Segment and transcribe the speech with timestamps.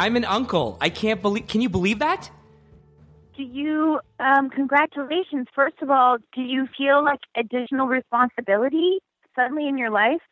[0.00, 0.78] I'm an uncle.
[0.80, 1.46] I can't believe.
[1.46, 2.30] Can you believe that?
[3.36, 5.46] Do you, um, congratulations.
[5.54, 9.00] First of all, do you feel like additional responsibility
[9.36, 10.22] suddenly in your life?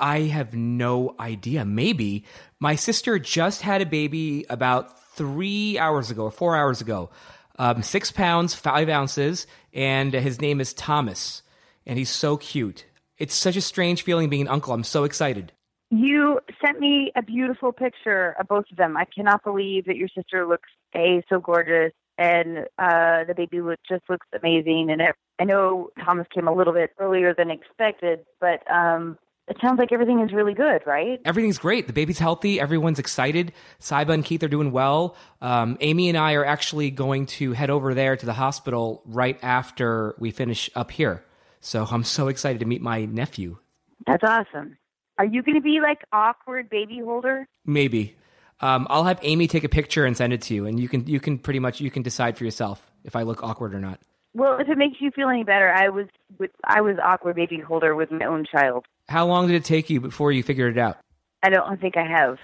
[0.00, 1.64] I have no idea.
[1.64, 2.24] Maybe.
[2.58, 7.10] My sister just had a baby about three hours ago or four hours ago.
[7.56, 11.42] Um, six pounds, five ounces, and his name is Thomas.
[11.86, 12.84] And he's so cute.
[13.16, 14.74] It's such a strange feeling being an uncle.
[14.74, 15.52] I'm so excited.
[15.90, 18.96] You sent me a beautiful picture of both of them.
[18.96, 23.78] I cannot believe that your sister looks a so gorgeous, and uh, the baby look,
[23.88, 24.90] just looks amazing.
[24.90, 29.16] And it, I know Thomas came a little bit earlier than expected, but um,
[29.48, 31.20] it sounds like everything is really good, right?
[31.24, 31.86] Everything's great.
[31.86, 32.60] The baby's healthy.
[32.60, 33.52] Everyone's excited.
[33.80, 35.16] Saiba and Keith are doing well.
[35.40, 39.38] Um, Amy and I are actually going to head over there to the hospital right
[39.42, 41.24] after we finish up here.
[41.62, 43.58] So I'm so excited to meet my nephew.
[44.06, 44.76] That's awesome.
[45.18, 47.48] Are you going to be like awkward baby holder?
[47.66, 48.16] Maybe.
[48.60, 51.06] Um, I'll have Amy take a picture and send it to you, and you can
[51.06, 54.00] you can pretty much you can decide for yourself if I look awkward or not.
[54.34, 56.06] Well, if it makes you feel any better, I was
[56.38, 58.86] with I was awkward baby holder with my own child.
[59.08, 60.98] How long did it take you before you figured it out?
[61.42, 62.38] I don't think I have.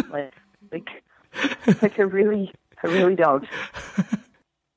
[0.10, 0.32] like,
[0.70, 3.44] like, like I really, I really don't.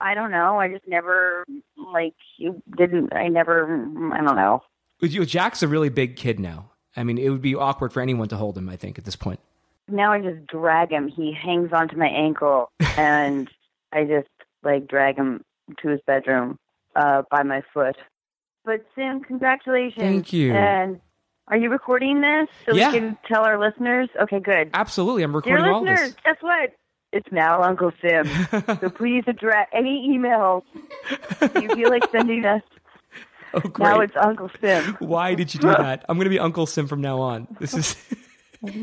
[0.01, 0.59] I don't know.
[0.59, 1.45] I just never
[1.77, 3.13] like you didn't.
[3.13, 3.65] I never.
[4.13, 4.63] I don't know.
[5.01, 6.71] Jack's a really big kid now.
[6.97, 8.69] I mean, it would be awkward for anyone to hold him.
[8.69, 9.39] I think at this point.
[9.87, 11.07] Now I just drag him.
[11.07, 13.49] He hangs onto my ankle, and
[13.93, 14.29] I just
[14.63, 15.43] like drag him
[15.81, 16.57] to his bedroom
[16.95, 17.95] uh, by my foot.
[18.63, 20.01] But Sim, congratulations!
[20.01, 20.53] Thank you.
[20.53, 20.99] And
[21.47, 22.91] are you recording this so Yeah.
[22.91, 24.09] we can tell our listeners?
[24.23, 24.71] Okay, good.
[24.73, 26.15] Absolutely, I'm Dear recording all listeners, this.
[26.25, 26.71] guess what?
[27.11, 28.25] It's now Uncle Sim.
[28.81, 30.63] so please address any emails
[31.61, 32.61] you feel like sending us.
[33.63, 33.85] Oh, great.
[33.87, 34.97] Now it's Uncle Sim.
[34.99, 36.05] Why did you do that?
[36.09, 37.47] I'm going to be Uncle Sim from now on.
[37.59, 37.95] This is.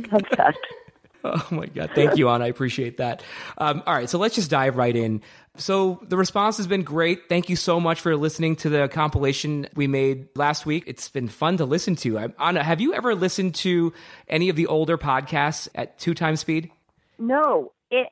[1.24, 1.90] Oh my God.
[1.94, 2.46] Thank you, Anna.
[2.46, 3.22] I appreciate that.
[3.58, 4.10] Um, all right.
[4.10, 5.22] So let's just dive right in.
[5.56, 7.28] So the response has been great.
[7.28, 10.82] Thank you so much for listening to the compilation we made last week.
[10.88, 12.32] It's been fun to listen to.
[12.40, 13.92] Anna, have you ever listened to
[14.28, 16.72] any of the older podcasts at two times speed?
[17.18, 18.08] No, it,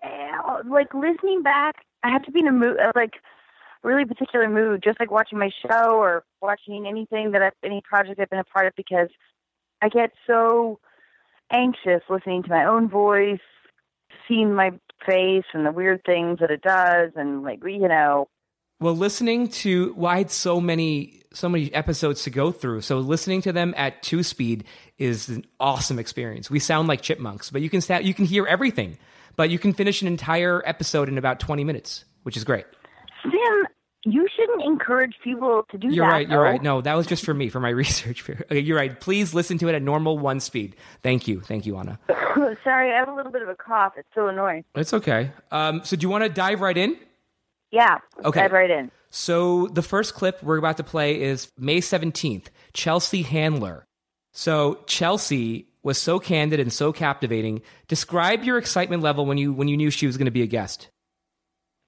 [0.70, 3.14] like listening back, I have to be in a mood, like
[3.82, 8.20] really particular mood, just like watching my show or watching anything that I've, any project
[8.20, 9.08] I've been a part of because
[9.82, 10.78] I get so
[11.50, 13.40] anxious listening to my own voice,
[14.28, 14.72] seeing my
[15.06, 18.28] face and the weird things that it does, and like you know,
[18.80, 22.82] Well, listening to well, I had so many so many episodes to go through.
[22.82, 24.64] So listening to them at two speed
[24.98, 26.50] is an awesome experience.
[26.50, 28.98] We sound like chipmunks, but you can sta- you can hear everything.
[29.36, 32.66] But you can finish an entire episode in about twenty minutes, which is great.
[33.22, 33.66] Sim,
[34.04, 35.94] you shouldn't encourage people to do that.
[35.94, 36.28] You're right.
[36.28, 36.44] You're though.
[36.44, 36.62] right.
[36.62, 38.28] No, that was just for me for my research.
[38.28, 38.98] Okay, you're right.
[38.98, 40.76] Please listen to it at normal one speed.
[41.02, 41.40] Thank you.
[41.40, 41.98] Thank you, Anna.
[42.64, 43.94] Sorry, I have a little bit of a cough.
[43.96, 44.64] It's so annoying.
[44.74, 45.32] It's okay.
[45.50, 46.96] Um, so do you want to dive right in?
[47.70, 47.98] Yeah.
[48.24, 48.40] Okay.
[48.40, 48.90] Dive right in.
[49.10, 53.84] So the first clip we're about to play is May 17th, Chelsea Handler.
[54.32, 57.62] So Chelsea was so candid and so captivating.
[57.88, 60.46] Describe your excitement level when you when you knew she was going to be a
[60.46, 60.88] guest.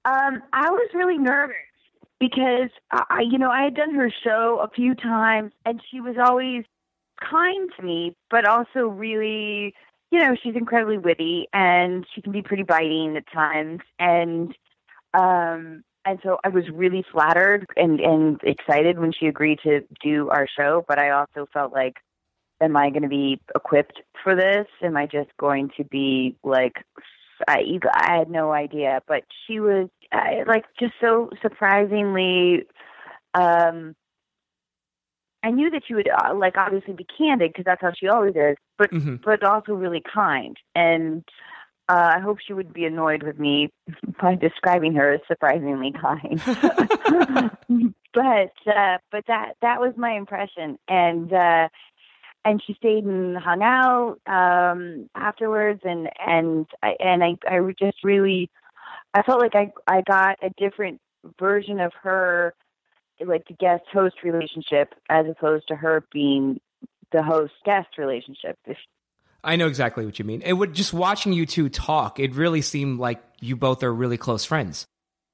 [0.05, 1.55] Um, I was really nervous
[2.19, 6.15] because I, you know, I had done her show a few times, and she was
[6.17, 6.65] always
[7.19, 9.73] kind to me, but also really,
[10.11, 14.53] you know, she's incredibly witty and she can be pretty biting at times, and
[15.13, 20.29] um, and so I was really flattered and and excited when she agreed to do
[20.29, 21.97] our show, but I also felt like.
[22.61, 24.67] Am I going to be equipped for this?
[24.81, 26.75] Am I just going to be like
[27.47, 27.63] I,
[27.93, 32.65] I had no idea, but she was uh, like just so surprisingly.
[33.33, 33.95] Um,
[35.43, 38.35] I knew that she would uh, like obviously be candid because that's how she always
[38.35, 39.21] is, but Mhm.
[39.23, 40.57] but also really kind.
[40.73, 41.23] And
[41.89, 43.69] uh, I hope she would be annoyed with me
[44.21, 46.41] by describing her as surprisingly kind.
[48.13, 51.67] but uh, but that that was my impression, and uh,
[52.45, 58.03] and she stayed and hung out um afterwards and and I and I I just
[58.03, 58.49] really
[59.13, 60.99] I felt like I I got a different
[61.39, 62.53] version of her
[63.25, 66.59] like the guest host relationship as opposed to her being
[67.11, 68.57] the host guest relationship.
[69.43, 70.41] I know exactly what you mean.
[70.41, 72.19] It would just watching you two talk.
[72.19, 74.85] It really seemed like you both are really close friends.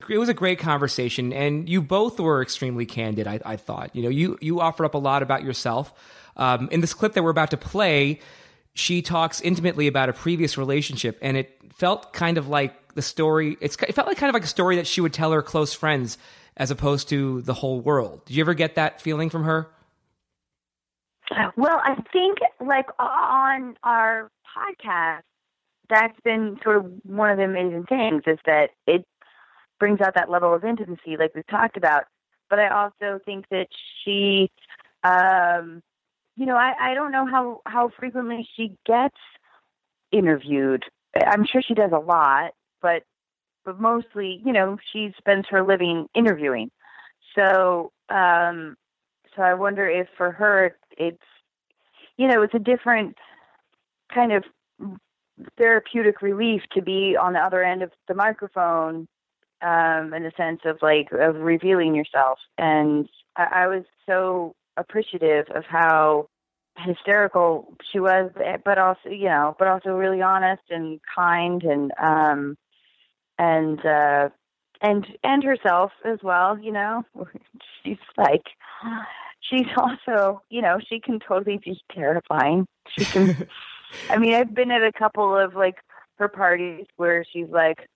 [0.07, 3.27] It was a great conversation, and you both were extremely candid.
[3.27, 5.93] I, I thought, you know, you you offered up a lot about yourself.
[6.37, 8.21] Um, in this clip that we're about to play,
[8.73, 13.57] she talks intimately about a previous relationship, and it felt kind of like the story.
[13.59, 16.17] It felt like kind of like a story that she would tell her close friends,
[16.55, 18.25] as opposed to the whole world.
[18.25, 19.69] Did you ever get that feeling from her?
[21.55, 25.21] Well, I think like on our podcast,
[25.89, 29.05] that's been sort of one of the amazing things is that it
[29.79, 32.03] brings out that level of intimacy, like we've talked about.
[32.49, 33.67] But I also think that
[34.03, 34.51] she,
[35.03, 35.81] um,
[36.35, 39.17] you know, I, I don't know how how frequently she gets
[40.11, 40.83] interviewed.
[41.15, 43.03] I'm sure she does a lot, but
[43.65, 46.71] but mostly, you know, she spends her living interviewing.
[47.35, 48.75] So, um,
[49.35, 51.21] so I wonder if for her it's,
[52.17, 53.17] you know, it's a different
[54.13, 54.43] kind of
[55.57, 59.07] therapeutic relief to be on the other end of the microphone,
[59.61, 62.39] um, in the sense of like of revealing yourself.
[62.57, 66.27] And I, I was so appreciative of how
[66.77, 68.31] hysterical she was,
[68.63, 72.57] but also, you know, but also really honest and kind and, um,
[73.37, 74.29] and, uh,
[74.81, 77.03] and, and herself as well, you know,
[77.83, 78.43] she's like,
[79.41, 82.65] she's also, you know, she can totally be terrifying.
[82.97, 83.47] She can,
[84.09, 85.77] I mean, I've been at a couple of like
[86.17, 87.89] her parties where she's like,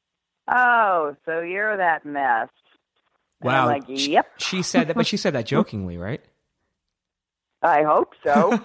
[0.48, 2.50] oh, so you're that mess.
[3.42, 3.66] Wow.
[3.68, 6.22] like, She- yep, She said that, but she said that jokingly, right?
[7.62, 8.52] I hope so.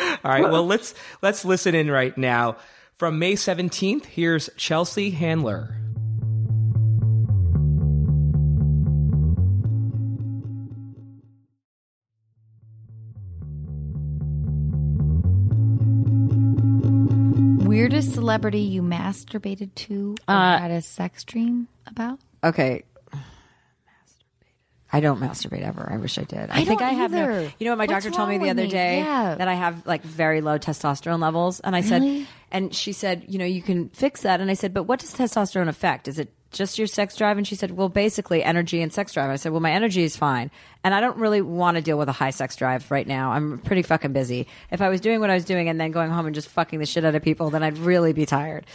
[0.00, 0.42] All right.
[0.42, 2.56] Well, let's let's listen in right now.
[2.94, 5.76] From May 17th, here's Chelsea Handler.
[18.28, 22.18] Celebrity you masturbated to or Uh, had a sex dream about?
[22.44, 22.82] Okay.
[24.90, 25.86] I don't masturbate ever.
[25.92, 26.48] I wish I did.
[26.48, 27.22] I, think don't I have no.
[27.22, 27.52] either.
[27.58, 28.70] You know what my What's doctor told me wrong the with other me?
[28.70, 29.34] day Yeah.
[29.34, 32.20] that I have like very low testosterone levels, and I Really?
[32.24, 35.00] said, and she said, you know, you can fix that, and I said, but what
[35.00, 36.08] does testosterone affect?
[36.08, 37.36] Is it just your sex drive?
[37.36, 39.30] And she said, well, basically energy and sex drive.
[39.30, 40.50] I said, well, my energy is fine,
[40.82, 43.32] and I don't really want to deal with a high sex drive right now.
[43.32, 44.46] I'm pretty fucking busy.
[44.70, 46.78] If I was doing what I was doing and then going home and just fucking
[46.78, 48.66] the shit out of people, then I'd really be tired.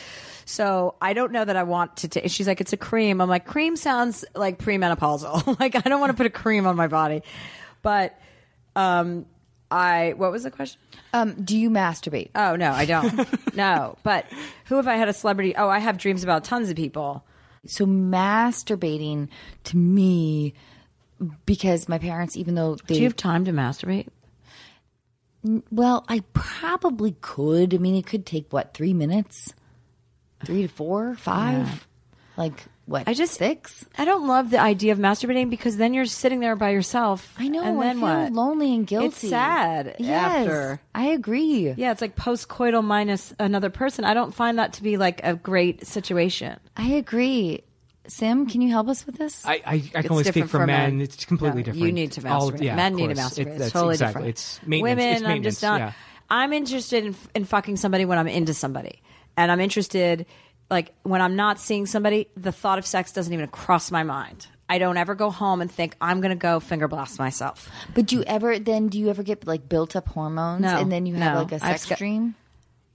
[0.45, 2.29] So I don't know that I want to take.
[2.29, 3.21] She's like, it's a cream.
[3.21, 5.59] I'm like, cream sounds like premenopausal.
[5.59, 7.23] like I don't want to put a cream on my body,
[7.81, 8.19] but
[8.75, 9.25] um,
[9.71, 10.13] I.
[10.17, 10.79] What was the question?
[11.13, 12.29] Um, do you masturbate?
[12.35, 13.55] Oh no, I don't.
[13.55, 14.25] no, but
[14.65, 15.55] who have I had a celebrity?
[15.55, 17.23] Oh, I have dreams about tons of people.
[17.65, 19.29] So masturbating
[19.65, 20.53] to me,
[21.45, 24.07] because my parents, even though they, Do you have time to masturbate?
[25.71, 27.73] well, I probably could.
[27.73, 29.53] I mean, it could take what three minutes,
[30.45, 31.87] three to four, five,
[32.37, 33.07] like what?
[33.07, 33.85] I just- six.
[33.97, 37.33] I don't love the idea of masturbating because then you're sitting there by yourself.
[37.39, 37.63] I know.
[37.63, 38.33] And I then feel what?
[38.33, 39.07] lonely and guilty.
[39.07, 40.81] It's sad Yes, after.
[40.93, 41.73] I agree.
[41.77, 44.03] Yeah, it's like postcoital minus another person.
[44.05, 46.59] I don't find that to be like a great situation.
[46.75, 47.63] I agree.
[48.05, 49.45] Sim, can you help us with this?
[49.45, 50.97] I, I, I It's can only speak for for men.
[50.97, 51.01] men.
[51.01, 51.85] It's completely No, different.
[51.85, 52.61] You need to All- masturbate.
[52.61, 53.29] yeah, Men need to course.
[53.33, 53.39] masturbate.
[53.39, 54.13] It- it's that's totally exactly.
[54.13, 54.29] different.
[54.29, 54.81] It's maintenance.
[54.99, 55.79] Women, It's I'm just not.
[55.79, 55.91] yeah.
[56.29, 59.01] I'm interested in, in fucking somebody when I'm into somebody,
[59.37, 60.25] and I'm interested
[60.73, 62.27] like when I'm not seeing somebody.
[62.35, 64.47] The thought of sex doesn't even cross my mind.
[64.69, 67.69] I don't ever go home and think I'm going to go finger blast myself.
[67.93, 70.91] But do you ever then do you ever get like built up hormones No, and
[70.91, 71.41] then you have no.
[71.43, 72.35] like a sex got- dream?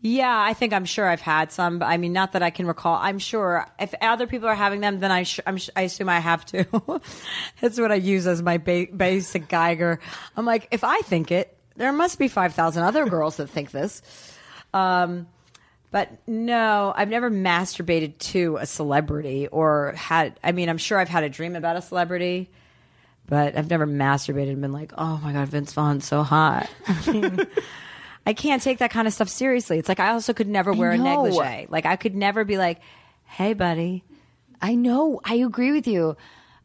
[0.01, 1.81] Yeah, I think I'm sure I've had some.
[1.81, 2.95] But I mean, not that I can recall.
[3.01, 6.09] I'm sure if other people are having them, then I sh- I'm sh- I assume
[6.09, 6.65] I have to.
[7.61, 9.99] That's what I use as my ba- basic Geiger.
[10.37, 13.73] I'm like, if I think it, there must be five thousand other girls that think
[13.73, 14.01] this.
[14.73, 15.27] Um,
[15.91, 20.39] but no, I've never masturbated to a celebrity or had.
[20.43, 22.51] I mean, I'm sure I've had a dream about a celebrity.
[23.27, 26.71] But I've never masturbated and been like, oh my God, Vince Vaughn's so hot.
[28.27, 29.79] I can't take that kind of stuff seriously.
[29.79, 31.67] It's like I also could never wear a negligee.
[31.69, 32.81] Like I could never be like,
[33.25, 34.05] "Hey, buddy."
[34.61, 35.21] I know.
[35.25, 36.17] I agree with you.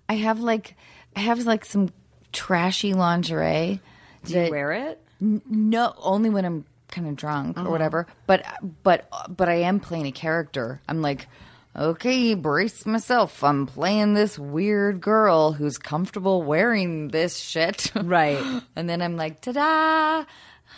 [0.10, 0.76] I have like
[1.16, 1.90] I have like some
[2.32, 3.80] trashy lingerie.
[4.26, 5.02] Do you wear it?
[5.20, 7.72] No, only when I'm kind of drunk or uh-huh.
[7.72, 8.08] whatever.
[8.28, 8.46] But
[8.84, 10.80] but but I am playing a character.
[10.88, 11.28] I'm like,
[11.76, 13.44] okay, brace myself.
[13.44, 17.92] I'm playing this weird girl who's comfortable wearing this shit.
[18.04, 18.40] Right.
[18.76, 20.24] and then I'm like, ta-da.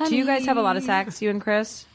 [0.07, 1.85] Do you guys have a lot of sex, you and Chris?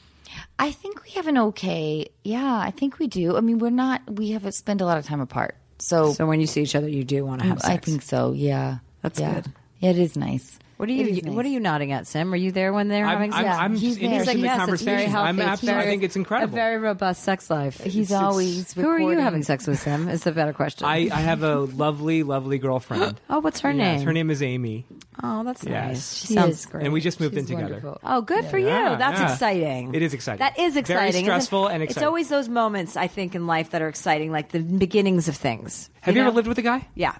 [0.58, 2.08] I think we have an okay.
[2.22, 3.36] Yeah, I think we do.
[3.36, 4.02] I mean, we're not.
[4.08, 5.56] We have a spend a lot of time apart.
[5.78, 7.68] So, So when you see each other, you do want to have sex.
[7.72, 8.32] I think so.
[8.32, 9.34] Yeah, That's Yeah.
[9.34, 9.52] good.
[9.80, 10.58] Yeah, it is nice.
[10.80, 11.16] What are It you?
[11.18, 12.32] is What are you nodding at, Sim?
[12.32, 13.56] Are you there when they're I'm, having I'm, sex?
[13.58, 14.10] I'm He's just there.
[14.12, 15.16] interested in the like, yes, it's very conversation.
[15.16, 15.40] I'm healthy.
[15.42, 15.82] It's absolutely.
[15.82, 16.54] I think it's incredible.
[16.54, 17.80] A very robust sex life.
[17.84, 18.72] He's always.
[18.72, 20.08] Who are you having sex with, Sim?
[20.08, 20.86] Is the better question.
[20.86, 23.20] I, I have a lovely, lovely girlfriend.
[23.28, 24.06] oh, what's her Yes, name?
[24.06, 24.86] her name is Amy,
[25.22, 25.86] Oh, that's Yes.
[25.86, 26.14] nice.
[26.16, 26.64] She She sounds is.
[26.66, 26.84] great.
[26.84, 27.74] and we just moved She's in together.
[27.74, 28.00] wonderful.
[28.02, 28.96] Oh, good for Yeah, you.
[28.98, 29.32] That's yeah.
[29.32, 29.94] exciting.
[29.94, 30.38] It is exciting.
[30.38, 31.08] That is exciting.
[31.10, 32.00] isn't stressful and exciting.
[32.00, 35.36] It's always those moments, I think, in life that are exciting, like the beginnings of
[35.36, 35.90] things.
[36.00, 36.88] Have you, ever lived with a guy?
[36.94, 37.16] Yeah.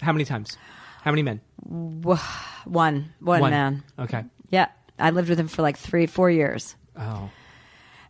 [0.00, 0.58] How many times?
[1.04, 1.40] How many men?
[1.66, 2.18] One.
[2.64, 3.50] One, One.
[3.50, 3.82] man.
[3.98, 4.24] Okay.
[4.48, 4.68] Yeah.
[4.98, 6.76] I lived with him for like three, four years.
[6.98, 7.28] Oh.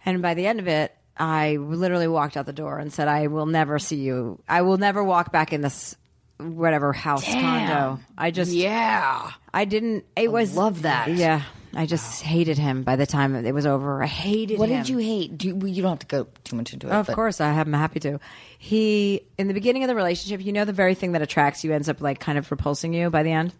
[0.06, 3.26] And by the end of it, I literally walked out the door and said, I
[3.26, 4.40] will never see you.
[4.48, 5.96] I will never walk back in this
[6.38, 7.98] whatever house condo.
[8.16, 9.30] I just, Yeah.
[9.52, 10.56] I didn't, it was.
[10.56, 11.10] love that.
[11.10, 11.42] Yeah.
[11.76, 14.02] I just hated him by the time it was over.
[14.02, 14.58] I hated him.
[14.58, 14.82] What him.
[14.82, 15.36] did you hate?
[15.36, 16.92] Do you, well, you don't have to go too much into it.
[16.92, 18.20] Of but- course, I am happy to.
[18.58, 21.72] He, in the beginning of the relationship, you know, the very thing that attracts you
[21.72, 23.52] ends up like kind of repulsing you by the end.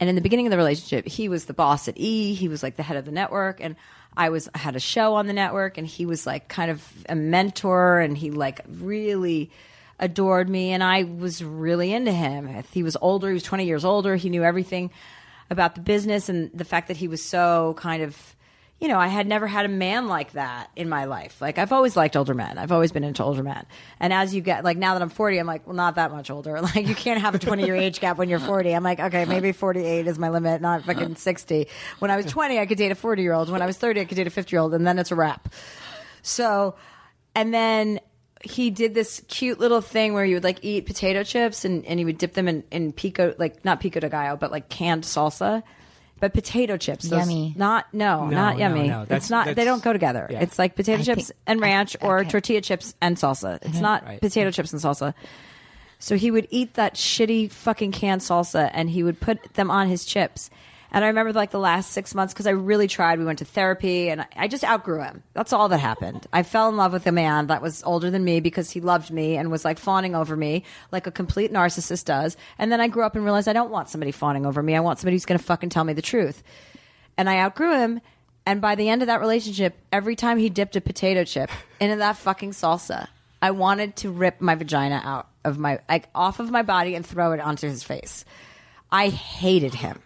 [0.00, 2.34] And in the beginning of the relationship, he was the boss at E.
[2.34, 3.74] He was like the head of the network, and
[4.16, 7.16] I was had a show on the network, and he was like kind of a
[7.16, 9.50] mentor, and he like really
[9.98, 12.62] adored me, and I was really into him.
[12.70, 14.14] He was older; he was twenty years older.
[14.14, 14.90] He knew everything
[15.50, 18.36] about the business, and the fact that he was so kind of
[18.80, 21.40] you know, I had never had a man like that in my life.
[21.40, 22.58] Like I've always liked older men.
[22.58, 23.66] I've always been into older men.
[23.98, 26.30] And as you get like now that I'm 40, I'm like, well, not that much
[26.30, 26.60] older.
[26.68, 28.72] Like you can't have a 20 year age gap when you're 40.
[28.72, 31.66] I'm like, okay, maybe 48 is my limit, not fucking 60.
[31.98, 33.48] When I was 20, I could date a 40 year old.
[33.48, 35.14] When I was 30, I could date a 50 year old, and then it's a
[35.14, 35.52] wrap.
[36.22, 36.76] So,
[37.34, 38.00] and then
[38.42, 41.98] he did this cute little thing where you would like eat potato chips and, and
[41.98, 45.04] you would dip them in, in pico, like not pico de gallo, but like canned
[45.04, 45.62] salsa.
[46.20, 47.54] But potato chips, those- Yummy.
[47.56, 48.88] Not no, No, not yummy.
[48.88, 49.00] no.
[49.04, 49.54] That's- it's not.
[49.54, 50.26] They don't go together.
[50.30, 50.40] yeah.
[50.40, 52.28] It's like potato I chips think- and ranch, or okay.
[52.28, 53.56] tortilla chips and salsa.
[53.56, 53.80] It's mm-hmm.
[53.82, 54.20] not Right.
[54.20, 55.14] potato chips and salsa.
[56.00, 59.88] So he would eat that shitty fucking canned salsa, and he would put them on
[59.88, 60.50] his chips.
[60.90, 63.18] And I remember like the last six months because I really tried.
[63.18, 65.22] We went to therapy, and I- just outgrew him.
[65.34, 66.26] That's all that happened.
[66.32, 69.10] I fell in love with a man that was older than me because he loved
[69.10, 72.36] me and was like fawning over me like a complete narcissist does.
[72.58, 74.74] And then I grew up and realized I don't want somebody fawning over me.
[74.74, 76.42] I want somebody who's going to fucking tell me the truth
[77.18, 78.00] and I outgrew him.
[78.46, 81.96] And by the end of that relationship, every time he dipped a potato chip into
[81.96, 83.08] that fucking salsa,
[83.42, 87.04] I wanted to rip my vagina out of my like off of my body and
[87.04, 88.24] throw it onto his face.
[88.90, 90.00] I hated him.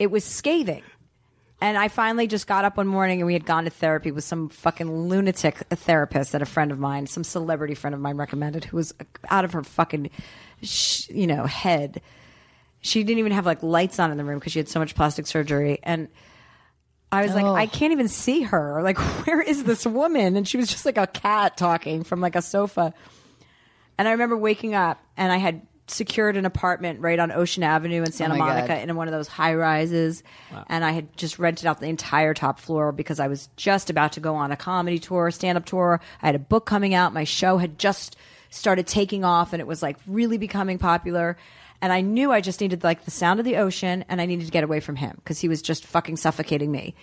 [0.00, 0.82] It was scathing.
[1.60, 4.24] And I finally just got up one morning and we had gone to therapy with
[4.24, 8.64] some fucking lunatic therapist that a friend of mine, some celebrity friend of mine recommended
[8.64, 8.94] who was
[9.28, 10.08] out of her fucking,
[10.62, 12.00] sh- you know, head.
[12.80, 14.94] She didn't even have like lights on in the room because she had so much
[14.94, 15.78] plastic surgery.
[15.82, 16.08] And
[17.12, 17.54] i was like Oh.
[17.54, 18.80] i can't even see her.
[18.82, 20.36] Like where is this woman?
[20.36, 22.94] And she was just like a cat talking from like a sofa.
[23.98, 28.02] And i remember waking up and i had secured an apartment right on ocean avenue
[28.02, 28.88] in oh santa Oh monica God.
[28.88, 30.22] in one of those high rises
[30.68, 34.12] and i had just rented out the entire top floor because i was just about
[34.12, 37.24] to go on a comedy tour stand-up tour i had a book coming out my
[37.24, 38.16] show had just
[38.50, 41.36] started taking off and it was like really becoming popular
[41.82, 44.44] and I knew I just needed like the sound of the ocean and I needed
[44.44, 46.94] to get away from him because he was just fucking suffocating me.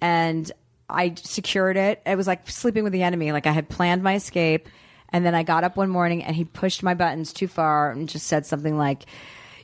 [0.00, 0.52] And
[0.90, 2.02] I secured it.
[2.06, 3.32] It was like sleeping with the enemy.
[3.32, 4.68] Like I had planned my escape.
[5.10, 8.08] And then I got up one morning and he pushed my buttons too far and
[8.08, 9.04] just said something like,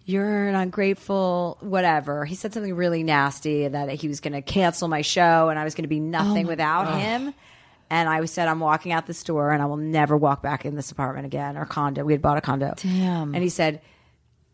[0.04, 2.24] You're an ungrateful, whatever.
[2.24, 5.64] He said something really nasty that he was going to cancel my show and I
[5.64, 7.34] was going to be nothing oh without him.
[7.90, 10.74] And I said, I'm walking out this door and I will never walk back in
[10.74, 12.04] this apartment again or condo.
[12.04, 12.74] We had bought a condo.
[12.76, 13.34] Damn.
[13.34, 13.82] And he said,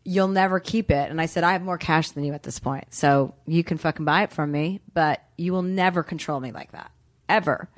[0.03, 1.11] You'll never keep it.
[1.11, 2.93] And I said, I have more cash than you at this point.
[2.93, 6.71] So you can fucking buy it from me, but you will never control me like
[6.71, 6.91] that.
[7.29, 7.69] Ever.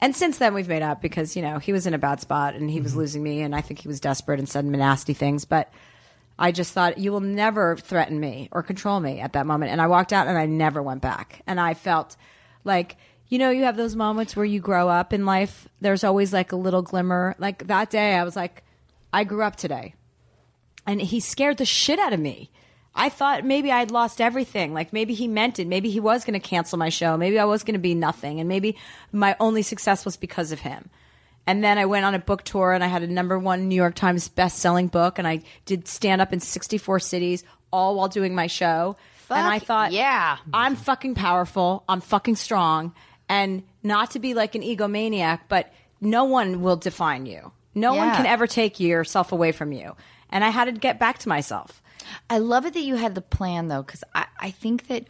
[0.00, 2.54] And since then, we've made up because, you know, he was in a bad spot
[2.54, 3.00] and he was mm-hmm.
[3.00, 3.42] losing me.
[3.42, 5.44] And I think he was desperate and said nasty things.
[5.44, 5.72] But
[6.38, 9.72] I just thought, you will never threaten me or control me at that moment.
[9.72, 11.42] And I walked out and I never went back.
[11.46, 12.16] And I felt
[12.64, 12.96] like,
[13.28, 15.68] you know, you have those moments where you grow up in life.
[15.80, 17.36] There's always like a little glimmer.
[17.38, 18.64] Like that day, I was like,
[19.12, 19.94] I grew up today
[20.86, 22.50] and he scared the shit out of me.
[22.94, 24.74] I thought maybe I'd lost everything.
[24.74, 25.66] Like maybe he meant it.
[25.68, 27.16] Maybe he was going to cancel my show.
[27.16, 28.40] Maybe I was going to be nothing.
[28.40, 28.76] And maybe
[29.12, 30.90] my only success was because of him.
[31.46, 33.74] And then I went on a book tour and I had a number one New
[33.76, 38.34] York Times best-selling book and I did stand up in 64 cities all while doing
[38.34, 38.96] my show.
[39.30, 40.38] and I thought, yeah.
[40.52, 41.84] I'm fucking powerful.
[41.88, 42.92] I'm fucking strong.
[43.28, 47.52] And not to be like an egomaniac, but no one will define you.
[47.74, 49.96] No one can ever take yourself away from you.
[50.30, 51.80] And I had to get back to myself.
[52.28, 55.06] I love it that you had the plan though, because I, I think that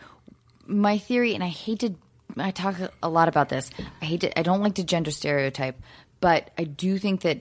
[0.66, 1.94] my theory, and I hate to,
[2.36, 3.70] I talk a lot about this.
[4.00, 5.80] I hate to, I don't like to gender stereotype,
[6.20, 7.40] but I do think that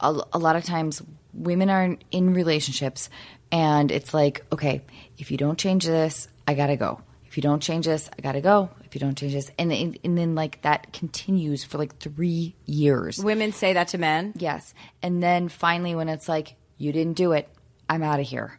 [0.00, 1.02] a, a lot of times
[1.34, 3.10] women are in, in relationships,
[3.52, 4.82] and it's like, okay,
[5.18, 7.00] if you don't change this, I gotta go.
[7.26, 8.70] If you don't change this, I gotta go.
[8.84, 12.56] If you don't change this, and and, and then like that continues for like three
[12.66, 13.22] years.
[13.22, 14.32] Women say that to men.
[14.36, 14.74] Yes.
[15.02, 17.48] And then finally, when it's like, you didn't do it,
[17.88, 18.58] I'm out of here.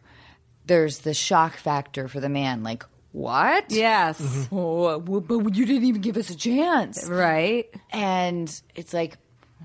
[0.66, 2.62] There's the shock factor for the man.
[2.62, 3.70] Like, what?
[3.70, 4.48] Yes.
[4.52, 7.06] Oh, but you didn't even give us a chance.
[7.06, 7.68] Right.
[7.90, 9.18] And it's like,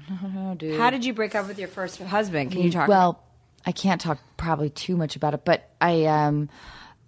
[0.10, 0.80] no, dude.
[0.80, 2.52] How did you break up with your first husband?
[2.52, 2.88] Can you talk?
[2.88, 3.24] Well,
[3.66, 6.50] I can't talk probably too much about it, but I um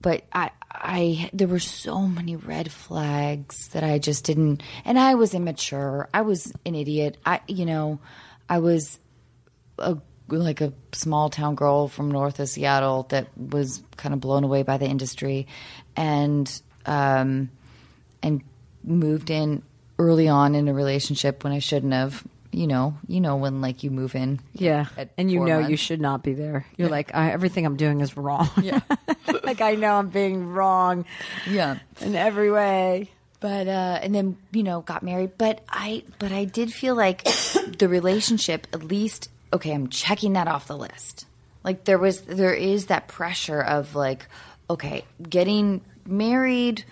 [0.01, 5.15] but I, I, there were so many red flags that I just didn't, and I
[5.15, 6.07] was immature.
[6.13, 7.17] I was an idiot.
[7.25, 7.99] I, you know,
[8.47, 8.99] I was
[9.77, 9.97] a
[10.37, 14.63] like a small town girl from north of Seattle that was kind of blown away
[14.63, 15.47] by the industry,
[15.95, 17.49] and um,
[18.21, 18.43] and
[18.83, 19.63] moved in
[19.97, 22.23] early on in a relationship when I shouldn't have.
[22.51, 26.01] You know, you know when like you move in, Yeah, and you know you should
[26.01, 26.65] not be there.
[26.77, 28.49] You're like, I, everything I'm doing is wrong.
[28.59, 28.79] Yeah,
[29.43, 31.05] like I know I'm being wrong
[31.47, 31.77] yeah.
[32.01, 33.11] in every way.
[33.39, 37.23] but uh and then you know got married but i but i did feel like
[37.79, 41.25] the relationship at least okay i'm checking that off the list
[41.63, 44.27] like there was there is that pressure of like
[44.69, 46.83] okay getting married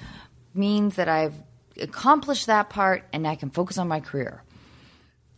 [0.54, 1.36] means that i've
[1.80, 4.42] accomplished that part and i can focus on my career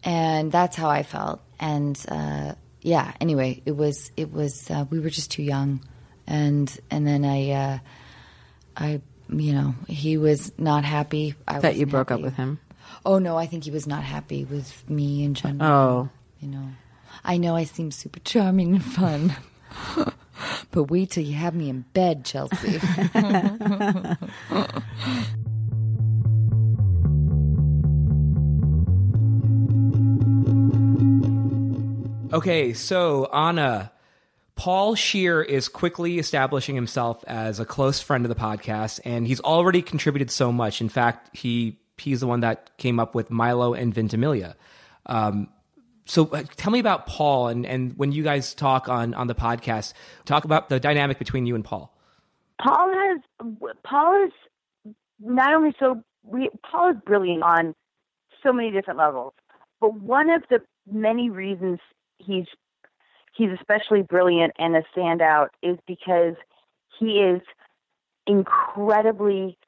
[0.04, 5.00] and that's how i felt and uh yeah anyway it was it was uh, we
[5.00, 5.82] were just too young
[6.28, 7.80] and and then i uh
[8.80, 11.36] I, you know, he was not happy.
[11.48, 12.60] I That you broke up with him.
[13.06, 15.70] Oh no, I think he was not happy with me in general.
[15.72, 16.10] Oh,
[16.40, 16.66] You know,
[17.24, 19.36] I know I seem super charming and fun,
[20.72, 22.80] but wait till you have me in bed, Chelsea.
[32.32, 33.92] Okay, so Anna,
[34.54, 39.40] Paul Scheer is quickly establishing himself as a close friend of the podcast, and he's
[39.40, 40.80] already contributed so much.
[40.80, 44.56] In fact, he he's the one that came up with Milo and Ventimiglia.
[45.08, 45.50] Um,
[46.10, 49.36] so uh, tell me about Paul, and, and when you guys talk on, on the
[49.36, 49.94] podcast,
[50.26, 51.96] talk about the dynamic between you and Paul.
[52.60, 53.20] Paul has
[53.84, 54.32] Paul is
[55.20, 57.76] not only so we, Paul is brilliant on
[58.42, 59.34] so many different levels,
[59.80, 61.78] but one of the many reasons
[62.18, 62.48] he's
[63.36, 66.34] he's especially brilliant and a standout is because
[67.00, 67.42] he is
[68.26, 69.60] incredibly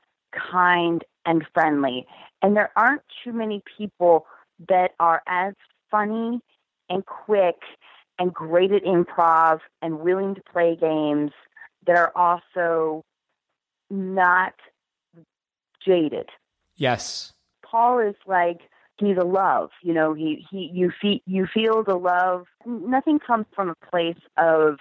[0.51, 2.08] kind and friendly,
[2.41, 4.25] and there aren't too many people
[4.67, 5.54] that are as
[5.91, 6.39] funny
[6.89, 7.58] and quick
[8.17, 11.32] and great at improv and willing to play games
[11.86, 13.04] that are also
[13.89, 14.54] not
[15.86, 16.30] jaded.
[16.75, 17.34] Yes.
[17.63, 18.60] Paul is like
[18.97, 20.13] he's a love, you know.
[20.13, 22.45] He he you feel you feel the love.
[22.65, 24.77] Nothing comes from a place of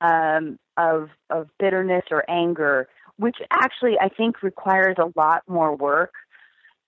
[0.00, 6.12] um of of bitterness or anger, which actually I think requires a lot more work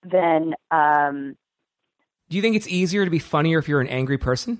[0.03, 1.35] than um
[2.29, 4.59] Do you think it's easier to be funnier if you're an angry person?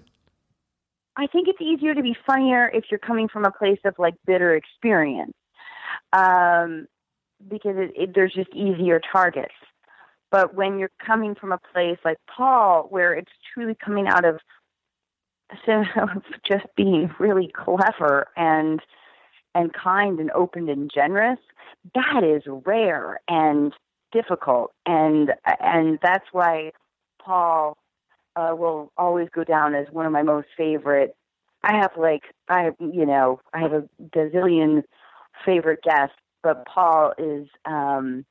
[1.18, 4.14] I think it's easier to be funnier if you're coming from a place of like
[4.26, 5.34] bitter experience,
[6.14, 6.88] um,
[7.48, 9.54] because it, it, there's just easier targets.
[10.32, 14.40] But when you're coming from a place like Paul, where it's truly coming out of
[15.66, 15.84] so
[16.46, 18.82] just being really clever and
[19.56, 21.40] and kind and open and generous,
[21.96, 23.74] that is rare and
[24.12, 26.72] difficult, and and that's why
[27.28, 27.78] Paul
[28.38, 31.14] uh, will always go down as one of my most favorite.
[31.62, 33.84] I have like I you know I have a
[34.16, 34.84] gazillion
[35.46, 38.26] favorite guests, but Paul is um,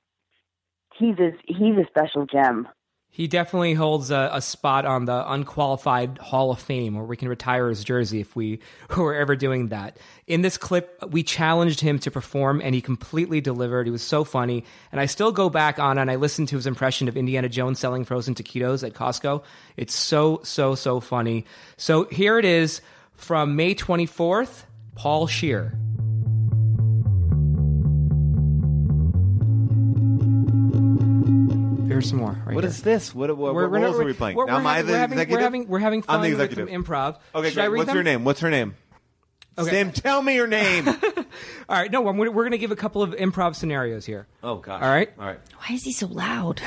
[0.94, 2.68] he's a, he's a special gem.
[3.16, 7.30] He definitely holds a, a spot on the unqualified Hall of Fame, where we can
[7.30, 8.58] retire his jersey if we
[8.98, 9.96] were ever doing that.
[10.26, 13.86] In this clip, we challenged him to perform, and he completely delivered.
[13.86, 16.66] He was so funny, and I still go back on and I listen to his
[16.66, 19.42] impression of Indiana Jones selling frozen taquitos at Costco.
[19.78, 21.46] It's so so so funny.
[21.78, 22.82] So here it is
[23.14, 24.66] from May twenty fourth.
[24.94, 25.72] Paul Scheer.
[31.96, 32.32] Here's some more.
[32.44, 32.68] Right What here.
[32.70, 33.14] is this?
[33.14, 34.36] What, what, We're- what we're not- roles are we playing?
[34.36, 36.06] we're- now, am we're I having- the we're having- we're having- we're having I'm the
[36.06, 36.68] fun with executive.
[36.68, 37.16] some improv.
[37.34, 37.68] Okay, Should I great.
[37.72, 37.96] read What's them?
[37.96, 38.24] your name?
[38.24, 38.74] What's her name?
[39.58, 39.70] Okay.
[39.70, 40.86] Sam, tell me your name.
[40.88, 40.94] All
[41.70, 44.26] right, no, we're, we're going to give a couple of improv scenarios here.
[44.42, 44.82] oh, gosh.
[44.82, 45.10] All right.
[45.18, 45.38] All right.
[45.56, 46.60] Why is he so loud?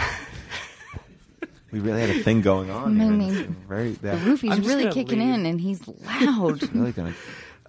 [1.71, 2.95] We really had a thing going on.
[2.99, 3.05] here.
[3.05, 5.35] I mean, It's very, The roofie's really kicking leave.
[5.35, 6.63] in, and he's loud.
[6.73, 7.13] really gonna.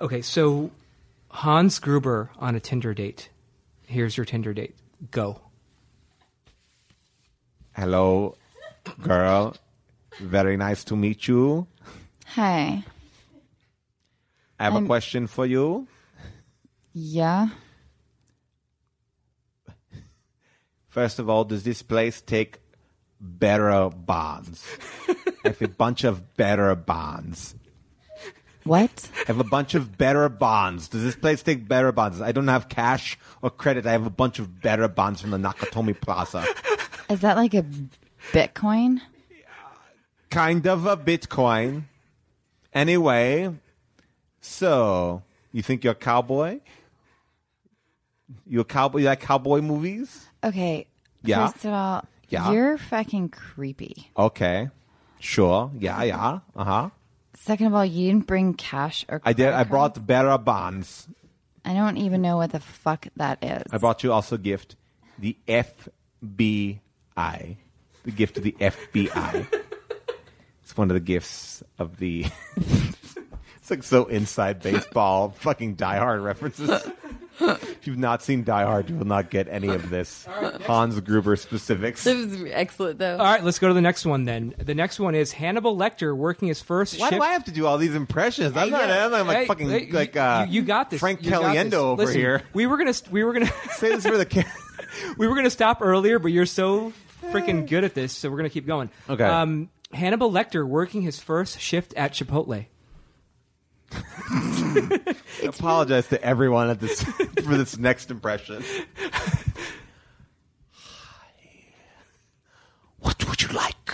[0.00, 0.70] Okay, so
[1.28, 3.28] Hans Gruber on a Tinder date.
[3.86, 4.74] Here's your Tinder date.
[5.10, 5.42] Go.
[7.80, 8.36] Hello,
[9.00, 9.56] girl.
[10.20, 11.66] Very nice to meet you.
[12.26, 12.84] Hi.
[14.58, 15.88] I have a question for you.
[16.92, 17.48] Yeah.
[20.90, 22.60] First of all, does this place take
[23.18, 24.62] bearer bonds?
[25.08, 25.14] I
[25.44, 27.54] have a bunch of bearer bonds.
[28.64, 29.08] What?
[29.20, 30.88] I have a bunch of better bonds.
[30.88, 32.20] Does this place take better bonds?
[32.20, 33.86] I don't have cash or credit.
[33.86, 36.44] I have a bunch of better bonds from the Nakatomi Plaza.
[37.10, 37.64] Is that like a
[38.32, 39.00] Bitcoin?
[40.30, 41.82] kind of a Bitcoin.
[42.72, 43.52] Anyway,
[44.40, 46.60] so you think you're a cowboy?
[48.46, 49.00] You a cowboy?
[49.00, 50.26] You like cowboy movies?
[50.44, 50.86] Okay.
[51.22, 51.48] Yeah.
[51.48, 52.52] First of all, Yeah.
[52.52, 54.10] you're fucking creepy.
[54.16, 54.68] Okay.
[55.18, 55.70] Sure.
[55.78, 56.02] Yeah.
[56.04, 56.38] Yeah.
[56.54, 56.90] Uh huh.
[57.34, 59.20] Second of all, you didn't bring cash or.
[59.24, 59.48] I did.
[59.52, 61.08] I brought better bonds.
[61.64, 63.64] I don't even know what the fuck that is.
[63.72, 64.76] I brought you also a gift,
[65.18, 66.78] the FBI,
[68.04, 69.46] the gift of the FBI.
[70.62, 72.26] it's one of the gifts of the.
[72.56, 76.70] it's like so inside baseball, fucking Die Hard references.
[77.40, 80.26] if you've not seen Die Hard, you will not get any of this
[80.66, 82.06] Hans Gruber specifics.
[82.06, 83.16] It was excellent though.
[83.16, 84.54] All right, let's go to the next one then.
[84.58, 87.18] The next one is Hannibal Lecter working his first Why shift.
[87.20, 88.56] do I have to do all these impressions?
[88.56, 88.90] I'm not.
[88.90, 91.00] I'm not like Hey, fucking hey, like you, uh, you, you got this.
[91.00, 91.74] Frank You got Caliendo this.
[91.74, 92.42] over Listen, here.
[92.52, 94.52] We were gonna we were gonna Say this for the camera.
[95.16, 98.50] we were gonna stop earlier, but you're so freaking good at this, so we're gonna
[98.50, 98.90] keep going.
[99.08, 99.24] Okay.
[99.24, 102.66] Um, Hannibal Lecter working his first shift at Chipotle.
[105.42, 107.02] apologize to everyone at this
[107.44, 108.62] for this next impression.
[113.02, 113.92] What would you like?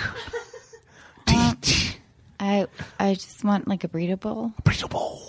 [2.41, 2.67] I
[2.99, 4.53] I just want like a burrito bowl.
[4.65, 5.23] Burrito bowl.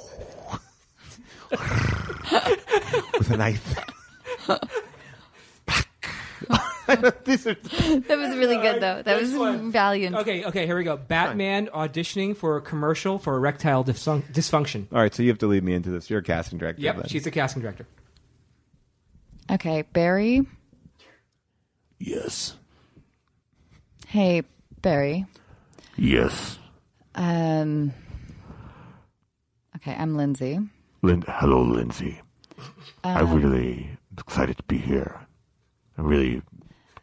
[3.19, 3.75] With a knife.
[7.25, 7.53] These are
[8.07, 9.01] That was really good though.
[9.01, 9.31] That was
[9.71, 10.15] valiant.
[10.15, 10.97] Okay, okay, here we go.
[10.97, 14.87] Batman auditioning for a commercial for erectile dysfun- dysfunction.
[14.91, 15.13] all right.
[15.13, 16.09] So you have to lead me into this.
[16.09, 16.81] You're a casting director.
[16.81, 17.07] Yep, then.
[17.07, 17.85] she's the casting director.
[19.51, 20.45] Okay, Barry.
[21.99, 22.55] Yes.
[24.07, 24.43] Hey,
[24.81, 25.25] Barry.
[25.97, 26.57] Yes.
[27.15, 27.93] Um.
[29.77, 30.59] Okay, I'm Lindsay.
[31.01, 32.21] Lin- Hello, Lindsay.
[33.03, 35.19] I'm really excited to be here.
[35.97, 36.41] I'm really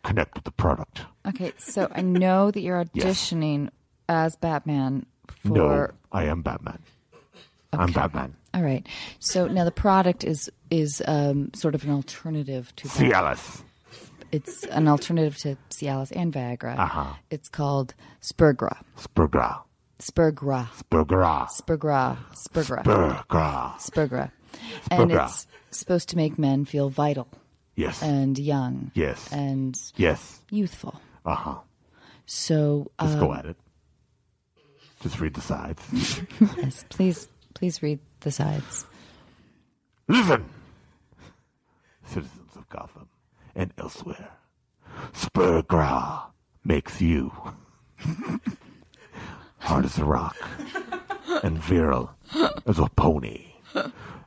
[0.05, 1.03] connect with the product.
[1.27, 3.05] Okay, so I know that you're Yes.
[3.05, 3.71] auditioning
[4.09, 5.07] as Batman
[5.43, 5.49] for.
[5.49, 6.79] No, I am Batman.
[7.73, 8.37] I'm Batman.
[8.55, 8.87] All right.
[9.19, 12.89] So now the product is is um, sort of an alternative to.
[12.89, 13.63] Cialis.
[14.31, 16.77] It's an alternative to Cialis and Viagra.
[16.79, 17.15] Uh-huh.
[17.31, 18.77] It's called Spurgra.
[18.99, 19.61] Spurgra.
[20.01, 20.69] Spurgra.
[20.71, 21.49] Spurgra.
[21.49, 22.17] Spurgra.
[22.35, 22.85] Spurgra.
[22.85, 23.77] Spurgra.
[23.79, 24.31] Spurgra.
[24.91, 27.29] And it's supposed to make men feel vital
[27.77, 28.03] Yes.
[28.03, 28.91] and young.
[28.95, 29.33] Yes.
[29.33, 30.41] And yes.
[30.51, 31.01] youthful.
[31.25, 31.59] Uh huh.
[32.27, 33.57] So Let's um, go at it.
[35.01, 35.83] Just read the sides.
[36.57, 38.87] yes, please please read the sides.
[40.09, 40.45] Listen,
[42.05, 43.09] citizens of Gotham
[43.55, 44.31] and elsewhere.
[45.13, 46.23] Spurgra
[46.65, 47.33] makes you
[49.59, 50.37] hard as a rock
[51.43, 52.11] and virile
[52.67, 53.47] as a pony.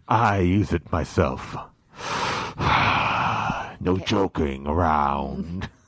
[0.07, 1.57] I use it myself.
[3.79, 5.69] no joking around.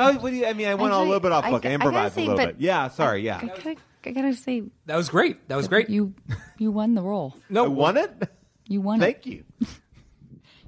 [0.00, 1.66] Oh, what do you, I mean, I went all a little bit off book.
[1.66, 2.56] I, I improvised gotta a little bit.
[2.60, 3.22] Yeah, sorry.
[3.22, 5.48] Yeah, I gotta, I gotta say, That was great.
[5.48, 5.90] That was great.
[5.90, 6.14] you
[6.56, 7.34] you won the role.
[7.50, 8.12] no, I won it.
[8.68, 9.04] You won it.
[9.04, 9.44] Thank you.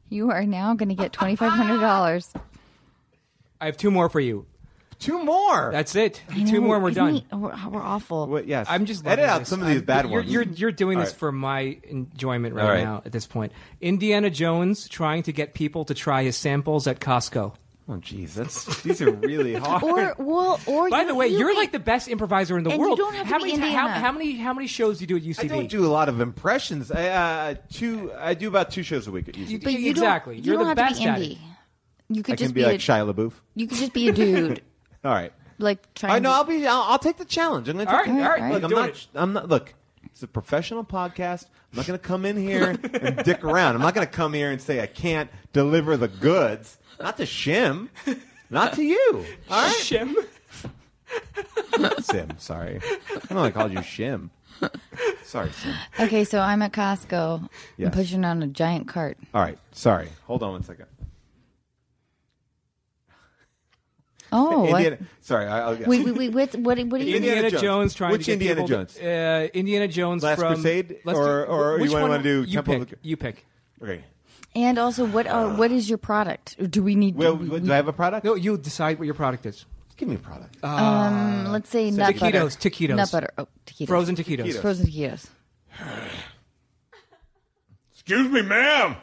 [0.09, 2.33] You are now going to get twenty five hundred dollars.
[3.61, 4.44] I have two more for you.
[5.00, 5.70] Two more.
[5.72, 6.22] That's it.
[6.46, 7.22] Two more, and we're done.
[7.32, 8.26] We're, we're awful.
[8.28, 8.66] What, yes.
[8.70, 9.48] I'm just edit loving out this.
[9.48, 10.30] some of these I'm- bad you're, ones.
[10.30, 12.84] You're you're doing All this for my enjoyment right, All right.
[12.84, 13.02] now.
[13.04, 17.54] At this point, Indiana Jones trying to get people to try his samples at Costco.
[17.88, 19.82] oh, jeez, that's these are really hard.
[19.82, 22.64] Or well, or By you- the way, you you're can- like the best improviser in
[22.64, 22.98] the And you world.
[22.98, 24.00] don't have to how be many ti- how, Indiana.
[24.00, 25.44] how many how many shows do you do at UCB?
[25.44, 26.90] I don't do a lot of impressions.
[26.92, 28.12] I uh, two.
[28.18, 29.48] I do about two shows a week at UCB.
[29.48, 30.36] You- But you exactly.
[30.36, 31.30] Don't, You're you don't the have best to at be it.
[31.38, 31.38] indie.
[32.12, 33.32] You could I just can be a, like Shia LaBeouf.
[33.54, 34.62] You could just be a dude,
[35.04, 35.32] All right.
[35.58, 36.12] like trying.
[36.14, 36.30] I know.
[36.32, 36.66] I'll be.
[36.66, 37.68] I'll, I'll take the challenge.
[37.68, 38.40] I'm gonna All take right, the- all right.
[38.42, 38.52] right.
[38.54, 38.90] Look, I'm Doing not.
[38.90, 39.06] it.
[39.14, 39.48] I'm not.
[39.48, 39.74] Look,
[40.06, 41.46] it's a professional podcast.
[41.72, 43.76] I'm not going to come in here and dick around.
[43.76, 46.78] I'm not going to come here and say I can't deliver the goods.
[46.98, 47.88] Not to Shim.
[48.50, 49.24] Not to you.
[49.48, 50.14] All right, Shim.
[52.02, 52.28] Sim.
[52.38, 52.80] Sorry.
[52.82, 53.44] I don't know.
[53.44, 54.30] I called you Shim.
[55.22, 55.74] Sorry, Sim.
[56.00, 57.48] Okay, so I'm at Costco.
[57.76, 57.86] Yes.
[57.86, 59.16] I'm pushing on a giant cart.
[59.32, 59.56] All right.
[59.72, 60.08] Sorry.
[60.26, 60.86] Hold on one second.
[64.33, 64.83] Oh, what?
[64.83, 64.99] Indiana.
[65.21, 65.47] Sorry.
[65.47, 66.33] I, I'll, wait, wait, wait.
[66.33, 66.55] What?
[66.57, 66.79] What?
[66.79, 67.01] What?
[67.01, 67.16] Are you?
[67.16, 67.62] Indiana Indiana Jones.
[67.62, 67.95] Jones.
[67.95, 68.99] trying Which to get Indiana people Jones?
[68.99, 70.97] uh, Indiana Jones Last from Crusade?
[71.05, 72.83] Let's Or- do, or you wanna do you Temple pick.
[72.83, 73.45] of the- You pick.
[73.83, 74.05] Okay.
[74.55, 75.27] And also, what?
[75.27, 76.57] Uh, what is your product?
[76.71, 77.14] Do we need?
[77.16, 78.25] Well, do, we, do I have a product?
[78.25, 79.64] No, you decide what your product is.
[79.97, 80.57] Give me a product.
[80.64, 82.71] um, let's say nut taquitos, butter.
[82.71, 82.97] taquitos.
[82.97, 83.31] Nut butter.
[83.38, 83.87] Oh, taquitos.
[83.88, 84.45] Frozen taquitos.
[84.47, 84.61] Taquitos.
[84.61, 85.27] Frozen taquitos.
[87.93, 88.97] Excuse me, ma'am.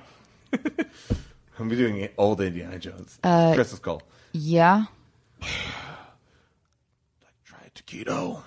[1.60, 3.20] I'm doing old Indiana Jones.
[3.24, 4.02] Uh, Crystal Skull.
[4.34, 4.86] Yeah.
[7.45, 8.43] Try a taquito.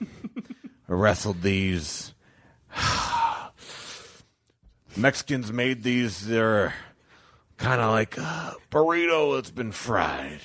[0.00, 2.12] I wrestled these.
[4.96, 6.26] Mexicans made these.
[6.26, 6.74] They're
[7.56, 10.40] kind of like a burrito that's been fried.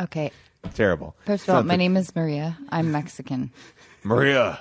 [0.00, 0.30] Okay.
[0.74, 1.14] Terrible.
[1.24, 2.58] First of all, my name is Maria.
[2.70, 3.52] I'm Mexican,
[4.02, 4.58] Maria,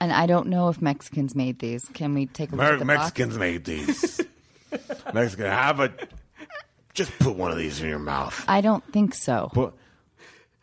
[0.00, 1.88] and I don't know if Mexicans made these.
[1.94, 2.98] Can we take a look Mer- at the box?
[2.98, 4.20] Mexicans made these.
[5.12, 5.92] Mexican, have a.
[6.94, 8.44] Just put one of these in your mouth.
[8.48, 9.50] I don't think so.
[9.54, 9.74] Put,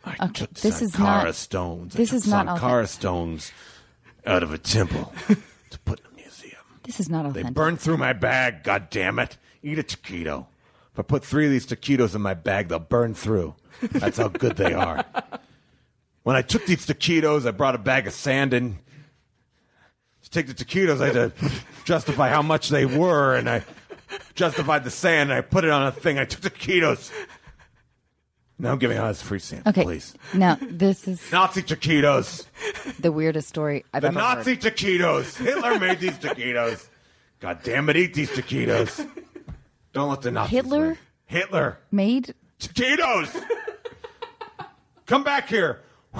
[0.06, 1.94] I Okay, took this is not- stones.
[1.96, 3.52] This is not Sankara stones
[4.26, 5.12] out of a temple
[5.70, 6.62] to put in a museum.
[6.84, 8.63] This is not a They burned through my bag.
[8.63, 9.38] God damn it!
[9.63, 10.46] Eat a taquito.
[10.94, 13.56] If I put three of these taquitos in my bag, they'll burn through.
[13.82, 15.04] That's how good they are.
[16.24, 18.78] When I took these taquitos, I brought a bag of sand in.
[20.24, 21.52] To take the taquitos, I had to
[21.86, 23.63] justify how much they were, and I
[24.36, 25.32] justified the sand.
[25.32, 26.17] And I put it on a thing.
[26.19, 27.12] I took the taquitos.
[28.62, 29.84] Now I'm giving out this free sand, okay.
[29.84, 30.13] please.
[30.34, 32.45] Now this is Nazi taquitos.
[32.99, 34.21] the weirdest story I've ever heard.
[34.21, 34.75] The ever Nazi heard.
[34.75, 35.38] taquitos.
[35.38, 36.88] Hitler made these taquitos.
[37.39, 39.08] God damn it, eat these taquitos.
[39.93, 40.88] Don't let the Nazis Hitler?
[40.88, 40.97] win.
[41.25, 41.77] Hitler.
[41.91, 43.45] Made Taquitos.
[45.05, 45.79] Come back here.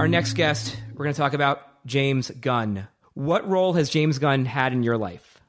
[0.00, 2.88] Our next guest, we're going to talk about James Gunn.
[3.12, 5.42] What role has James Gunn had in your life?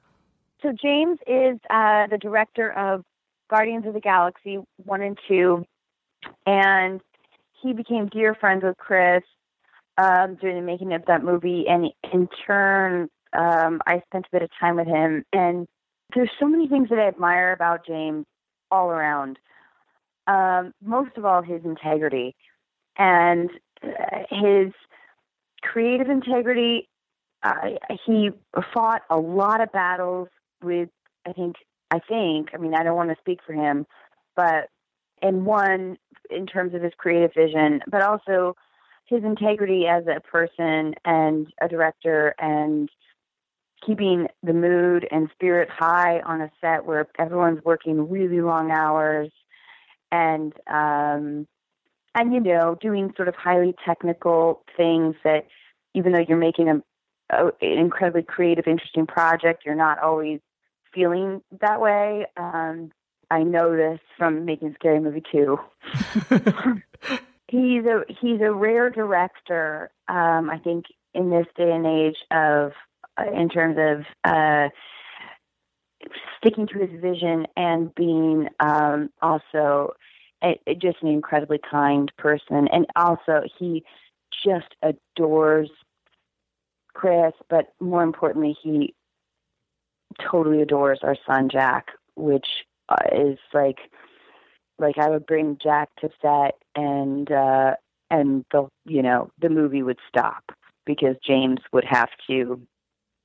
[0.62, 3.06] So James is uh, the director of
[3.50, 5.64] Guardians of the Galaxy one and two,
[6.46, 7.00] and
[7.62, 9.24] he became dear friends with Chris
[9.98, 11.64] um, during the making of that movie.
[11.70, 15.24] And in turn, um, I spent a bit of time with him.
[15.32, 15.66] And
[16.14, 18.26] there's so many things that I admire about James
[18.70, 19.40] all around.
[20.28, 22.36] Um, most of all, his integrity
[22.98, 23.50] and
[24.30, 24.74] his
[25.62, 26.90] creative integrity.
[27.44, 27.72] Uh,
[28.06, 28.30] he
[28.74, 30.28] fought a lot of battles
[30.64, 30.90] with,
[31.28, 31.56] I think,
[31.90, 33.86] I think, I mean, I don't want to speak for him,
[34.36, 34.70] but
[35.22, 35.98] and one
[36.30, 38.56] in terms of his creative vision, but also
[39.06, 42.90] his integrity as a person and a director and
[43.86, 49.30] keeping the mood and spirit high on a set where everyone's working really long hours
[50.12, 51.48] and um
[52.16, 55.48] and you know doing sort of highly technical things that
[55.94, 56.82] even though you're making a,
[57.30, 60.40] a an incredibly creative interesting project you're not always
[60.94, 62.92] feeling that way um
[63.30, 65.58] I know this from making Scary Movie 2
[67.52, 69.92] he's a he's a rare director.
[70.08, 72.72] Um, I think in this day and age of
[73.20, 74.70] uh, in terms of uh,
[76.38, 79.94] sticking to his vision and being um, also
[80.44, 83.84] a, a- just an incredibly kind person, and also he
[84.44, 85.70] just adores
[86.94, 88.94] Chris, but more importantly, he
[90.20, 92.48] totally adores our son Jack, which
[92.90, 93.80] uh, is like
[94.80, 97.76] like I would bring Jack to set and uh
[98.10, 100.44] and the you know the movie would stop
[100.86, 102.62] because James would have to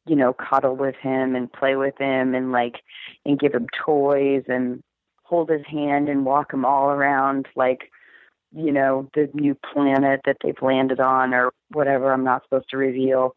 [0.07, 2.77] you know cuddle with him and play with him and like
[3.25, 4.83] and give him toys and
[5.27, 7.91] hold his hand and walk him all around like
[8.55, 12.77] you know the new planet that they've landed on or whatever I'm not supposed to
[12.77, 13.35] reveal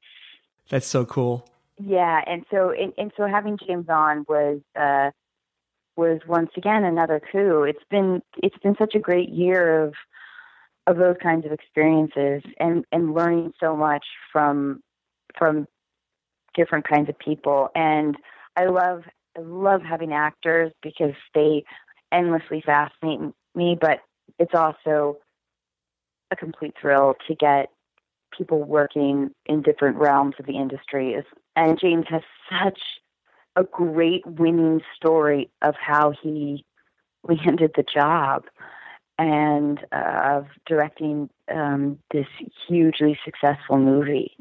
[0.70, 1.50] That's so cool.
[1.84, 5.12] yeah, and so and, and so having James on was uh
[5.96, 7.64] was once again another coup.
[7.64, 9.94] It's been it's been such a great year of
[10.88, 14.82] of those kinds of experiences and and learning so much from
[15.38, 15.68] from
[16.56, 18.16] different kinds of people and
[18.56, 19.04] I love
[19.40, 21.64] I love having actors because they
[22.12, 23.20] endlessly fascinate
[23.56, 24.00] me but
[24.38, 25.18] it's also
[26.32, 27.70] a complete thrill to get
[28.38, 31.16] people working in different realms of the industry
[31.56, 32.80] and James has such
[33.56, 36.66] a great winning story of how he
[37.24, 38.44] landed the job
[39.18, 42.28] and uh, of directing um, this
[42.68, 44.32] hugely successful movie.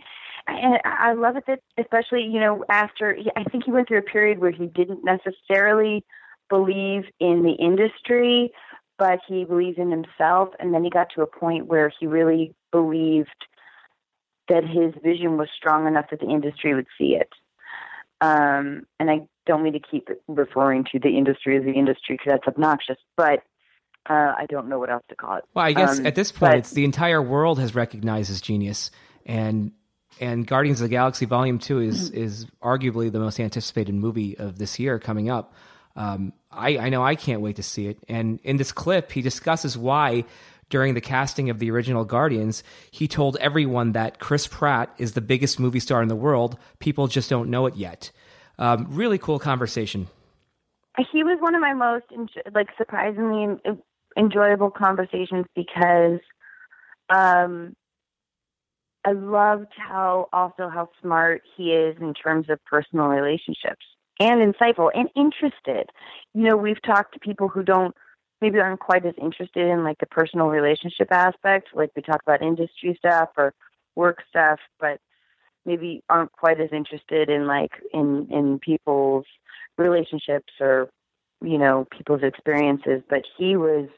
[0.48, 4.02] And I love it that, especially you know, after I think he went through a
[4.02, 6.04] period where he didn't necessarily
[6.48, 8.50] believe in the industry,
[8.98, 12.54] but he believed in himself, and then he got to a point where he really
[12.72, 13.28] believed
[14.48, 17.28] that his vision was strong enough that the industry would see it.
[18.20, 22.32] Um, and I don't mean to keep referring to the industry as the industry because
[22.32, 23.42] that's obnoxious, but
[24.08, 25.44] uh, I don't know what else to call it.
[25.54, 28.90] Well, I guess Um, at this point, but- the entire world has recognized his genius,
[29.26, 29.72] and
[30.20, 34.59] and Guardians of the Galaxy Volume Two is is arguably the most anticipated movie of
[34.59, 35.54] this year coming up.
[35.96, 37.98] Um, I, I know I can't wait to see it.
[38.09, 40.24] And in this clip, he discusses why
[40.70, 45.20] during the casting of the original Guardians, he told everyone that Chris Pratt is the
[45.20, 46.57] biggest movie star in the world.
[46.78, 48.12] People just don't know it yet.
[48.59, 50.09] Um, really cool conversation.
[51.12, 52.04] he was one of my most
[52.54, 53.57] like surprisingly
[54.16, 56.20] enjoyable conversations because
[57.09, 57.74] um
[59.09, 63.87] I loved how also how smart he is in terms of personal relationships
[64.21, 65.88] and insightful and interested.
[66.35, 67.94] You know, we've talked to people who don't
[68.42, 72.42] maybe aren't quite as interested in like the personal relationship aspect, like we talk about
[72.42, 73.55] industry stuff or
[73.97, 75.01] work stuff, but
[75.64, 79.25] maybe aren't quite as interested in like in in people's
[79.79, 80.90] relationships or
[81.42, 83.88] you know people's experiences but he was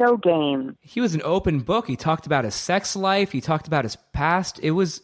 [0.00, 1.86] so game he was an open book.
[1.86, 3.32] He talked about his sex life.
[3.32, 4.58] He talked about his past.
[4.62, 5.02] It was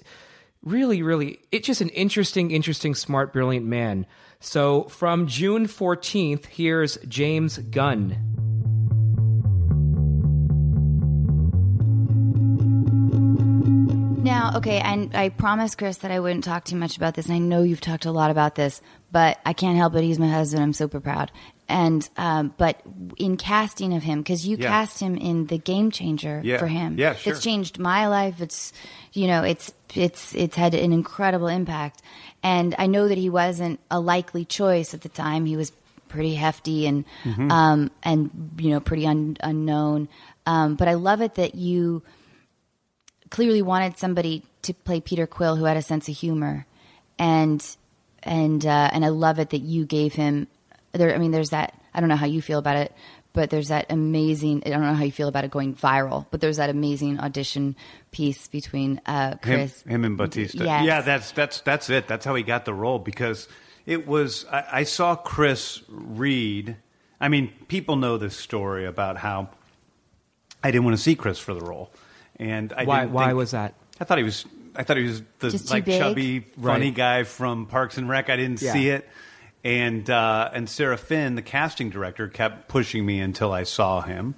[0.63, 4.07] really, really, it's just an interesting, interesting, smart, brilliant man.
[4.41, 8.17] So from June 14th, here's James Gunn.
[14.23, 17.35] Now, okay, and I promised Chris that I wouldn't talk too much about this, and
[17.35, 18.81] I know you've talked a lot about this,
[19.13, 20.03] but I can't help it.
[20.03, 20.63] He's my husband.
[20.63, 21.31] I'm super proud.
[21.69, 22.81] And um, but
[23.17, 24.69] in casting of him, because you Yeah.
[24.69, 26.59] cast him in the Game Changer Yeah.
[26.59, 27.33] for him, Yeah, sure.
[27.33, 28.41] it's changed my life.
[28.41, 28.73] It's
[29.13, 32.03] you know, it's it's it's had an incredible impact,
[32.43, 35.45] and I know that he wasn't a likely choice at the time.
[35.47, 35.73] He was
[36.09, 37.51] pretty hefty and Mm-hmm.
[37.51, 40.09] um, and you know pretty un- unknown.
[40.47, 42.03] Um, but I love it that you
[43.31, 46.65] clearly wanted somebody to play Peter Quill who had a sense of humor,
[47.19, 47.65] and
[48.23, 50.47] and uh, and I love it that you gave him.
[50.97, 51.75] There, I mean, there's that.
[51.95, 52.93] I don't know how you feel about it,
[53.33, 54.63] but there's that amazing.
[54.67, 57.77] I don't know how you feel about it going viral, but there's that amazing audition
[58.11, 60.65] piece between uh, him, Chris, him and Bautista.
[60.65, 60.85] Yes.
[60.85, 62.07] Yeah, that's that's that's it.
[62.09, 63.49] That's how he got the role because
[63.87, 64.45] it was.
[64.51, 66.77] I, I saw Chris read.
[67.21, 69.49] I mean, people know this story about how
[70.63, 71.91] I didn't want to see Chris for the role,
[72.39, 73.75] and I Why, didn't why think- was that?
[74.01, 74.45] I thought he was.
[74.75, 75.99] I thought he was the like big?
[75.99, 76.95] chubby, funny Right.
[76.95, 78.29] guy from Parks and Rec.
[78.29, 78.75] I didn't Yeah.
[78.75, 79.09] see it,
[79.67, 84.37] and uh, and Sarah Finn, the casting director, kept pushing me until I saw him,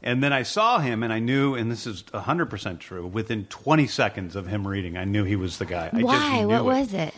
[0.00, 3.04] and then I saw him, and I knew, and this is hundred percent true.
[3.04, 5.90] Within twenty seconds of him reading, I knew he was the guy.
[5.92, 6.44] I Why?
[6.44, 6.64] What it.
[6.64, 7.14] was it?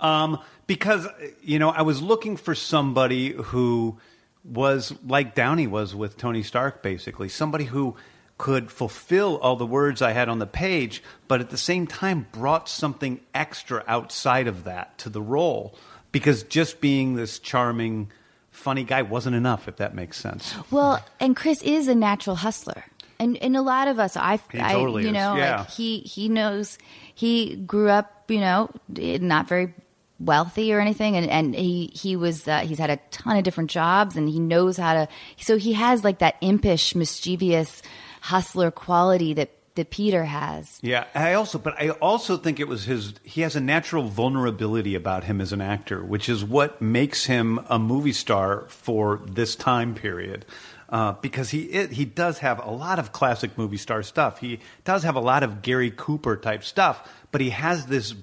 [0.00, 1.08] Um, because
[1.42, 3.96] you know, I was looking for somebody who
[4.44, 7.96] was like Downey was with Tony Stark, basically somebody who
[8.36, 12.26] could fulfill all the words I had on the page, but at the same time
[12.32, 15.74] brought something extra outside of that to the role.
[16.12, 18.12] Because just being this charming,
[18.50, 20.54] funny guy wasn't enough, if that makes sense.
[20.70, 22.84] Well, and Chris is a natural hustler.
[23.18, 25.60] And, and a lot of us, I, totally you know, yeah.
[25.60, 26.76] like he, he knows,
[27.14, 29.72] he grew up, you know, not very
[30.20, 31.16] wealthy or anything.
[31.16, 34.38] And, and he, he was, uh, he's had a ton of different jobs and he
[34.38, 37.82] knows how to, so he has like that impish, mischievous
[38.20, 40.78] hustler quality that, that Peter has.
[40.82, 43.14] Yeah, I also, but I also think it was his.
[43.22, 47.60] He has a natural vulnerability about him as an actor, which is what makes him
[47.68, 50.44] a movie star for this time period.
[50.88, 54.40] Uh, because he it, he does have a lot of classic movie star stuff.
[54.40, 58.14] He does have a lot of Gary Cooper type stuff, but he has this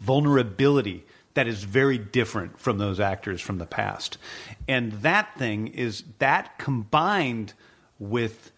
[0.00, 4.18] vulnerability that is very different from those actors from the past.
[4.66, 7.54] And that thing is that combined
[7.98, 8.52] with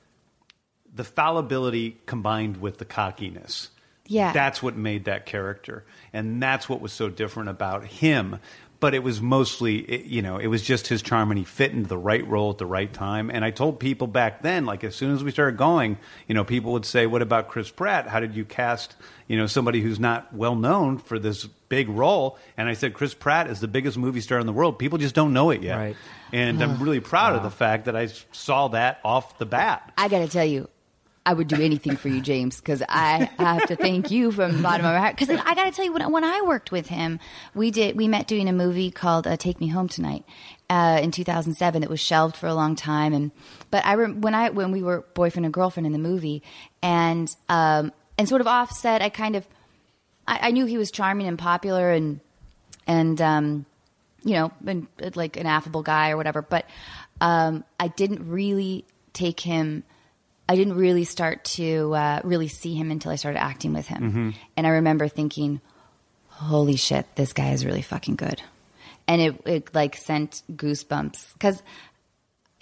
[0.94, 3.70] the fallibility combined with the cockiness.
[4.06, 4.32] Yeah.
[4.32, 5.84] That's what made that character.
[6.12, 8.38] And that's what was so different about him.
[8.80, 11.70] But it was mostly, it- you know, it was just his charm and he fit
[11.72, 13.30] into the right role at the right time.
[13.30, 16.44] And I told people back then, like as soon as we started going, you know,
[16.44, 18.08] people would say, what about Chris Pratt?
[18.08, 18.96] How did you cast,
[19.28, 22.38] you know, somebody who's not well known for this big role?
[22.56, 24.78] And I said, Chris Pratt is the biggest movie star in the world.
[24.78, 25.76] People just don't know it yet.
[25.76, 25.96] Right.
[26.32, 29.92] And I'm really proud of the fact that I saw that off the bat.
[29.98, 30.68] I got to tell you,
[31.26, 34.62] I would do anything for you, James, because I have to thank you from the
[34.62, 35.16] bottom of my heart.
[35.16, 37.20] Because I got to tell you, when, when I worked with him,
[37.54, 40.24] we did we met doing a movie called uh, "Take Me Home Tonight"
[40.70, 41.82] uh, in 2007.
[41.82, 43.32] That was shelved for a long time, and
[43.70, 46.42] but I when I when we were boyfriend and girlfriend in the movie,
[46.82, 49.46] and um, and sort of offset, I kind of
[50.26, 52.20] I, I knew he was charming and popular, and
[52.86, 53.66] and um,
[54.24, 56.40] you know, and like an affable guy or whatever.
[56.40, 56.66] But
[57.20, 59.84] um, I didn't really take him.
[60.50, 64.34] I didn't really start to uh, really see him until I started acting with him.
[64.56, 65.60] And I remember thinking,
[66.28, 68.42] "Holy shit, this guy is really fucking good,"
[69.06, 71.62] and it, it like sent goosebumps because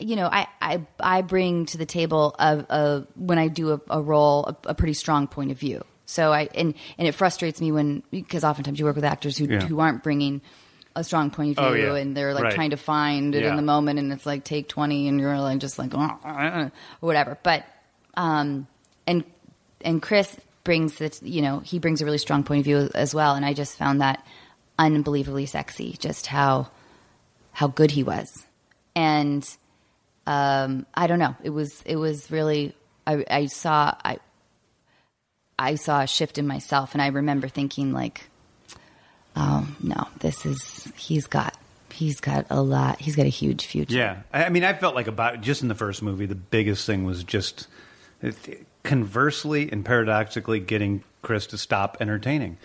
[0.01, 4.01] you know, I, I, I bring to the table a when I do a, a
[4.03, 5.83] role a, a pretty strong point of view.
[6.07, 9.47] So I and and it frustrates me when because oftentimes you work with actors who
[9.47, 9.61] Yeah.
[9.67, 10.41] who aren't bringing
[10.95, 12.01] a strong point of Oh, view yeah.
[12.03, 12.55] and they're like Right.
[12.55, 13.51] trying to find it Yeah.
[13.51, 16.71] in the moment and it's like take 20 and you're like just like "Oh,
[17.01, 17.65] whatever but
[18.19, 18.67] um
[19.07, 19.25] and
[19.81, 23.15] and Chris brings that you know he brings a really strong point of view as
[23.15, 23.35] well.
[23.35, 24.27] And I just found that
[24.79, 26.69] unbelievably sexy just how
[27.53, 28.45] how good he was.
[28.95, 29.49] And
[30.27, 31.37] um I don't know.
[31.43, 32.75] It was it was really
[33.07, 34.19] I I saw I
[35.59, 36.93] I saw a shift in myself.
[36.93, 38.29] And I remember thinking like
[39.37, 41.57] oh no this is he's got
[41.93, 43.95] he's got a lot he's got a huge future.
[43.95, 47.05] Yeah, I mean, I felt like about just in the first movie, the biggest thing
[47.05, 47.67] was just
[48.83, 52.57] conversely and paradoxically getting Chris to stop entertaining.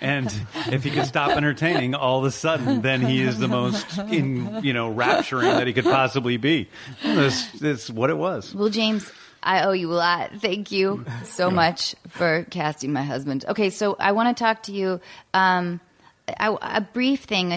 [0.00, 0.32] And
[0.66, 4.60] if he could stop entertaining, all of a sudden, then he is the most in
[4.62, 6.68] you know rapturing that he could possibly be.
[7.02, 8.54] That's, that's what it was.
[8.54, 9.10] Well, James,
[9.42, 10.30] I owe you a lot.
[10.38, 13.44] Thank you so much for casting my husband.
[13.48, 15.00] Okay, so I want to talk to you.
[15.34, 15.80] Um,
[16.28, 17.48] I, a brief thing.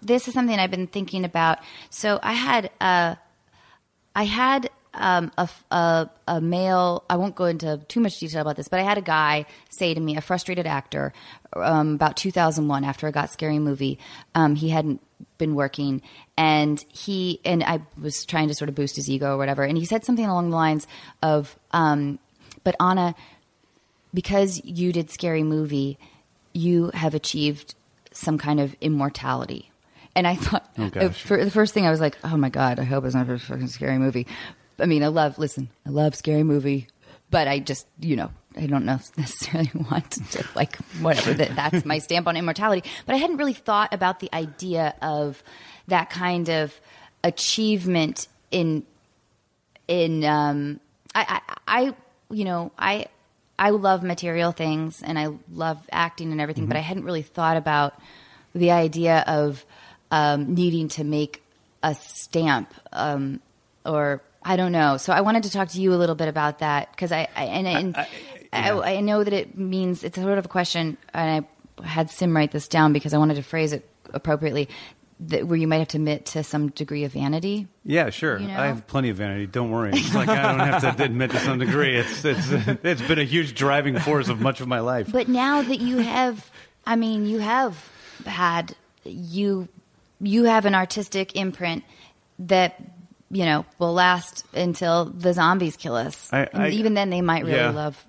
[0.00, 1.58] This is something I've been thinking about.
[1.90, 3.16] So I had uh,
[4.14, 8.56] I had um, a, a, a male, I won't go into too much detail about
[8.56, 11.12] this, but I had a guy say to me, a frustrated actor,
[11.54, 13.98] um, about 2001 after I got Scary Movie.
[14.34, 15.00] Um, he hadn't
[15.38, 16.02] been working
[16.36, 19.62] and he, and I was trying to sort of boost his ego or whatever.
[19.62, 20.86] And he said something along the lines
[21.22, 22.18] of, um,
[22.64, 23.14] but Anna,
[24.14, 25.98] because you did Scary Movie,
[26.52, 27.74] you have achieved
[28.12, 29.70] some kind of immortality.
[30.14, 32.84] And I thought, Oh, for the first thing, I was like, oh my God, I
[32.84, 34.26] hope it's not a fucking scary movie.
[34.82, 36.88] I mean, I love, listen, I love scary movie,
[37.30, 41.84] but I just, you know, I don't know necessarily want to, like, whatever, that, that's
[41.84, 42.88] my stamp on immortality.
[43.06, 45.42] But I hadn't really thought about the idea of
[45.88, 46.78] that kind of
[47.24, 48.84] achievement in
[49.88, 50.80] in um
[51.14, 51.94] I, I I
[52.30, 53.06] you know I
[53.58, 57.56] I love material things and I love acting and everything, but I hadn't really thought
[57.56, 57.94] about
[58.54, 59.64] the idea of
[60.10, 61.42] um, needing to make
[61.82, 63.40] a stamp um,
[63.86, 64.96] or I don't know.
[64.96, 67.44] So I wanted to talk to you a little bit about that because I, I
[67.44, 67.96] and, and
[68.52, 71.46] I, I, know that it means it's sort of a question, and
[71.78, 74.68] I had Sim write this down because I wanted to phrase it appropriately.
[75.20, 77.68] That, where you might have to admit to some degree of vanity.
[77.84, 78.40] Yeah, sure.
[78.40, 78.58] You know?
[78.58, 79.46] I have plenty of vanity.
[79.46, 79.92] Don't worry.
[79.94, 81.96] It's like I don't have to admit to some degree.
[81.96, 82.48] It's it's
[82.82, 85.12] it's been a huge driving force of much of my life.
[85.12, 86.50] But now that you have,
[86.84, 87.88] I mean, you have
[88.26, 88.74] had
[89.04, 89.68] you
[90.20, 91.84] you have an artistic imprint
[92.40, 92.80] that
[93.32, 96.32] you know will last until the zombies kill us.
[96.32, 97.70] I- and I- even then, they might really Yeah.
[97.70, 98.06] love.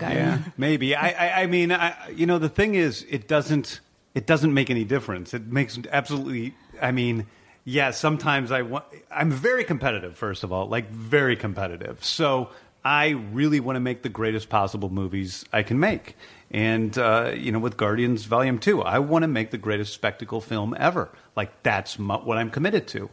[0.00, 0.94] Yeah, maybe.
[0.96, 3.80] I, I, I mean, I, you know, the thing is, it doesn't,
[4.14, 5.34] it doesn't make any difference.
[5.34, 6.54] It makes absolutely.
[6.80, 7.26] I mean,
[7.64, 7.90] yeah.
[7.90, 8.84] Sometimes I want.
[9.10, 10.16] I'm very competitive.
[10.16, 12.04] First of all, like very competitive.
[12.04, 12.50] So
[12.84, 16.16] I really want to make the greatest possible movies I can make.
[16.50, 20.40] And uh, you know, with Guardians Volume Two, I want to make the greatest spectacle
[20.40, 21.08] film ever.
[21.34, 23.08] Like that's mu what I'm committed to.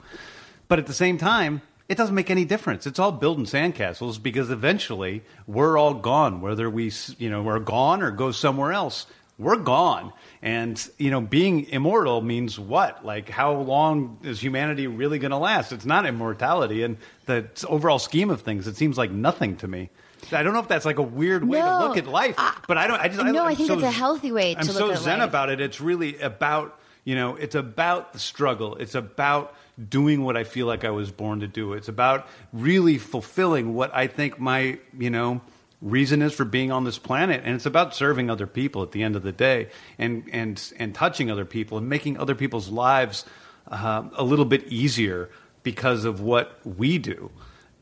[0.70, 2.86] But at the same time, it doesn't make any difference.
[2.88, 6.40] It's all building sandcastles because eventually we're all gone.
[6.40, 9.08] Whether we, you know, we're gone or go somewhere else,
[9.40, 10.14] we're gone.
[10.44, 13.04] And you know, being immortal means what?
[13.04, 15.72] Like, how long is humanity really going to last?
[15.72, 19.90] It's not immortality, and the overall scheme of things, it seems like nothing to me.
[20.32, 22.36] I don't know if that's like a weird way to look at life,
[22.68, 23.00] but I don't.
[23.02, 25.20] I just no, I I'm think so- it's a healthy way to I'm so zen
[25.20, 25.30] life.
[25.30, 25.60] about it.
[25.62, 28.76] It's really about you know, it's about the struggle.
[28.76, 29.56] It's about
[29.88, 31.74] doing what I feel like I was born to do.
[31.74, 35.42] It's about really fulfilling what I think my you know
[35.82, 39.04] reason is for being on this planet, and it's about serving other people at the
[39.04, 43.26] end of the day, and and and touching other people and making other people's lives
[43.68, 45.30] uh, a little bit easier
[45.64, 47.32] because of what we do,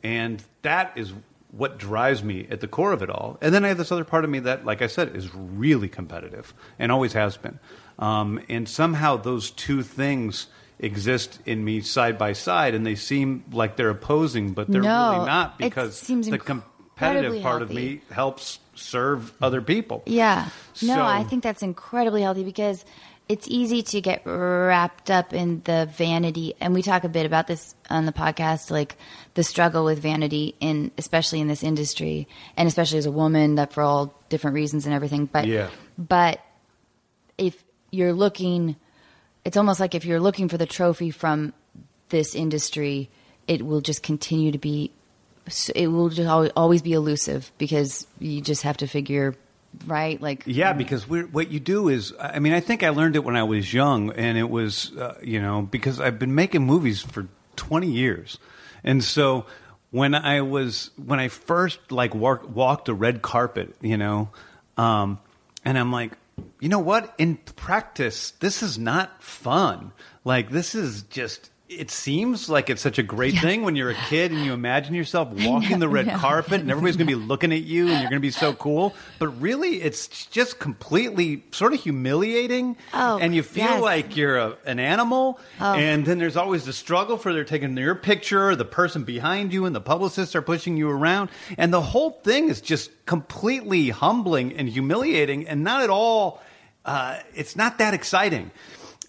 [0.03, 1.13] and that is
[1.51, 3.37] what drives me at the core of it all.
[3.41, 5.87] And then I have this other part of me that, like I said, is really
[5.87, 7.59] competitive and always has been.
[7.97, 10.47] Um, and somehow those two things
[10.79, 15.11] exist in me side by side, and they seem like they're opposing, but they're No,
[15.13, 20.03] really not because the competitive part of me helps serve other people.
[20.05, 20.49] Yeah.
[20.83, 22.85] No, I think that's incredibly healthy because
[23.27, 27.45] it's easy to get wrapped up in the vanity and we talk a bit about
[27.47, 28.95] this on the podcast like
[29.33, 32.25] the struggle with vanity in especially in this industry
[32.55, 35.67] and especially as a woman that for all different reasons and everything but Yeah.
[35.97, 36.39] but
[37.37, 37.61] if
[37.91, 38.77] you're looking
[39.47, 41.53] it's almost like if you're looking for the trophy from
[42.09, 43.09] this industry
[43.47, 44.91] it will just continue to be
[45.73, 49.35] it will just always be elusive because you just have to figure
[49.85, 53.23] right like Yeah, because what you do is, I mean, I think I learned it
[53.23, 57.01] when I was young, and it was, uh, you know, because I've been making movies
[57.01, 57.27] for
[57.57, 58.39] 20 years.
[58.83, 59.45] And so
[59.91, 64.29] when I was, when I first like walk, walked a red carpet, you know,
[64.77, 65.19] Um,
[65.65, 66.13] and I'm like,
[66.59, 67.13] you know what?
[67.17, 69.91] In practice, this is not fun.
[70.23, 71.51] Like, this is just.
[71.69, 74.95] It seems like it's such a great thing when you're a kid and you imagine
[74.95, 78.09] yourself walking the red carpet and everybody's going to be looking at you and you're
[78.09, 78.95] going to be so cool.
[79.19, 82.77] But really, it's just completely sort of humiliating.
[82.93, 83.81] Oh, and you feel yes.
[83.81, 85.39] like you're a, an animal.
[85.59, 89.65] And then there's always the struggle for they're taking your picture, the person behind you,
[89.65, 91.29] and the publicists are pushing you around.
[91.57, 96.41] And the whole thing is just completely humbling and humiliating and not at all,
[96.85, 98.51] uh, it's not that exciting.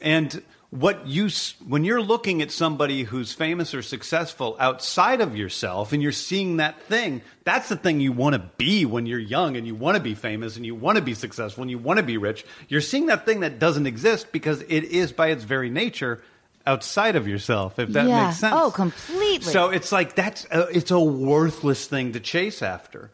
[0.01, 1.31] And what you
[1.67, 6.59] when you're looking at somebody who's famous or successful outside of yourself and you're seeing
[6.59, 9.97] that thing that's the thing you want to be when you're young and you want
[9.97, 12.45] to be famous and you want to be successful and you want to be rich
[12.69, 16.23] you're seeing that thing that doesn't exist because it is by its very nature
[16.67, 18.27] outside of yourself if that Yeah.
[18.27, 19.51] makes sense Oh, completely.
[19.51, 23.11] so it's like that's a, it's a worthless thing to chase after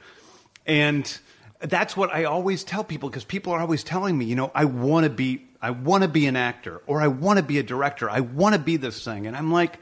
[0.67, 1.19] and
[1.61, 4.67] that's what I always tell people because people are always telling me, you know, I
[4.67, 7.63] want to be, I want to be an actor or I want to be a
[7.63, 8.11] director.
[8.11, 9.27] I want to be this thing.
[9.27, 9.79] And I'm like,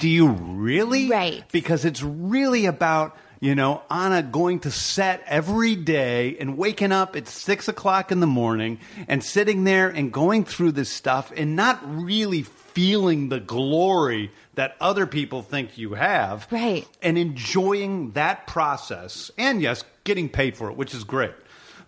[0.00, 1.08] do you really?
[1.08, 1.42] Right.
[1.50, 7.16] Because it's really about, you know, Anna going to set every day and waking up
[7.16, 11.56] at six o'clock in the morning and sitting there and going through this stuff and
[11.56, 16.86] not really feeling the glory that other people think you have Right.
[17.02, 21.32] and enjoying that process and yes getting paid for it which is great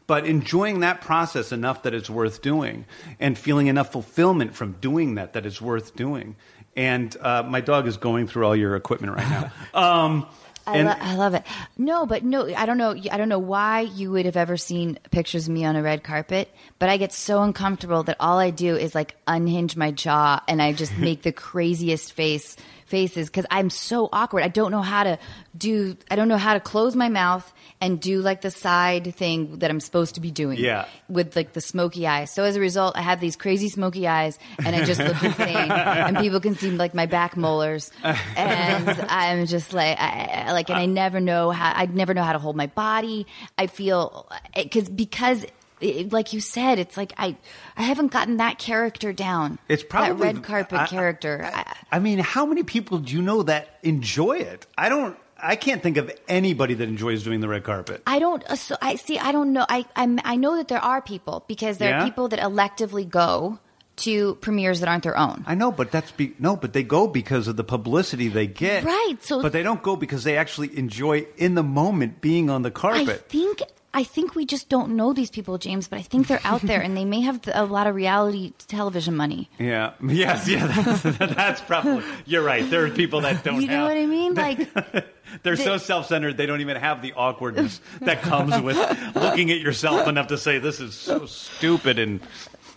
[0.07, 2.85] but enjoying that process enough that it's worth doing
[3.19, 6.37] and feeling enough fulfillment from doing that that it's worth doing
[6.77, 10.27] and uh, my dog is going through all your equipment right now um,
[10.67, 11.45] I, and lo- I love it.
[11.79, 12.91] No, but no, I don't know.
[12.91, 16.03] I don't know why you would have ever seen pictures of me on a red
[16.03, 20.43] carpet, but I get so uncomfortable that all I do is like unhinge my jaw
[20.49, 22.57] and I just make the craziest face
[22.87, 24.43] faces because I'm so awkward.
[24.43, 25.19] I don't know how to
[25.57, 25.97] do.
[26.11, 29.71] I don't know how to close my mouth and do like the side thing that
[29.71, 30.59] I'm supposed to be doing.
[30.59, 30.87] Yeah.
[31.09, 32.33] with like the smoky eyes.
[32.33, 35.71] So as a result, I have these crazy smoky eyes, and I just look insane.
[35.71, 40.79] And people can see like my back molars, and I'm just like, I, like, and
[40.79, 41.73] I never know how.
[41.75, 43.27] I never know how to hold my body.
[43.59, 45.45] I feel because because.
[45.81, 47.37] It, like you said, it's like I,
[47.77, 49.59] I haven't gotten that character down.
[49.69, 51.51] It's probably that red carpet I- I- character.
[51.53, 54.67] I, I mean, how many people do you know that enjoy it?
[54.79, 55.17] I don't.
[55.39, 58.01] I can't think of anybody that enjoys doing the red carpet.
[58.07, 58.43] I don't.
[58.51, 59.19] uh, So I see.
[59.19, 59.67] I don't know.
[59.69, 62.01] I I'm, I know that there are people because there Yeah?
[62.01, 63.59] are people that electively go
[63.97, 65.43] to premieres that aren't their own.
[65.47, 68.85] I know, but that's be, no, but they go because of the publicity they get.
[68.85, 72.61] Right, so- but they don't go because they actually enjoy in the moment being on
[72.63, 73.09] the carpet.
[73.09, 73.63] I think
[73.97, 75.89] I think we just don't know these people, James.
[75.89, 79.17] But I think they're out there, and they may have a lot of reality television
[79.17, 79.49] money.
[79.59, 79.93] yeah.
[80.07, 80.47] Yes.
[80.47, 80.67] Yeah.
[80.67, 82.05] That's, that's probably.
[82.27, 82.69] You're right.
[82.69, 83.63] There are people that don't.
[83.63, 84.35] You know have, what I mean?
[84.35, 86.37] Like, They're so self-centered.
[86.37, 88.77] They don't even have the awkwardness that comes with
[89.17, 92.21] looking at yourself enough to say this is so stupid and.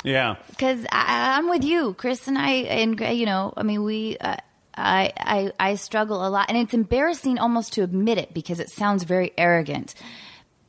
[0.06, 0.38] Yeah.
[0.52, 4.18] because I'm with you, Chris, and I, and you know, I mean, we.
[4.18, 4.38] Uh,
[4.74, 8.70] I, I I struggle a lot, and it's embarrassing almost to admit it because it
[8.70, 9.94] sounds very arrogant.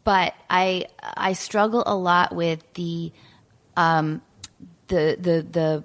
[0.05, 3.13] But I I struggle a lot with the
[3.77, 4.23] um
[4.89, 5.85] the the the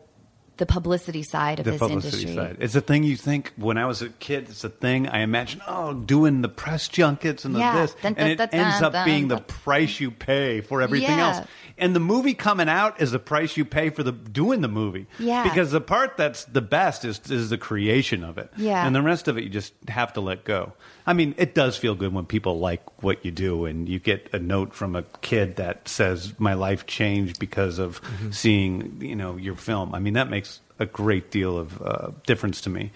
[0.57, 2.36] the publicity side of the this publicity industry.
[2.55, 2.57] side.
[2.61, 4.47] It's a thing you think when I was a kid.
[4.49, 5.61] It's a thing I imagine.
[5.68, 7.76] Oh, doing the press junkets and the Yeah.
[7.82, 10.82] this, Dun, and it dun, dun, ends up dun, being the price you pay for
[10.82, 11.28] everything Yeah.
[11.39, 11.47] else.
[11.78, 15.07] And the movie coming out is the price you pay for the doing the movie.
[15.20, 15.43] Yeah.
[15.43, 18.49] Because the part that's the best is is the creation of it.
[18.55, 18.88] Yeah.
[18.88, 20.72] And the rest of it you just have to let go.
[21.08, 24.28] I mean, it does feel good when people like what you do and you get
[24.34, 28.32] a note from a kid that says my life changed because of Mm-hmm.
[28.32, 29.93] seeing, you know, your film.
[29.93, 32.91] I mean, that makes a great deal of uh, difference to me.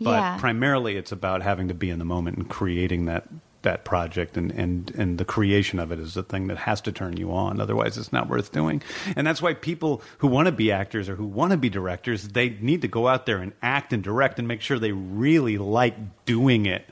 [0.00, 0.36] But Yeah.
[0.38, 3.26] primarily it's about having to be in the moment and creating that
[3.62, 6.92] that project and, and, and the creation of it is the thing that has to
[6.92, 7.60] turn you on.
[7.60, 8.82] Otherwise it's not worth doing.
[9.16, 12.28] And that's why people who want to be actors or who want to be directors,
[12.28, 15.58] they need to go out there and act and direct and make sure they really
[15.58, 16.88] like doing it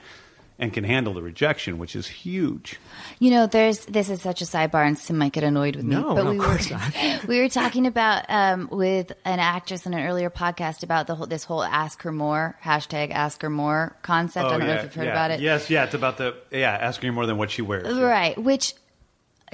[0.59, 2.79] and can handle the rejection, which is huge.
[3.19, 5.97] You know, there's this is such a sidebar, and Sim might get annoyed with me.
[5.97, 7.27] No, but no, we of were course not.
[7.29, 11.27] we were talking about um, with an actress in an earlier podcast about the whole
[11.27, 14.47] this whole ask her more hashtag ask her more concept.
[14.47, 15.13] I don't know if you've heard Oh, yeah.
[15.13, 15.41] about it.
[15.41, 17.87] Yes, yeah, it's about the yeah, asking her more than what she wears.
[17.95, 18.03] yeah.
[18.03, 18.75] Right, which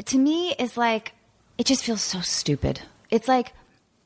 [0.05, 1.13] to me is like
[1.59, 2.81] it just feels so stupid.
[3.11, 3.53] It's like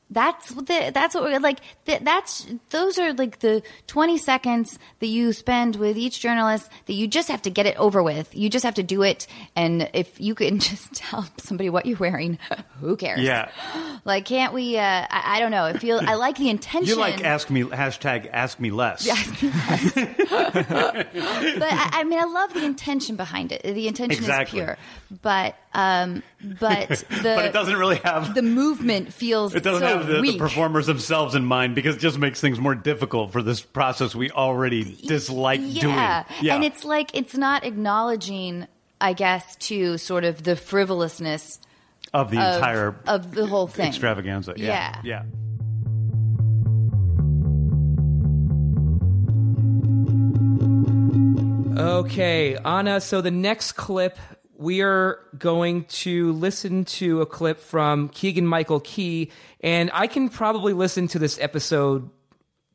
[0.09, 1.59] that's what the, that's what we're like.
[1.85, 6.93] th that's those are like the twenty seconds that you spend with each journalist that
[6.93, 8.33] you just have to get it over with.
[8.35, 11.97] You just have to do it, and if you can just tell somebody what you're
[11.97, 12.39] wearing,
[12.79, 13.21] who cares?
[13.21, 13.49] Yeah.
[14.05, 14.77] Like, can't we?
[14.77, 15.65] Uh, I, I don't know.
[15.65, 16.87] I feel I like the intention.
[16.87, 19.05] You like ask me hashtag ask me less.
[19.05, 19.93] Ask me less.
[19.93, 23.63] but I, I mean, I love the intention behind it.
[23.63, 24.59] The intention Exactly.
[24.59, 24.77] is pure,
[25.21, 29.96] but um, but the But it doesn't really have the movement feels It doesn't so
[29.97, 33.41] have the, the performers themselves in mind because it just makes things more difficult for
[33.41, 35.81] this process we already dislike yeah.
[35.81, 36.41] doing.
[36.41, 38.67] Yeah, and it's like it's not acknowledging,
[39.01, 41.59] I guess, to sort of the frivolousness
[42.13, 43.87] of the of, entire of the whole thing.
[43.87, 44.53] extravaganza.
[44.57, 45.23] Yeah, Yeah.
[45.23, 45.23] yeah.
[51.77, 52.99] Okay, Anna.
[53.01, 54.17] So the next clip,
[54.57, 59.31] we are going to listen to a clip from Keegan Michael Key,
[59.61, 62.09] and I can probably listen to this episode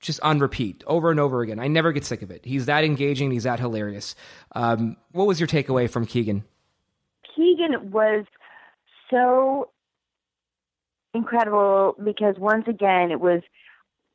[0.01, 1.59] just on repeat over and over again.
[1.59, 2.45] I never get sick of it.
[2.45, 3.31] He's that engaging.
[3.31, 4.15] He's that hilarious.
[4.53, 6.45] Um, what was your takeaway from Keegan?
[7.35, 8.27] Keegan was
[9.11, 9.71] so
[11.15, 13.43] incredible because once again it was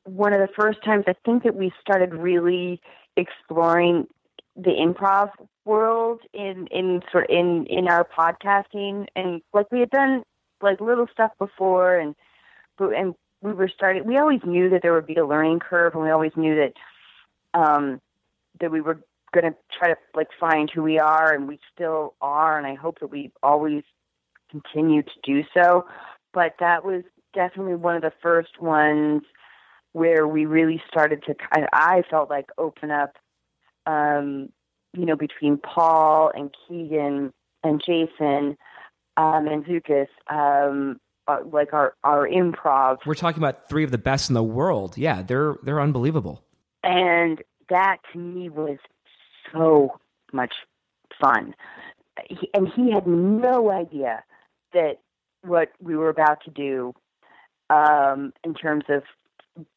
[0.03, 2.81] one of the first times I think that we started really
[3.17, 4.07] exploring
[4.55, 5.29] the improv
[5.67, 9.07] world in in sort in in our podcasting.
[9.15, 10.23] And like we had done
[10.61, 12.15] like little stuff before and
[12.79, 16.03] and we were starting we always knew that there would be a learning curve and
[16.03, 18.01] we always knew that um
[18.59, 18.99] that we were
[19.33, 22.75] going to try to like find who we are and we still are and I
[22.75, 23.83] hope that we always
[24.49, 25.85] continue to do so.
[26.33, 27.03] But that was
[27.33, 29.23] definitely one of the first ones
[29.91, 33.13] where we really started to kind I felt like open up
[33.85, 34.49] um
[34.97, 37.33] you know between Paul and Keegan
[37.63, 38.57] and Jason
[39.15, 43.97] um and Zukas um uh, like our our improv We're talking about three of the
[43.97, 44.97] best in the world.
[44.97, 46.43] Yeah, they're they're unbelievable.
[46.83, 48.77] and that to me was
[49.51, 49.99] so
[50.31, 50.53] much
[51.21, 51.53] fun.
[52.29, 54.23] He, and he had no idea
[54.73, 54.99] that
[55.43, 56.93] what we were about to do,
[57.69, 59.03] um, in terms of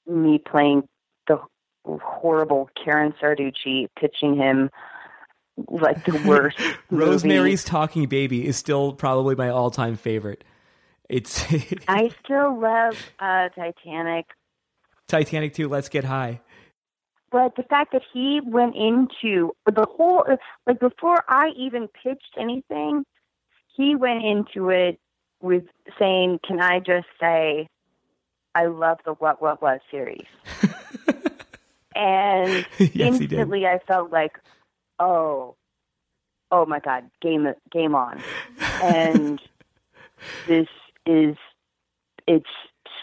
[0.07, 0.89] me playing
[1.27, 1.39] the
[1.85, 4.71] horrible Karen Sarducci, pitching him
[5.69, 6.59] like the worst.
[6.91, 7.05] movie.
[7.05, 10.45] Rosemary's Talking Baby is still probably my all-time favorite.
[11.09, 11.45] It's
[11.89, 14.27] I still love uh, Titanic.
[15.09, 16.41] Titanic 2, Let's Get High.
[17.33, 20.25] but the fact that he went into the whole
[20.67, 23.05] like before I even pitched anything,
[23.77, 25.01] he went into it
[25.43, 25.65] with
[25.99, 27.67] saying, "Can I just say,
[28.55, 30.27] I love the What What Was series,"
[31.95, 34.39] and Yes, instantly I felt like,
[35.01, 35.57] "Oh,
[36.53, 38.23] oh my God, game game on,"
[38.83, 39.41] and
[40.47, 40.69] this
[41.07, 41.37] is
[42.27, 42.47] it's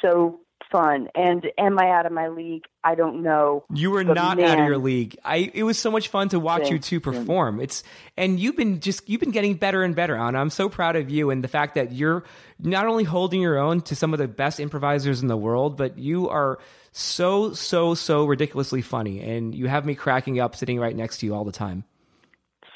[0.01, 0.39] so
[0.71, 1.09] fun.
[1.15, 2.65] And am I out of my league?
[2.83, 3.63] I don't know.
[3.73, 5.17] You were But not out of your league.
[5.23, 7.59] I it was so much fun to watch you two perform.
[7.59, 7.83] It's
[8.15, 10.39] and you've been just you've been getting better and better, Anna.
[10.39, 12.23] I'm so proud of you and the fact that you're
[12.59, 15.97] not only holding your own to some of the best improvisers in the world, but
[15.97, 16.59] you are
[16.97, 21.25] so so so ridiculously funny and you have me cracking up sitting right next to
[21.27, 21.83] you all the time.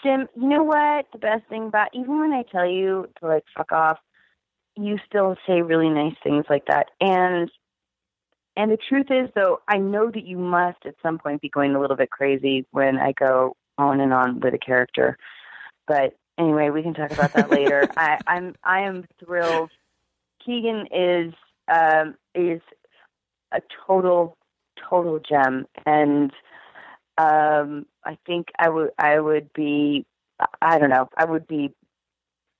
[0.03, 1.07] Sim, you know what?
[1.11, 3.97] The best thing about even when I tell you to like fuck off,
[4.75, 6.89] you still say really nice things like that.
[6.99, 7.49] And
[8.55, 11.73] and the truth is though, I know that you must at some point be going
[11.73, 15.17] a little bit crazy when I go on and on with a character.
[15.87, 17.89] But anyway, we can talk about that later.
[17.97, 19.71] I, I'm I am thrilled.
[20.45, 21.33] Keegan is
[21.67, 22.61] um is
[23.51, 24.37] a total
[24.89, 26.31] total gem and
[27.17, 30.05] um I think I would I would be
[30.61, 31.73] I don't know I would be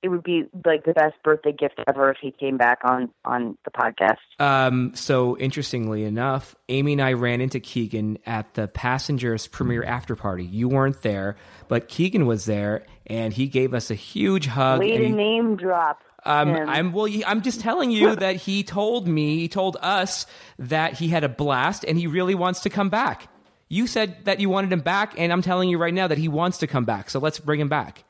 [0.02, 3.56] it would be like the best birthday gift ever if he came back on on
[3.64, 4.16] the podcast.
[4.40, 10.16] Um, so interestingly enough, Amy and I ran into Keegan at the Passengers premiere after
[10.16, 10.44] party.
[10.44, 11.36] You weren't there,
[11.68, 14.80] but Keegan was there, and he gave us a huge hug.
[14.80, 16.00] Way to he- name drop.
[16.24, 16.54] Um.
[16.54, 17.08] I'm well.
[17.26, 20.26] I'm just telling you that he told me, he told us
[20.58, 23.28] that he had a blast and he really wants to come back.
[23.68, 26.28] You said that you wanted him back, and I'm telling you right now that he
[26.28, 27.08] wants to come back.
[27.08, 28.04] So let's bring him back.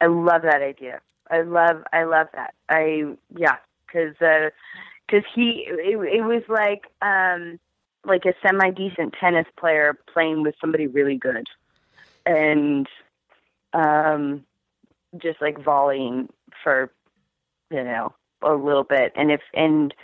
[0.00, 1.00] I love that idea.
[1.30, 2.54] I love I love that.
[2.68, 7.58] I yeah, because because he it, it was like um
[8.04, 11.46] like a semi decent tennis player playing with somebody really good,
[12.26, 12.86] and
[13.72, 14.44] um
[15.18, 16.28] just like volleying
[16.62, 16.92] for
[17.70, 19.12] you know a little bit.
[19.16, 19.94] And if and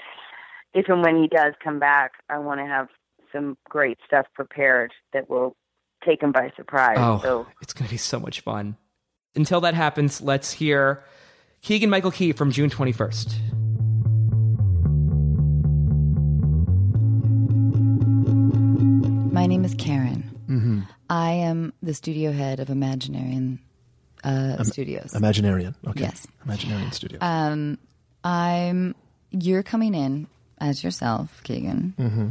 [0.74, 2.88] if and when he does come back i want to have
[3.32, 5.56] some great stuff prepared that will
[6.04, 6.96] take him by surprise.
[6.98, 8.76] Oh, so it's going to be so much fun.
[9.34, 11.04] Until that happens let's hear
[11.60, 13.32] keegan michael key from june 21st
[19.32, 20.30] my name is karen.
[20.48, 20.80] Mm-hmm.
[21.10, 23.58] i am the studio head of imaginary and
[24.24, 25.12] uh, Studios.
[25.12, 25.74] Imaginarian.
[25.86, 26.00] Okay.
[26.00, 26.26] Yes.
[26.46, 27.18] Imaginarian Studios.
[27.22, 27.78] Um,
[28.24, 28.94] I'm.
[29.30, 30.26] You're coming in
[30.58, 32.28] as yourself, Keegan, Mm-hmm.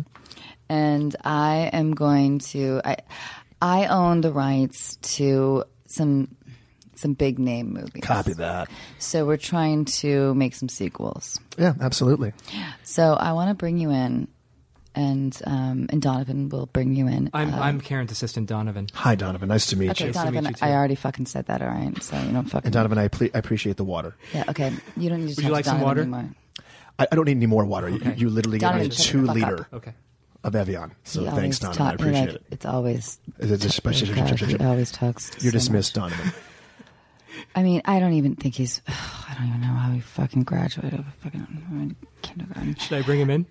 [0.69, 2.81] and I am going to.
[2.83, 2.97] I
[3.61, 6.35] I own the rights to some
[6.95, 8.01] some big name movies.
[8.03, 8.69] Copy that.
[8.97, 11.39] So we're trying to make some sequels.
[11.57, 12.33] Yeah, absolutely.
[12.83, 14.27] So I want to bring you in,
[14.97, 17.29] and um, and Donovan will bring you in.
[17.33, 18.87] I'm Uh, I'm Karen's assistant, Donovan.
[18.95, 19.47] Hi, Donovan.
[19.49, 20.13] Nice to meet okay, you.
[20.13, 20.45] to meet Donovan.
[20.45, 20.67] you.
[20.67, 21.61] I already fucking said that.
[21.61, 22.01] All right.
[22.01, 22.65] So you don't fucking.
[22.67, 24.15] And Donovan, I, ple- I appreciate the water.
[24.33, 24.45] Yeah.
[24.49, 24.73] Okay.
[24.97, 25.35] You don't need to.
[25.35, 26.01] Would you talk like to some water?
[26.01, 26.29] Anymore.
[26.99, 27.89] I, I don't need any more water.
[27.89, 29.73] You, you literally got Donovan, me a two liter up.
[29.75, 29.93] Okay.
[30.43, 30.93] of Evian.
[31.03, 31.77] So He thanks, Donovan.
[31.77, 32.43] talk- I appreciate like, it.
[32.51, 33.19] It's always.
[33.37, 35.31] Is it just- Oh, God, he always talks.
[35.43, 36.11] You're so dismissed, much.
[36.11, 36.33] Donovan.
[37.55, 38.81] I mean, I don't even think he's.
[38.87, 42.75] I don't even know how he fucking graduated fucking kindergarten.
[42.75, 43.45] Should I bring him in?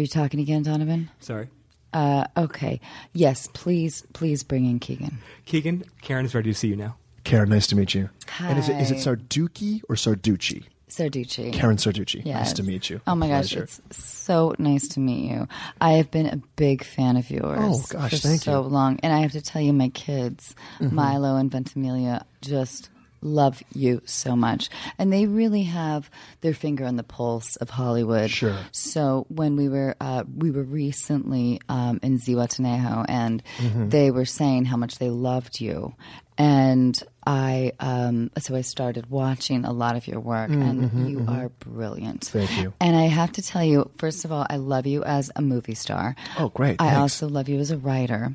[0.00, 1.10] Are you talking again, Donovan?
[1.20, 1.48] Sorry.
[1.92, 2.80] Uh, okay.
[3.12, 5.18] Yes, please, please bring in Keegan.
[5.44, 6.96] Keegan, Karen is ready to see you now.
[7.24, 8.08] Karen, nice to meet you.
[8.38, 9.00] And is it, is it Hi.
[9.14, 10.64] Sarducci or Sarducci?
[10.88, 11.52] Sarducci.
[11.52, 12.22] Karen Sarducci.
[12.24, 12.46] Yes.
[12.46, 13.02] Nice to meet you.
[13.06, 13.64] Oh my gosh, Pleasure.
[13.64, 15.46] it's so nice to meet you.
[15.82, 18.64] I have been a big fan of yours Oh, gosh, for thank so you.
[18.64, 18.72] Mm-hmm.
[18.74, 22.88] long, and I have to tell you, my kids, Milo and Ventimiglia, just
[23.22, 26.10] love you so much, and they really have
[26.40, 28.30] their finger on the pulse of Hollywood.
[28.30, 28.56] Sure.
[28.72, 33.88] So when we were uh, we were recently um, in Zihuatanejo, and Mm-hmm.
[33.90, 35.94] they were saying how much they loved you,
[36.38, 41.48] and I um, so I started watching a lot of your work, and you are
[41.50, 42.22] brilliant.
[42.22, 42.72] Mm-hmm, Thank you.
[42.80, 45.74] And I have to tell you, first of all, I love you as a movie
[45.74, 46.16] star.
[46.38, 46.76] Oh, great.
[46.80, 46.98] I Thanks.
[46.98, 48.34] also love you as a writer.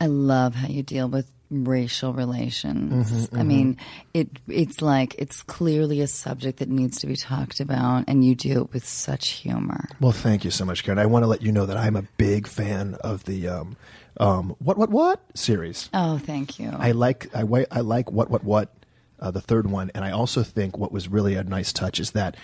[0.00, 3.28] I love how you deal with racial relations.
[3.28, 3.76] Mm-hmm, I mean,
[4.14, 8.34] it it's like it's clearly a subject that needs to be talked about and you
[8.34, 9.88] do it with such humor.
[10.00, 10.98] Well, thank you so much, Karen.
[10.98, 13.76] I want to let you know that I'm a big fan of the um,
[14.18, 15.88] um, what what what series.
[15.94, 16.70] Oh, thank you.
[16.76, 18.72] I like I, I like what what what
[19.20, 22.10] uh, the third one, and I also think what was really a nice touch is
[22.12, 22.36] that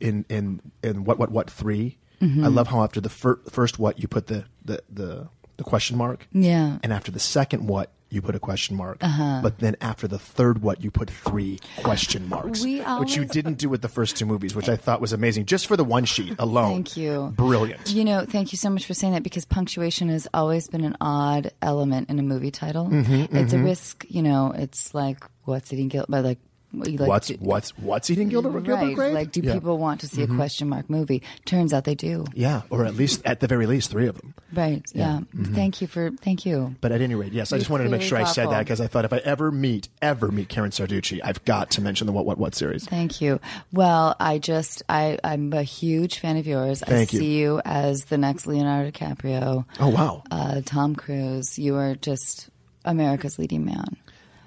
[0.00, 2.44] in in in what what what 3 Mm-hmm.
[2.44, 5.28] I love how after the fir- first what you put the the the,
[5.58, 6.78] the question mark, Yeah.
[6.82, 10.62] and after the second what you put a question mark, but then after the third
[10.62, 14.26] what you put three question marks, We which you didn't do with the first two
[14.26, 16.72] movies, which I thought was amazing just for the one sheet alone.
[16.72, 17.32] Thank you.
[17.36, 17.90] brilliant.
[17.90, 20.96] You know, thank you so much for saying that because punctuation has always been an
[21.00, 22.86] odd element in a movie title.
[22.86, 26.38] Mm-hmm, it's a risk, you know, it's like what's it eating guilt by like,
[26.72, 28.94] like what's what's what's eating Gilbert, Gilbert.
[28.94, 29.14] Grape?
[29.14, 29.50] Like, do Yeah.
[29.50, 29.58] Mm-hmm.
[29.60, 31.22] people want to see a question mark movie?
[31.44, 32.24] Turns out they do.
[32.34, 34.34] Yeah, or at least at the very least three of them.
[34.52, 34.82] Right.
[34.92, 35.20] Yeah.
[35.34, 35.54] Mm-hmm.
[35.54, 36.10] Thank you for.
[36.20, 36.74] Thank you.
[36.80, 38.80] But at any rate, yes, I just wanted to make sure I said that because
[38.80, 42.12] I thought if I ever meet ever meet Karen Sarducci, I've got to mention the
[42.12, 42.84] what what what series.
[42.86, 43.40] Thank you.
[43.72, 46.82] Well, I just I I'm a huge fan of yours.
[46.82, 47.18] I Thank you.
[47.20, 50.22] see you as the next Leonardo DiCaprio, Oh wow!
[50.30, 51.58] uh, Tom Cruise.
[51.58, 52.48] You are just
[52.84, 53.96] America's leading man.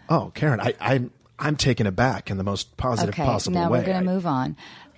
[0.10, 3.80] Oh, Karen, I, I'm I'm taken aback in the most positive okay, possible now way.
[3.80, 4.58] Now we're going to move on.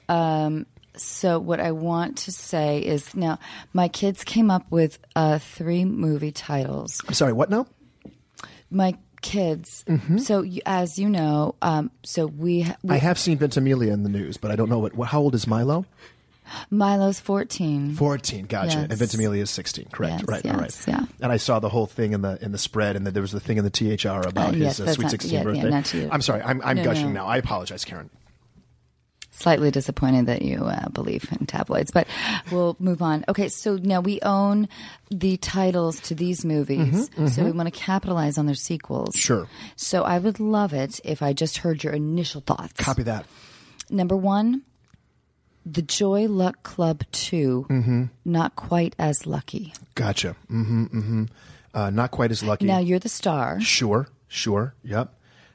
[0.10, 0.66] Um,
[0.98, 3.40] so what I want to say is now
[3.74, 7.02] my kids came up with uh, three movie titles.
[7.08, 7.34] I'm sorry.
[7.34, 7.68] What now?
[8.70, 9.86] My kids.
[9.88, 10.18] Mm-hmm.
[10.18, 14.04] So you, as you know, um, so we, ha- we I have seen Ventimiglia in
[14.04, 14.96] the news, but I don't know what.
[14.96, 15.86] what how old is Milo?
[16.70, 17.94] Milo's fourteen.
[17.96, 18.46] Fourteen.
[18.46, 18.80] Gotcha.
[18.80, 19.00] And Yes.
[19.00, 19.86] Ventimiglia is sixteen.
[19.92, 20.22] Correct.
[20.22, 20.46] Yes, right.
[20.46, 20.96] yes, right.
[21.00, 21.06] yeah.
[21.22, 23.32] And I saw the whole thing in the in the spread, and that there was
[23.32, 25.70] the thing in the THR about Uh, his uh, sweet not- sixteen yeah, yeah, birthday.
[25.70, 26.10] not to you.
[26.12, 26.42] I'm sorry.
[26.42, 27.22] I'm I'm No, gushing no.
[27.22, 27.28] now.
[27.28, 28.10] I apologize, Karen.
[29.32, 32.06] slightly disappointed that you uh, believe in tabloids, but
[32.52, 33.26] we'll move on.
[33.28, 34.68] Okay, so now we own
[35.10, 39.10] the titles to these movies, so we want to capitalize on their sequels.
[39.16, 39.48] Mm-hmm, Sure.
[39.76, 42.74] So I would love it if I just heard your initial thoughts.
[42.78, 43.26] Copy that.
[43.90, 44.62] Number one,
[45.66, 48.04] The Joy Luck Club 2, Mm-hmm.
[48.26, 49.74] Not Quite as Lucky.
[49.96, 50.36] Gotcha.
[50.52, 50.84] Mm-hmm.
[50.86, 51.24] Mm-hmm.
[51.74, 52.66] Uh, not quite as lucky.
[52.66, 53.62] Now you're the star.
[53.62, 55.14] Sure, sure, yep.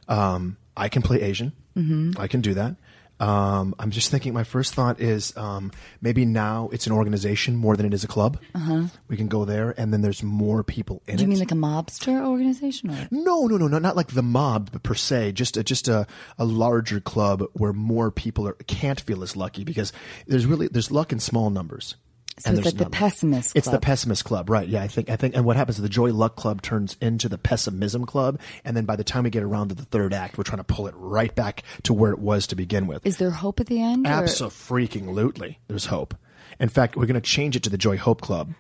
[0.09, 1.52] Um, I can play Asian.
[1.76, 2.18] Mm-hmm.
[2.18, 2.76] I can do that.
[3.18, 4.34] Um, I'm just thinking.
[4.34, 8.08] My first thought is um, maybe now it's an organization more than it is a
[8.08, 8.38] club.
[8.54, 8.84] Uh-huh.
[9.08, 11.16] We can go there, and then there's more people in it.
[11.18, 11.30] Do you it.
[11.30, 12.90] mean like a mobster organization?
[12.90, 13.08] Or?
[13.10, 15.32] no, no, no, no, not like the mob per se.
[15.32, 16.06] Just a, just a,
[16.38, 19.92] a larger club where more people are, can't feel as lucky because
[20.26, 21.96] there's really there's luck in small numbers.
[22.39, 24.68] So and it's like the pessimist It's the pessimist club, right?
[24.68, 27.30] Yeah, I think I think, and what happens is the joy luck club turns into
[27.30, 30.37] the pessimism club, and then by the time we get around to the third act,
[30.37, 33.07] we're trying to pull it right back to where it was to begin with.
[33.07, 34.07] Is there hope at the end?
[34.07, 36.14] Absolutely, there's hope.
[36.59, 38.53] In fact, we're going to change it to the Joy Hope Club,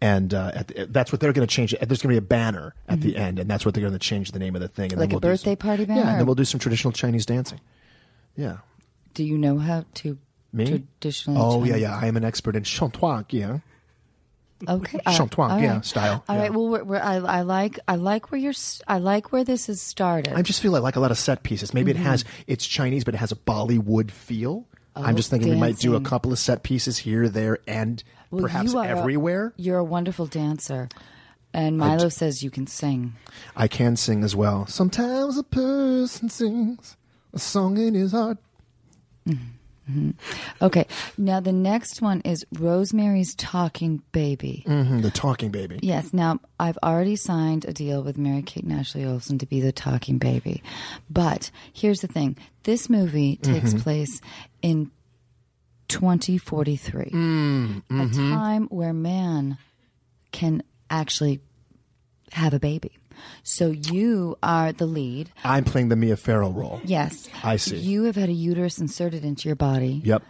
[0.00, 1.72] and uh, at the, that's what they're going to change.
[1.72, 3.98] There's going to be a banner at the end, and that's what they're going to
[3.98, 4.92] change the name of the thing.
[4.92, 5.00] And Mm-hmm.
[5.00, 6.00] Like then a we'll do birthday some- party banner.
[6.00, 7.60] Yeah, and then we'll do some traditional Chinese dancing.
[8.36, 8.58] Yeah,
[9.14, 10.18] Do you know how to
[10.56, 10.66] me.
[11.00, 11.40] traditionally?
[11.40, 11.98] Oh yeah, Chinese- yeah.
[11.98, 13.24] I am an expert in chantois.
[13.30, 13.58] Yeah.
[14.66, 16.42] Okay, all right, yeah, style, All yeah.
[16.42, 16.54] right.
[16.54, 18.54] Well, we're, we're, I, I like I like where you're.
[18.88, 20.32] I like where this has started.
[20.32, 21.74] I just feel like, like a lot of set pieces.
[21.74, 22.42] Maybe it has mm-hmm.
[22.46, 24.66] it's Chinese, but it has a Bollywood feel.
[24.94, 28.02] I'm oh, just thinking we might do a couple of set pieces here, there, and
[28.30, 29.52] Well, perhaps you are a- everywhere.
[29.56, 30.88] you're a wonderful dancer,
[31.52, 33.12] and Milo says you can sing.
[33.54, 34.66] I can sing as well.
[34.66, 36.96] Sometimes a person sings
[37.34, 38.38] a song in his heart.
[39.28, 39.55] Mm-hmm.
[40.60, 40.86] Okay.
[41.16, 44.64] Now the next one is Rosemary's Talking Baby.
[44.66, 45.78] hmm the talking baby.
[45.82, 46.12] Yes.
[46.12, 49.72] Now I've already signed a deal with Mary Kate and Ashley Olsen to be the
[49.72, 50.62] talking baby,
[51.08, 53.78] but here's the thing: this movie takes Mm-hmm.
[53.80, 54.20] place
[54.62, 54.90] in
[55.88, 58.32] 2043, Mm, a mm-hmm.
[58.34, 59.56] time where man
[60.32, 61.40] can actually
[62.32, 62.90] have a baby.
[63.42, 65.30] So you are the lead.
[65.44, 66.80] I'm playing the Mia Farrow role.
[66.84, 67.28] Yes.
[67.42, 67.76] I see.
[67.76, 70.00] You have had a uterus inserted into your body.
[70.04, 70.22] Yep.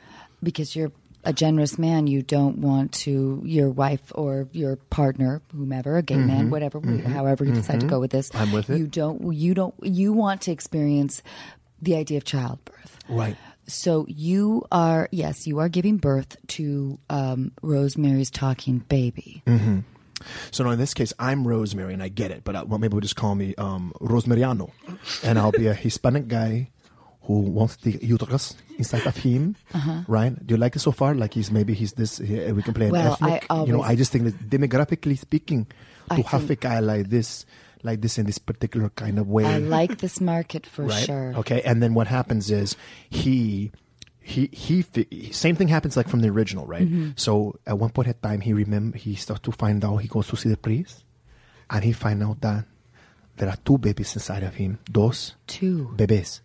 [0.43, 0.93] Because you're
[1.25, 6.17] a generous man, you don't want to your wife or your partner, whomever, a gay
[6.17, 8.29] man, whatever, however you decide to go with this.
[8.29, 8.43] Mm-hmm.
[8.43, 8.79] I'm with it.
[8.79, 9.33] You don't.
[9.35, 9.75] You don't.
[9.83, 11.23] You want to experience
[11.83, 12.99] the idea of childbirth.
[13.09, 13.37] Right.
[13.67, 19.43] So you are yes, you are giving birth to um, Rosemary's talking baby.
[20.51, 22.43] So now in this case, I'm Rosemary, and I get it.
[22.45, 24.71] But uh, well, maybe we'll just call me um, Rosemariano,
[25.23, 26.71] and I'll be a Hispanic guy
[27.23, 29.57] who wants the uterus inside of him.
[29.75, 30.03] Uh-huh.
[30.07, 30.47] Right?
[30.47, 31.15] Do you like it so far?
[31.15, 32.19] Like he's maybe he's this.
[32.19, 33.67] he- we can play an Well, I ethnic.
[33.67, 35.67] you know, I just think that demographically speaking,
[36.11, 37.45] I to have a guy like this,
[37.83, 41.05] like this in this particular kind of way, I like this market for right?
[41.05, 41.35] sure.
[41.37, 42.77] Okay, and then what happens is
[43.11, 43.73] he.
[44.27, 44.83] He, he
[45.31, 47.11] same thing happens like from the original right Mm-hmm.
[47.15, 50.27] so at one point in time he remember he starts to find out he goes
[50.29, 51.05] to see the priest
[51.71, 52.65] and he find out that
[53.37, 55.93] there are two babies inside of him dos Two.
[55.95, 56.41] babies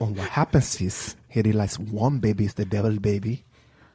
[0.00, 3.44] and what happens is he realizes one baby is the devil baby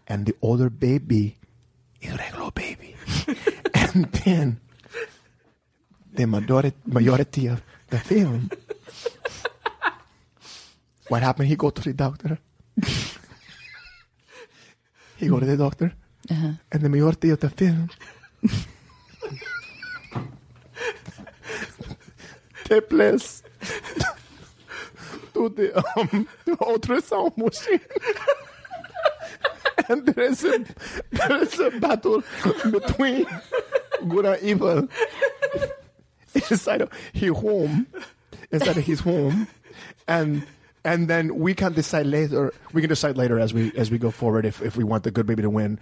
[0.07, 1.36] and the other baby
[1.99, 2.95] is regular baby
[3.73, 4.59] and then
[6.13, 7.59] the majority, majority of
[7.89, 8.51] the film
[11.09, 12.38] what happened he go to the doctor
[15.17, 15.93] he go to the doctor
[16.30, 17.89] and the majority of the film
[22.65, 23.43] take place
[25.34, 27.80] to the um the ultrasound machine.
[29.89, 30.65] and there is a
[31.11, 32.23] there is a battle
[32.71, 33.25] between
[34.09, 34.88] good and evil
[36.34, 37.88] inside of his home.
[38.51, 39.47] Inside of his home.
[40.07, 40.45] And
[40.88, 44.09] and then we can decide later we can decide later as we as we go
[44.09, 45.79] forward if, if we want the good baby to win.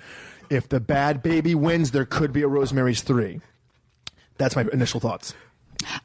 [0.50, 3.40] If the bad baby wins, there could be a Rosemary's three.
[4.38, 5.34] That's my initial thoughts.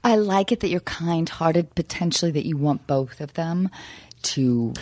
[0.04, 3.70] I like it that you're kind-hearted, potentially that you want both of them
[4.22, 4.74] to.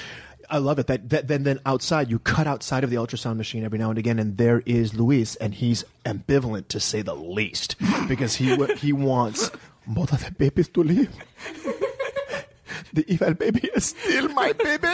[0.51, 0.87] I love it.
[0.87, 3.99] That, that then then outside you cut outside of the ultrasound machine every now and
[3.99, 7.77] again, and there is Luis, and he's ambivalent to say the least
[8.09, 9.51] because he he wants
[9.87, 11.15] both of the babies to live.
[12.93, 14.89] the evil baby is still my baby.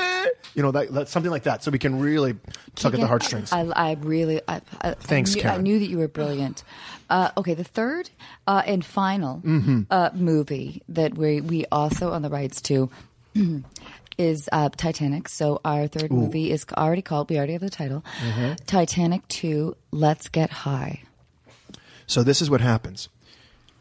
[0.55, 2.37] You know that, that something like that, so we can really
[2.76, 3.53] tug at the heartstrings.
[3.53, 4.41] I, I really.
[4.47, 6.62] I, I, Thanks, I knew, I knew that you were brilliant.
[7.11, 8.11] Uh, okay, the third
[8.47, 9.82] uh, and final Mm-hmm.
[9.91, 12.91] uh, movie that we we also own the rights to.
[14.16, 15.28] Is uh, Titanic.
[15.28, 18.55] So, our third movie is already called, we already have the title Mm-hmm.
[18.64, 21.03] Titanic 2 Let's Get High.
[22.07, 23.09] So this is what happens.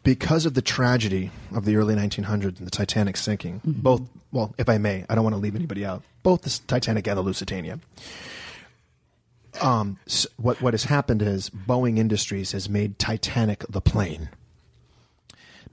[0.03, 4.01] Because of the tragedy of the early 1900s and the Titanic sinking, both,
[4.33, 7.17] well, if I may, I don't want to leave anybody out, both the Titanic and
[7.17, 7.79] the Lusitania.
[9.61, 14.29] Um, s- what, what has happened is Boeing Industries has made Titanic the plane.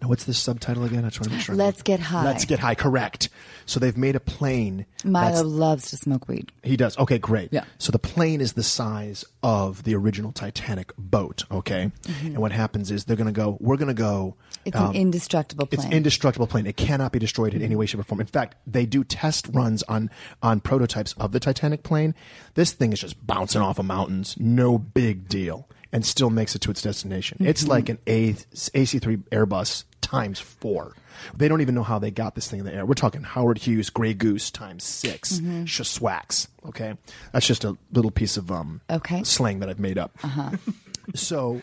[0.00, 1.04] Now, what's the subtitle again?
[1.04, 1.54] I just want to make sure.
[1.54, 2.24] Let's Get High.
[2.24, 3.28] Let's Get High, correct.
[3.66, 4.86] So they've made a plane.
[5.04, 6.50] Milo that's- loves to smoke weed.
[6.62, 6.96] he does.
[6.98, 7.52] Okay, great.
[7.52, 7.64] Yeah.
[7.78, 11.44] So the plane is the size of the original Titanic boat.
[11.50, 11.92] Okay.
[12.22, 13.58] And what happens is they're going to go.
[13.60, 14.36] We're going to go.
[14.38, 14.60] Mm-hmm.
[14.68, 15.92] It's um, an indestructible It's plane.
[15.92, 16.66] indestructible plane.
[16.66, 18.20] It cannot be destroyed in any way, shape, or form.
[18.20, 20.10] In fact, they do test runs on
[20.42, 22.14] on prototypes of the Titanic plane.
[22.54, 24.36] This thing is just bouncing off of mountains.
[24.38, 27.38] No big deal, and still makes it to its destination.
[27.40, 27.70] It's Mm-hmm.
[27.70, 30.94] like an A AC3 Airbus times four.
[31.36, 32.84] They don't even know how they got this thing in the air.
[32.86, 35.64] We're talking Howard Hughes Grey Goose times 6 Mm-hmm.
[35.64, 36.48] Shaswax.
[36.66, 36.94] Okay,
[37.32, 39.22] that's just a little piece of um Okay.
[39.24, 40.12] slang that I've made up.
[40.22, 40.50] Uh-huh.
[41.14, 41.62] so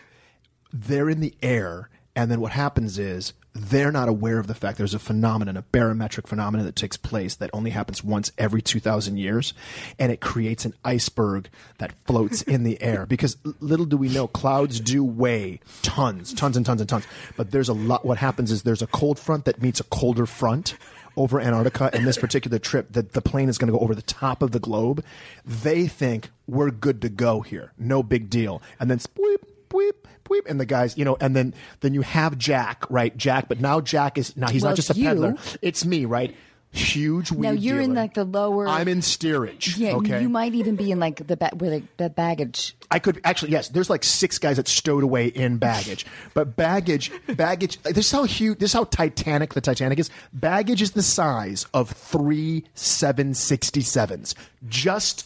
[0.73, 4.77] they're in the air, and then what happens is they're not aware of the fact
[4.77, 9.17] there's a phenomenon, a barometric phenomenon that takes place that only happens once every 2,000
[9.17, 9.53] years,
[9.97, 11.49] and it creates an iceberg
[11.79, 13.05] that floats in the air.
[13.17, 17.07] Because little do we know, clouds do weigh tons, tons and tons and tons.
[17.35, 20.27] But there's a lot, what happens is there's a cold front that meets a colder
[20.27, 20.75] front
[21.15, 24.03] over Antarctica, and this particular trip, that the plane is going to go over the
[24.03, 25.03] top of the globe.
[25.43, 30.45] They think we're good to go here, no big deal, and then spoop, Bleep, bleep,
[30.47, 33.15] and the guys, you know, and then then you have Jack, right?
[33.17, 35.07] Jack, but now Jack is now he's Well, not just a it's you.
[35.07, 35.35] peddler.
[35.61, 36.35] It's me, right?
[36.73, 38.67] Huge weed Now you're in like the lower.
[38.67, 39.77] I'm in steerage.
[39.77, 40.21] Yeah, okay.
[40.21, 42.75] you might even be in like the ba- where the, the baggage.
[42.91, 43.69] I could actually yes.
[43.69, 47.81] There's like six guys that stowed away in baggage, but baggage, baggage.
[47.83, 48.59] This is how huge.
[48.59, 50.09] This is how Titanic the Titanic is.
[50.33, 54.35] Baggage is the size of three seven sixty sevens.
[54.67, 55.25] Just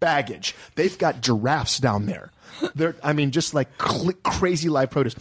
[0.00, 0.54] baggage.
[0.74, 2.30] They've got giraffes down there.
[2.74, 2.96] They're.
[3.02, 5.14] I mean, just like cl- crazy live produce.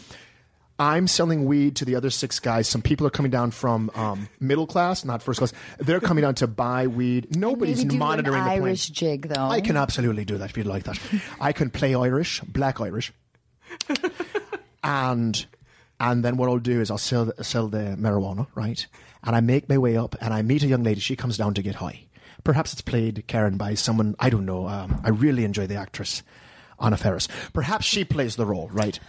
[0.80, 2.68] I'm selling weed to the other six guys.
[2.68, 5.53] Some people are coming down from um, middle class, not first class.
[5.78, 7.36] They're coming down to buy weed.
[7.36, 8.64] Nobody's Maybe do monitoring an the plane.
[8.64, 9.45] Irish jig though.
[9.45, 10.99] I can absolutely do that if you'd like that.
[11.39, 13.14] I can play Irish, black Irish,
[14.84, 15.45] and
[15.99, 18.86] and then what I'll do is I'll sell sell the marijuana, right?
[19.24, 20.99] And I make my way up, and I meet a young lady.
[20.99, 22.03] She comes down to get high.
[22.43, 24.67] Perhaps it's played Karen by someone I don't know.
[24.67, 26.23] Um, I really enjoy the actress
[26.79, 27.27] Anna Faris.
[27.53, 28.99] Perhaps she plays the role, right?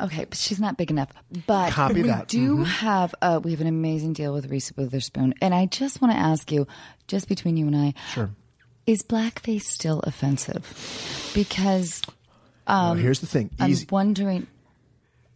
[0.00, 1.08] Okay, but she's not big enough.
[1.46, 2.28] But Copy we that.
[2.28, 2.66] do Mhm.
[2.66, 6.18] have uh, we have an amazing deal with Reese Witherspoon, and I just want to
[6.18, 6.66] ask you,
[7.08, 8.30] just between you and I, Sure.
[8.86, 10.64] is blackface still offensive?
[11.34, 12.02] Because
[12.68, 13.50] Well, here's the thing.
[13.58, 14.46] I'm wondering.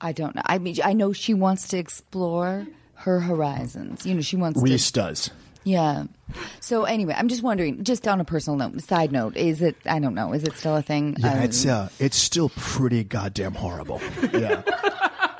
[0.00, 0.42] I don't know.
[0.44, 4.06] I mean, I know she wants to explore her horizons.
[4.06, 5.00] You know, she wants Reese to.
[5.00, 5.30] does.
[5.64, 6.04] Yeah.
[6.60, 9.76] So anyway, I'm just wondering, just on a personal note, side note, is it?
[9.86, 10.32] I don't know.
[10.32, 11.16] Is it still a thing?
[11.18, 14.00] Yeah, Um, it's uh, it's still pretty goddamn horrible.
[14.32, 14.62] Yeah,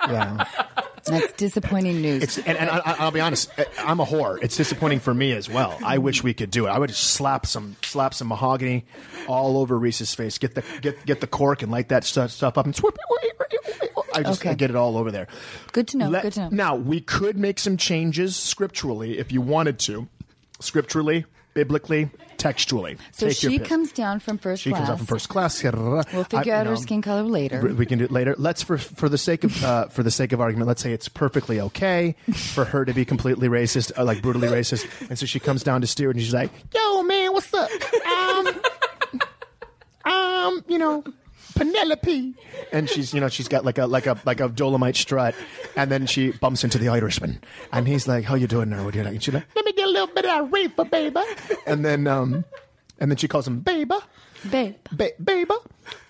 [0.08, 0.44] yeah.
[1.06, 2.22] that's disappointing news.
[2.22, 4.38] It's and, and I, I'll be honest, I'm a whore.
[4.42, 5.78] It's disappointing for me as well.
[5.84, 6.70] I wish we could do it.
[6.70, 8.84] I would just slap some slap some mahogany
[9.26, 10.38] all over Reese's face.
[10.38, 12.96] Get the get get the cork and light that stuff, stuff up and swoop.
[14.16, 14.50] I just Okay.
[14.50, 15.26] I get it all over there.
[15.72, 16.08] Good to know.
[16.08, 16.48] Let- good to know.
[16.52, 20.06] Now we could make some changes scripturally if you wanted to,
[20.64, 22.96] scripturally, biblically, textually.
[23.12, 24.80] so Take she comes down from first She class.
[24.80, 25.62] comes out from first class.
[25.62, 27.60] We'll figure out her skin color later.
[27.74, 28.34] We can do it later.
[28.36, 31.08] Let's for for the sake of uh, for the sake of argument, let's say it's
[31.08, 35.38] perfectly okay for her to be completely racist, uh, like brutally racist, and so she
[35.40, 37.70] comes down to Stewart and she's like, "Yo, man, what's up?
[38.06, 38.60] Um,
[40.04, 41.04] um, you know."
[41.54, 42.34] Penelope,
[42.72, 45.34] and she's you know she's got like a like a like a Dolomite strut,
[45.76, 47.40] and then she bumps into the Irishman,
[47.72, 48.82] and he's like, "How you doing there?
[48.82, 50.52] What do you like?" And she's like, "Let me get a little bit of that
[50.52, 51.20] reefer, baby,"
[51.66, 52.44] and then um,
[52.98, 53.94] and then she calls him baby,
[54.50, 54.74] Babe.
[54.92, 55.54] ba- baby,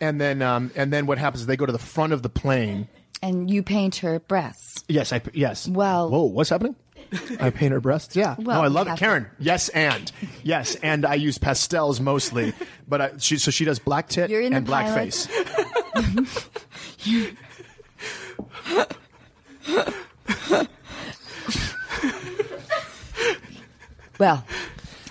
[0.01, 2.29] and then um, and then what happens is they go to the front of the
[2.31, 2.89] plane.
[3.23, 4.85] And you paint her breasts.
[4.89, 5.67] Yes, I yes.
[5.69, 6.77] Well- whoa, what's happening?
[7.41, 8.15] I paint her breasts.
[8.17, 9.27] Yeah, Well, no, I love it, Karen.
[9.39, 10.11] Yes, and
[10.43, 12.53] yes, and I use pastels mostly,
[12.89, 15.15] but I, she so she does black tit You're in the and black pilot.
[15.15, 15.29] face.
[24.19, 24.45] Well,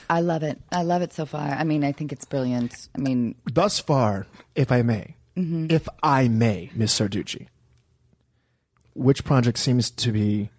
[0.09, 0.59] I love it.
[0.71, 1.41] I love it so far.
[1.49, 2.87] I mean, I think it's brilliant.
[2.95, 5.65] I mean, Thus far, if I may, Mm-hmm.
[5.71, 7.47] if I may, Miss Sarducci,
[8.93, 10.51] which project seems to be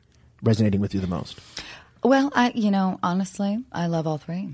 [0.45, 1.41] resonating with you the most?
[2.03, 4.51] well, I you know, honestly, I love all three.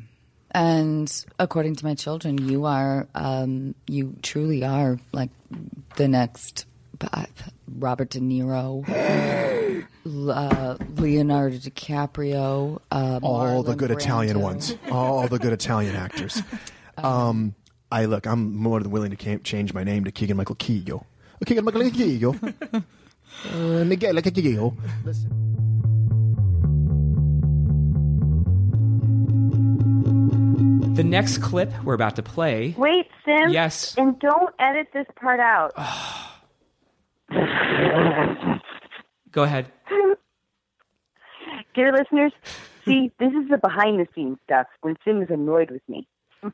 [0.53, 5.30] And according to my children, you are um, you truly are like
[5.97, 6.66] the next
[7.12, 7.26] uh,
[7.68, 8.84] Robert De Niro,
[10.09, 16.43] uh, Leonardo DiCaprio, uh, all the Marlon good Italian ones, all the good Italian actors.
[16.99, 17.55] Um,
[17.91, 21.01] I look, I'm more than willing to change my name to Keegan Michael Keegan.
[21.47, 22.55] Keegan Michael Keegan.
[22.74, 24.76] uh, Miguel Keegan.
[25.03, 25.59] Listen.
[30.95, 32.74] The next clip we're about to play.
[32.76, 33.51] Wait, Sim.
[33.51, 33.95] Yes.
[33.97, 35.72] And don't edit this part out.
[39.32, 39.70] Go ahead.
[41.74, 42.32] Dear listeners,
[42.84, 46.09] see, this is the behind the scenes stuff when Sim is annoyed with me.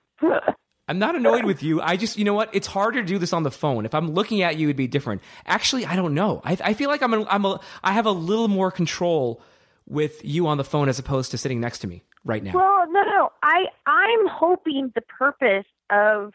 [0.88, 1.80] I'm not annoyed with you.
[1.80, 2.50] I just, you know what?
[2.52, 3.86] It's harder to do this on the phone.
[3.86, 5.22] If I'm looking at you, it'd be different.
[5.46, 6.42] Actually, I don't know.
[6.44, 9.40] I, I feel like I'm, a, I'm a, I have a little more control
[9.86, 12.52] with you on the phone as opposed to sitting next to me right now.
[12.52, 13.32] Well, no, no.
[13.42, 16.34] I I'm hoping the purpose of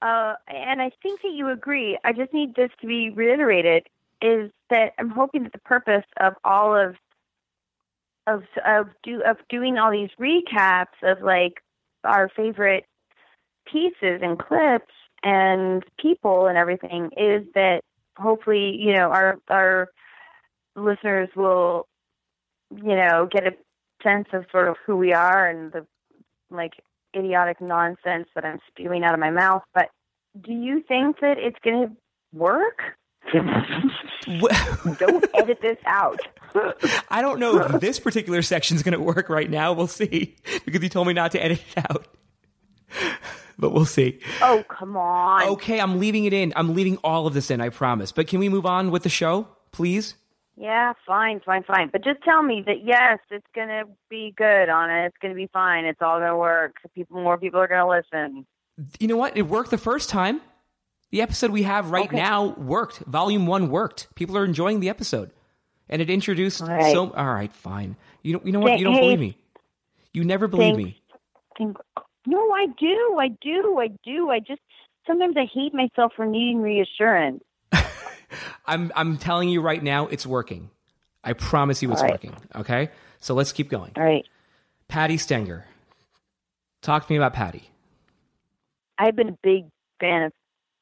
[0.00, 1.98] uh and I think that you agree.
[2.04, 3.86] I just need this to be reiterated
[4.20, 6.96] is that I'm hoping that the purpose of all of
[8.26, 11.62] of of do of doing all these recaps of like
[12.04, 12.86] our favorite
[13.66, 14.92] pieces and clips
[15.22, 17.82] and people and everything is that
[18.16, 19.88] hopefully, you know, our our
[20.76, 21.86] listeners will
[22.76, 23.52] you know, get a
[24.02, 25.86] sense of sort of who we are and the
[26.50, 26.74] like
[27.16, 29.62] idiotic nonsense that I'm spewing out of my mouth.
[29.74, 29.88] But
[30.40, 31.96] do you think that it's going to
[32.32, 32.80] work?
[33.32, 36.20] Don't edit this out.
[37.08, 39.72] I don't know if this particular section is going to work right now.
[39.72, 42.08] We'll see because you told me not to edit it out.
[43.58, 44.20] but we'll see.
[44.42, 45.48] Oh, come on.
[45.50, 46.52] Okay, I'm leaving it in.
[46.56, 48.12] I'm leaving all of this in, I promise.
[48.12, 50.14] But can we move on with the show, please?
[50.56, 51.88] Yeah, fine, fine, fine.
[51.90, 55.06] But just tell me that yes, it's gonna be good on it.
[55.06, 55.84] It's gonna be fine.
[55.86, 56.76] It's all gonna work.
[56.94, 58.46] People, more people are gonna listen.
[59.00, 59.36] You know what?
[59.36, 60.40] It worked the first time.
[61.10, 62.16] The episode we have right Okay.
[62.16, 62.98] now worked.
[63.00, 64.14] Volume one worked.
[64.14, 65.30] People are enjoying the episode,
[65.88, 66.92] and it introduced All right.
[66.92, 67.12] so.
[67.12, 67.96] All right, fine.
[68.22, 68.46] You don't.
[68.46, 68.78] You know what?
[68.78, 69.00] You don't hey.
[69.00, 69.36] believe me.
[70.12, 71.00] You never believe Thanks.
[71.58, 71.74] me.
[72.26, 73.16] No, I do.
[73.18, 73.78] I do.
[73.80, 74.30] I do.
[74.30, 74.60] I just
[75.06, 77.42] sometimes I hate myself for needing reassurance.
[78.66, 78.92] I'm.
[78.94, 80.70] I'm telling you right now, it's working.
[81.24, 82.12] I promise you, it's right.
[82.12, 82.34] working.
[82.54, 82.90] Okay.
[83.20, 83.92] So let's keep going.
[83.96, 84.26] All right.
[84.88, 85.64] Patty Stanger.
[86.82, 87.70] Talk to me about Patty.
[88.98, 89.66] I've been a big
[90.00, 90.32] fan of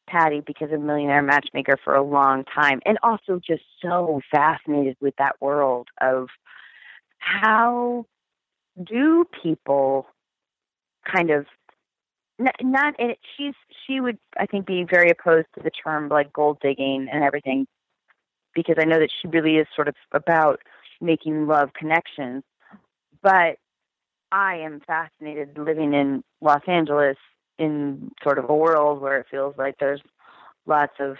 [0.08, 5.14] Patty because of Millionaire Matchmaker for a long time, and also just so fascinated with
[5.18, 6.28] that world of
[7.18, 8.06] how
[8.82, 10.06] do people
[11.04, 11.46] kind of
[12.40, 13.54] not, not and she's
[13.86, 17.66] she would I think be very opposed to the term like gold digging and everything
[18.54, 20.60] because I know that she really is sort of about
[21.00, 22.42] making love connections,
[23.22, 23.56] but
[24.32, 27.16] I am fascinated living in Los Angeles
[27.58, 30.00] in sort of a world where it feels like there's
[30.66, 31.16] lots of,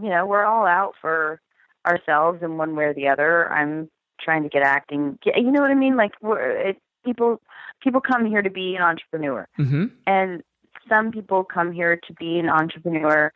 [0.00, 1.40] you know, we're all out for
[1.86, 3.50] ourselves in one way or the other.
[3.52, 5.18] I'm trying to get acting.
[5.24, 5.96] You know what I mean?
[5.96, 7.40] Like we're, it, people,
[7.80, 9.86] people come here to be an entrepreneur, Mm-hmm.
[10.06, 10.42] and
[10.88, 13.32] some people come here to be an entrepreneur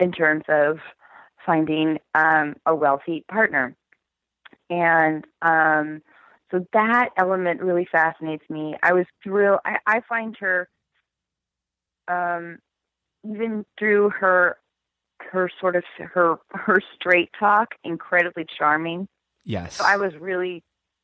[0.00, 0.78] in terms of
[1.46, 3.76] finding um, a wealthy partner.
[4.70, 6.02] And um,
[6.50, 8.74] so that element really fascinates me.
[8.82, 9.60] I was thrilled.
[9.64, 10.68] I, I find her,
[12.08, 12.58] um,
[13.24, 14.56] even through her,
[15.30, 19.06] her sort of her her straight talk, incredibly charming.
[19.44, 19.76] Yes.
[19.76, 20.62] So I was really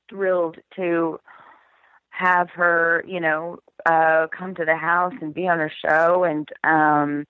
[0.08, 1.20] thrilled to
[2.20, 6.48] have her, you know, uh, come to the house and be on her show, and
[6.64, 7.26] um,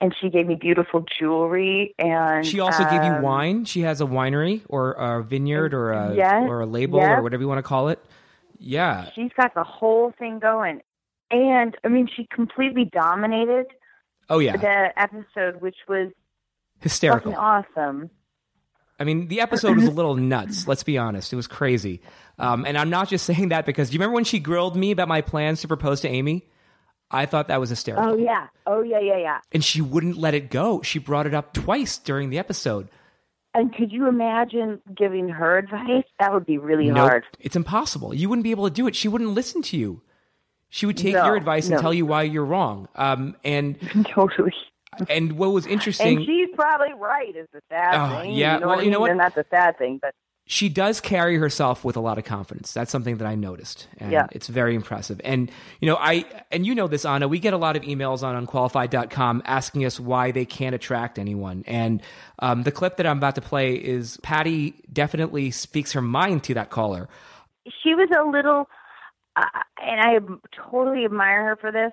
[0.00, 3.64] and she gave me beautiful jewelry, and She also gave you um, wine.
[3.64, 7.18] She has a winery or a vineyard or a Yes, or a label yes.
[7.18, 7.98] or whatever you want to call it.
[8.58, 9.10] Yeah.
[9.14, 10.80] She's got the whole thing going,
[11.30, 13.66] and I mean, she completely dominated
[14.30, 14.56] Oh yeah.
[14.56, 16.10] the episode, which was
[16.80, 17.34] Hysterical.
[17.36, 18.10] awesome.
[18.98, 20.66] I mean, the episode was a little nuts.
[20.66, 22.00] Let's be honest; it was crazy.
[22.38, 24.90] Um, and I'm not just saying that because do you remember when she grilled me
[24.90, 26.46] about my plans to propose to Amy?
[27.10, 29.38] I thought that was hysterical, Oh yeah, oh yeah, yeah, yeah.
[29.52, 30.82] and she wouldn't let it go.
[30.82, 32.88] She brought it up twice during the episode.
[33.54, 36.04] And could you imagine giving her advice?
[36.20, 37.24] That would be really Nope, hard.
[37.40, 38.12] it's impossible.
[38.14, 38.94] You wouldn't be able to do it.
[38.94, 40.02] She wouldn't listen to you.
[40.68, 42.88] She would take No, your advice and tell you why you're wrong.
[42.94, 43.80] Um, and
[44.14, 44.52] totally.
[45.08, 47.34] And what was interesting, And she's probably right.
[47.36, 48.32] Is the sad Oh, thing?
[48.34, 49.10] yeah, You know well, what you know what?
[49.10, 50.14] And that's the sad thing, but
[50.50, 52.72] she does carry herself with a lot of confidence.
[52.72, 54.28] That's something that I noticed, and Yeah.
[54.32, 55.20] it's very impressive.
[55.22, 57.28] And you know, I and you know this, Anna.
[57.28, 61.64] We get a lot of emails on unqualified.com asking us why they can't attract anyone.
[61.66, 62.00] And
[62.38, 66.54] um, the clip that I'm about to play is Patty definitely speaks her mind to
[66.54, 67.08] that caller.
[67.82, 68.70] she was a little,
[69.36, 69.44] uh,
[69.82, 70.18] and I
[70.70, 71.92] totally admire her for this.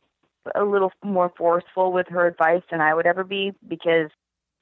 [0.54, 4.12] A little more forceful with her advice than I would ever be because,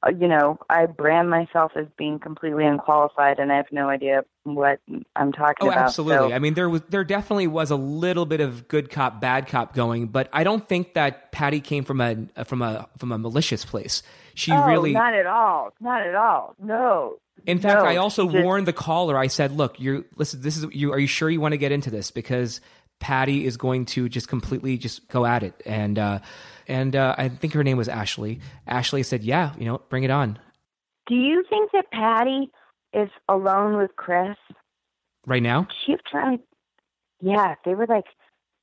[0.05, 4.23] uh, you know, I brand myself as being completely unqualified, and I have no idea
[4.43, 4.80] what
[5.15, 5.68] I'm talking about.
[5.68, 5.77] Oh, about.
[5.85, 6.30] absolutely.
[6.30, 9.47] So- I mean, there was there definitely was a little bit of good cop, bad
[9.47, 12.15] cop going, but I don't think that Patty came from a
[12.45, 14.03] from a from a malicious place.
[14.35, 16.55] She oh, really not at all, not at all.
[16.61, 17.18] No.
[17.45, 19.18] In fact, No, I also just- warned the caller.
[19.18, 20.41] I said, "Look, you're listen.
[20.41, 20.93] This is you.
[20.93, 22.10] Are you sure you want to get into this?
[22.10, 22.61] Because
[23.03, 26.19] Patty is going to just completely just go at it." And uh,
[26.69, 28.39] and uh, I think her name was Ashley.
[28.65, 30.39] Ashley said, "Yeah, you know, bring it on."
[31.07, 32.49] Do you think that Patty
[32.93, 34.38] is alone with Chris?
[35.25, 36.39] Right now, She tried.
[37.21, 38.05] Yeah, if they were like,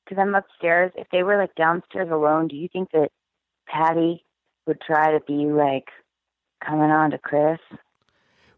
[0.05, 0.93] because I'm upstairs.
[0.97, 3.11] If they were like downstairs alone, do you think that
[3.67, 4.25] Patty
[4.67, 5.89] would try to be like
[6.65, 7.59] coming on to Chris?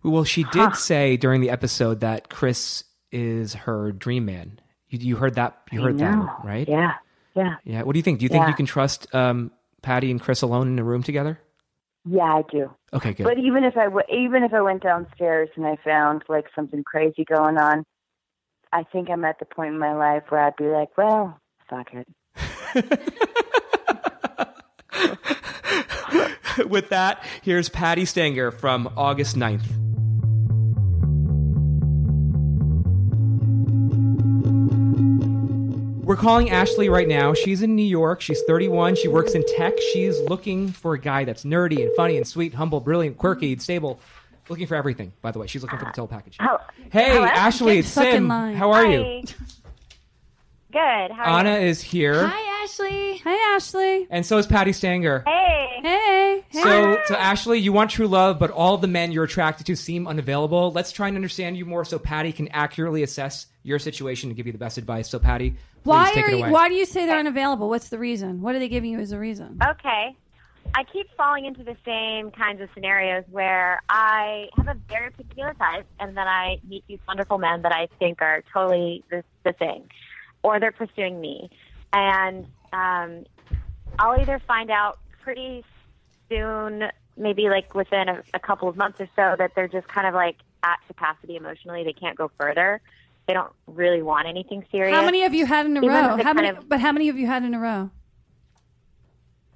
[0.04, 4.60] well, she did say during the episode that Chris is her dream man.
[4.92, 5.56] You, you heard that?
[5.72, 6.68] You heard that, right?
[6.68, 6.92] Yeah,
[7.34, 7.82] yeah, Yeah.
[7.82, 8.18] What do you think?
[8.18, 8.48] Do you think Yeah.
[8.48, 9.50] you can trust um,
[9.80, 11.40] Patty and Chris alone in a room together?
[12.04, 12.24] yeah.
[12.24, 12.70] I do.
[12.92, 13.24] Okay, good.
[13.24, 16.84] But even if I w- even if I went downstairs and I found like something
[16.84, 17.84] crazy going on,
[18.72, 21.38] I think I'm at the point in my life where I'd be like, well,
[21.70, 22.06] fuck it.
[26.68, 29.62] With that, here's Patty Stanger from August 9th.
[36.12, 37.32] We're calling Ashley right now.
[37.32, 38.20] She's in New York.
[38.20, 38.96] She's 31.
[38.96, 39.72] She works in tech.
[39.94, 43.62] She's looking for a guy that's nerdy and funny and sweet, humble, brilliant, quirky, and
[43.62, 43.98] stable.
[44.50, 45.46] Looking for everything, by the way.
[45.46, 46.36] She's looking for the total package.
[46.38, 46.60] How,
[46.90, 48.28] Hey, Ashley, Get it's Sim.
[48.28, 48.54] line.
[48.56, 49.22] How are you?
[50.70, 50.76] Good.
[50.80, 51.66] How are Anna you?
[51.68, 52.26] is here.
[52.26, 53.16] Hi, Ashley.
[53.24, 54.06] Hi, Ashley.
[54.10, 55.22] And so is Patty Stanger.
[55.26, 55.78] Hey.
[55.80, 56.44] Hey.
[56.50, 56.62] hey.
[56.62, 60.06] So, so Ashley, you want true love, but all the men you're attracted to seem
[60.06, 60.72] unavailable.
[60.72, 64.46] Let's try and understand you more, so Patty can accurately assess your situation and give
[64.46, 65.08] you the best advice.
[65.08, 67.68] So, Patty, please why take are it you, why do you say they're unavailable?
[67.68, 68.40] What's the reason?
[68.40, 69.58] What are they giving you as a reason?
[69.62, 70.16] Okay.
[70.74, 75.54] I keep falling into the same kinds of scenarios where I have a very particular
[75.54, 79.52] type and then I meet these wonderful men that I think are totally the, the
[79.52, 79.88] thing
[80.42, 81.50] or they're pursuing me.
[81.92, 83.24] And um,
[83.98, 85.64] I'll either find out pretty
[86.28, 86.84] soon,
[87.16, 90.14] maybe like within a, a couple of months or so, that they're just kind of
[90.14, 91.84] like at capacity emotionally.
[91.84, 92.80] They can't go further.
[93.26, 94.94] They don't really want anything serious.
[94.94, 96.22] How many have you had in a Even row?
[96.22, 96.48] How many?
[96.48, 97.90] of- but how many have you had in a row?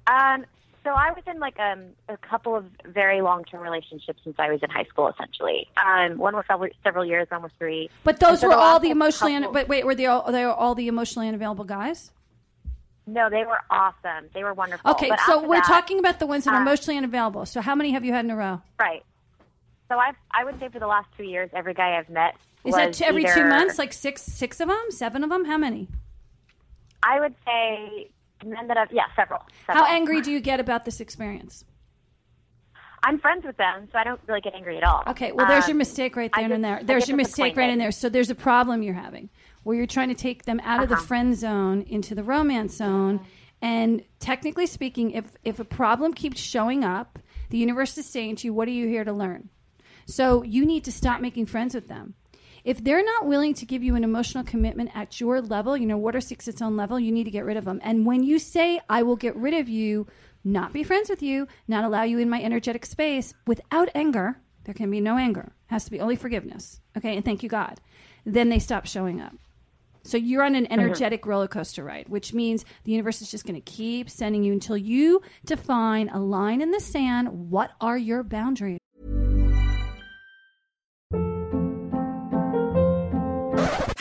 [0.07, 0.45] Um,
[0.83, 4.63] so I was in like um, a couple of very long-term relationships since I was
[4.63, 5.67] in high school, essentially.
[5.85, 7.89] Um, one was several, several years, one was three.
[8.05, 9.35] But those so were all the emotionally.
[9.35, 12.11] Un- but wait, were they all, they were all the emotionally unavailable guys?
[13.05, 14.29] No, they were awesome.
[14.33, 14.91] They were wonderful.
[14.91, 17.45] Okay, But so we're that- talking about the ones that are uh, emotionally unavailable.
[17.45, 18.61] So how many have you had in a row?
[18.79, 19.03] right.
[19.89, 22.35] So I, I would say for the last two years, every guy I've met
[22.67, 23.77] Is that t- every two months?
[23.79, 25.45] Like six, six of them, seven of them?
[25.45, 25.87] How many?
[27.03, 28.09] I would say
[28.43, 29.39] that I've yeah several.
[29.67, 31.63] How angry do you get about this experience?
[33.03, 35.03] I'm friends with them, so I don't really get angry at all.
[35.07, 36.81] Okay, well, there's Um, your mistake right there and there.
[36.83, 37.91] There's your mistake right in there.
[37.91, 39.29] So there's a problem you're having
[39.63, 41.05] where you're trying to take them out of the Uh-huh.
[41.05, 43.21] friend zone into the romance zone.
[43.61, 47.19] And technically speaking, if if a problem keeps showing up,
[47.49, 49.49] the universe is saying to you, "What are you here to learn?"
[50.05, 52.15] So you need to stop making friends with them.
[52.67, 55.95] If they're not willing to give you an emotional commitment at your level, you know,
[55.95, 57.79] water seeks its own level, you need to get rid of them.
[57.81, 60.05] And when you say, I will get rid of you,
[60.43, 64.73] not be friends with you, not allow you in my energetic space without anger, there
[64.73, 65.53] can be no anger.
[65.69, 66.81] It has to be only forgiveness.
[66.97, 67.79] Okay, and thank you, God.
[68.25, 69.33] Then they stop showing up.
[70.03, 70.73] So you're on an mm-hmm.
[70.73, 74.51] energetic roller coaster ride, which means the universe is just going to keep sending you
[74.51, 77.49] until you define a line in the sand.
[77.49, 78.79] What are your boundaries?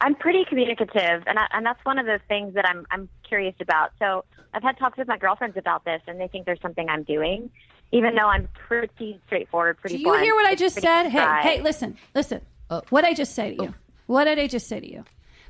[0.00, 3.54] I'm pretty communicative, and I, and that's one of the things that I'm I'm curious
[3.60, 3.92] about.
[3.98, 4.24] So
[4.54, 7.50] I've had talks with my girlfriends about this, and they think there's something I'm doing,
[7.92, 9.96] even though I'm pretty straightforward, pretty.
[9.96, 11.08] Do you blunt, hear what I just said?
[11.08, 11.42] Hey, dry.
[11.42, 12.40] hey, listen, listen.
[12.88, 13.74] What I just say to you?
[14.06, 15.04] What did I just say to you?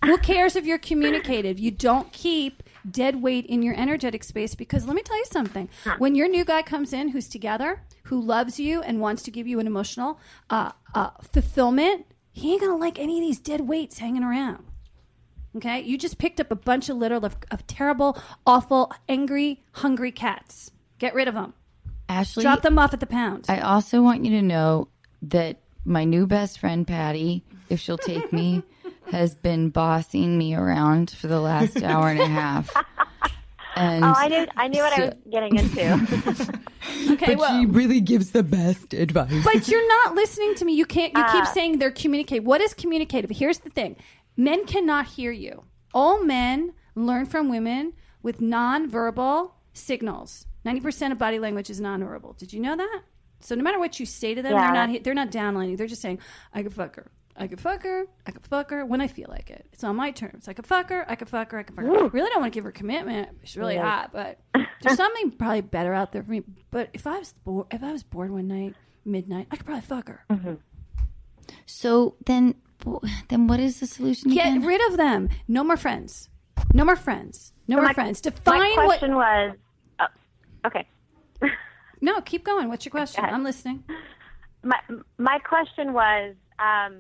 [0.05, 1.59] Who cares if you're communicative?
[1.59, 5.69] You don't keep dead weight in your energetic space because let me tell you something.
[5.99, 9.47] When your new guy comes in who's together, who loves you and wants to give
[9.47, 10.19] you an emotional
[10.49, 12.07] uh, uh, fulfillment,
[12.41, 14.65] he ain't gonna like any of these dead weights hanging around.
[15.57, 20.13] Okay, you just picked up a bunch of litter of, of terrible, awful, angry, hungry
[20.13, 20.71] cats.
[20.99, 21.55] Get rid of them.
[22.09, 23.47] Ashley, Drop them off at the pound.
[23.49, 24.89] I also want you to know
[25.23, 28.63] that my new best friend Patty, if she'll take me,
[29.11, 32.73] has been bossing me around for the last hour and a half.
[33.77, 36.61] And oh, I knew I knew what I was getting into.
[37.13, 39.45] Okay, but she really gives the best advice.
[39.45, 40.73] But you're not listening to me.
[40.75, 41.13] You can't.
[41.17, 41.53] You keep Uh.
[41.53, 42.45] saying they're communicative.
[42.45, 43.31] What is communicative?
[43.31, 43.97] Here's the thing:
[44.37, 45.63] men cannot hear you.
[45.95, 47.93] All men learn from women
[48.23, 50.47] with nonverbal signals.
[50.65, 52.37] Ninety percent of body language is nonverbal.
[52.37, 53.03] Did you know that?
[53.41, 54.63] So no matter what you say to them, Yeah.
[54.65, 54.89] they're not.
[54.91, 55.77] he- They're not downlining.
[55.77, 56.19] They're just saying,
[56.53, 57.11] "I could fuck her.
[57.41, 58.05] I could fuck her.
[58.27, 59.67] I could fuck her when I feel like it.
[59.73, 60.47] It's on my terms.
[60.47, 61.05] I could fuck her.
[61.11, 61.59] I could fuck her.
[61.59, 62.09] I could fuck her.
[62.09, 63.31] Really don't want to give her commitment.
[63.45, 63.83] She's really Yeah.
[63.89, 64.39] hot, but
[64.83, 66.43] there's something probably better out there for me.
[66.71, 69.83] But if I was bored, if I was bored one night, midnight, I could probably
[69.83, 70.25] fuck her.
[71.67, 72.55] So then,
[73.29, 74.67] then what is the solution Get again?
[74.67, 75.29] rid of them.
[75.49, 76.29] No more friends.
[76.75, 77.53] No more friends.
[77.69, 78.21] No So more my- friends.
[78.25, 78.85] my Define what.
[78.87, 79.57] question was,
[80.01, 80.07] oh,
[80.67, 80.87] okay.
[82.03, 82.69] No, keep going.
[82.71, 83.23] What's your question?
[83.25, 83.85] I'm listening.
[84.63, 84.79] My
[85.19, 86.97] my question was um,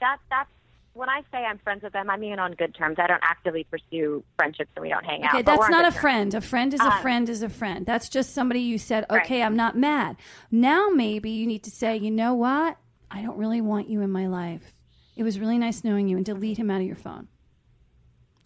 [0.00, 0.50] that that's
[0.92, 2.96] when I say I'm friends with them, I mean on good terms.
[2.98, 5.34] I don't actively pursue friendships and we don't hang out.
[5.34, 6.00] Okay, that's not a terms.
[6.00, 6.34] friend.
[6.34, 7.86] A friend is a Uh, friend is a friend.
[7.86, 9.22] That's just somebody you said, Right.
[9.24, 10.16] okay, I'm not mad.
[10.50, 12.76] Now maybe you need to say, you know what?
[13.10, 14.74] I don't really want you in my life.
[15.16, 17.28] It was really nice knowing you, and delete him out of your phone.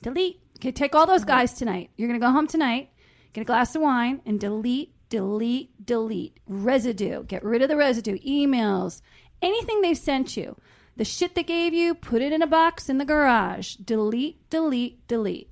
[0.03, 0.41] Delete.
[0.59, 1.91] Okay, take all those guys tonight.
[1.97, 2.91] You're going to go home tonight,
[3.33, 6.41] get a glass of wine, and delete, delete, delete.
[6.47, 7.25] Residue.
[7.25, 8.19] Get rid of the residue.
[8.19, 9.01] Emails,
[9.43, 10.57] anything they've sent you.
[10.97, 13.75] The shit they gave you, put it in a box in the garage.
[13.77, 15.51] Delete, delete, delete.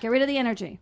[0.00, 0.80] Get rid of the energy.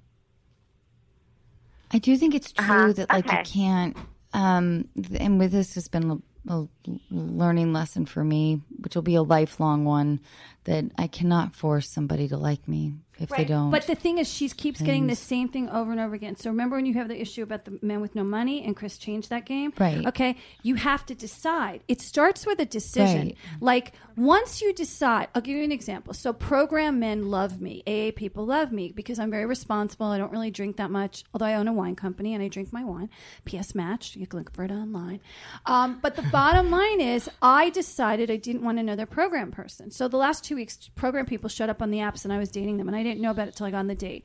[1.90, 2.92] I do think it's true Uh-huh.
[2.92, 3.38] that like Okay.
[3.38, 3.96] you can't.
[4.32, 4.88] Um,
[5.18, 6.68] and with this has been a, a
[7.10, 10.20] learning lesson for me, which will be a lifelong one.
[10.64, 13.70] That I cannot force somebody to like me if they don't.
[13.70, 16.36] But the thing is, she keeps getting the same thing over and over again.
[16.36, 18.98] So remember when you have the issue about the men with no money and Chris
[18.98, 19.72] changed that game?
[19.78, 20.06] Right.
[20.06, 20.36] Okay.
[20.62, 21.82] You have to decide.
[21.88, 23.28] It starts with a decision.
[23.28, 23.36] Right.
[23.60, 26.12] Like once you decide, I'll give you an example.
[26.14, 27.82] So program men love me.
[27.86, 30.06] AA people love me because I'm very responsible.
[30.06, 32.72] I don't really drink that much, although I own a wine company and I drink
[32.72, 33.08] my wine.
[33.44, 34.16] PS Match.
[34.16, 35.20] You can look for it online.
[35.64, 39.90] Um, but the bottom line is, I decided I didn't want another program person.
[39.90, 42.50] So the last two weeks, program people showed up on the apps and I was
[42.50, 44.24] dating them and I didn't know about it till I got on the date.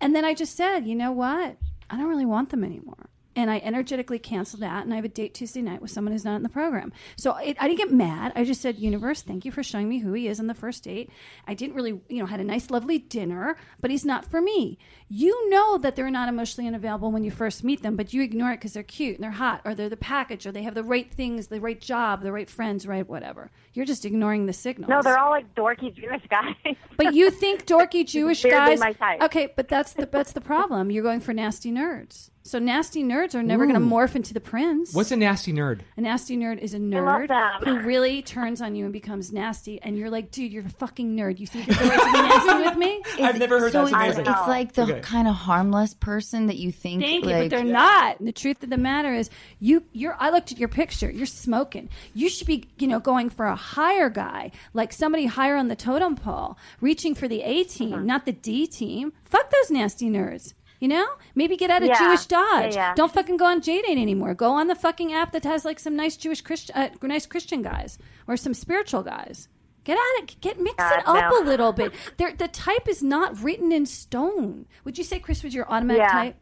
[0.00, 1.56] And then I just said, you know what?
[1.88, 3.08] I don't really want them anymore.
[3.34, 4.84] And I energetically canceled that.
[4.84, 6.92] And I have a date Tuesday night with someone who's not in the program.
[7.16, 8.32] So it, I didn't get mad.
[8.34, 10.84] I just said, Universe, thank you for showing me who he is on the first
[10.84, 11.08] date.
[11.46, 14.76] I didn't really, you know, had a nice, lovely dinner, but he's not for me.
[15.14, 18.52] You know that they're not emotionally unavailable when you first meet them, but you ignore
[18.52, 20.82] it because they're cute and they're hot or they're the package or they have the
[20.82, 23.50] right things, the right job, the right friends, right whatever.
[23.74, 24.88] You're just ignoring the signals.
[24.88, 26.54] No, they're all like dorky Jewish guys.
[26.96, 28.80] But you think dorky Jewish Weirdly guys?
[28.80, 29.20] my type.
[29.22, 30.90] Okay, but that's the that's the problem.
[30.90, 32.30] You're going for nasty nerds.
[32.44, 34.92] So nasty nerds are never going to morph into the prince.
[34.92, 35.82] What's a nasty nerd?
[35.96, 37.30] A nasty nerd is a nerd
[37.64, 41.16] who really turns on you and becomes nasty, and you're like, dude, you're a fucking
[41.16, 41.38] nerd.
[41.38, 43.02] You think you're going to be nasty with me?
[43.20, 45.01] I've never heard so that's it's, it's like the Okay.
[45.02, 47.02] Kind of harmless person that you think.
[47.02, 48.16] Thank you, but they're not.
[48.20, 49.28] The truth of the matter is,
[49.60, 50.16] you, you're.
[50.18, 51.10] I looked at your picture.
[51.10, 51.88] You're smoking.
[52.14, 55.76] You should be, you know, going for a higher guy, like somebody higher on the
[55.76, 58.02] totem pole, reaching for the A team, Uh-huh.
[58.02, 59.12] not the D team.
[59.24, 60.54] Fuck those nasty nerds.
[60.80, 61.06] You know,
[61.36, 61.98] maybe get out of Yeah.
[61.98, 62.74] Jewish Dodge.
[62.74, 62.92] yeah.
[62.96, 64.34] Don't fucking go on JDate anymore.
[64.34, 67.62] Go on the fucking app that has like some nice Jewish Christian, uh, nice Christian
[67.62, 69.46] guys or some spiritual guys.
[69.84, 70.40] Get out it.
[70.40, 71.42] get mix it up no.
[71.42, 71.92] a little bit.
[72.16, 74.66] There, the type is not written in stone.
[74.84, 76.08] Would you say Chris was your automatic Yeah.
[76.12, 76.36] type?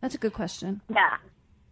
[0.00, 0.80] That's a good question.
[0.88, 1.16] yeah.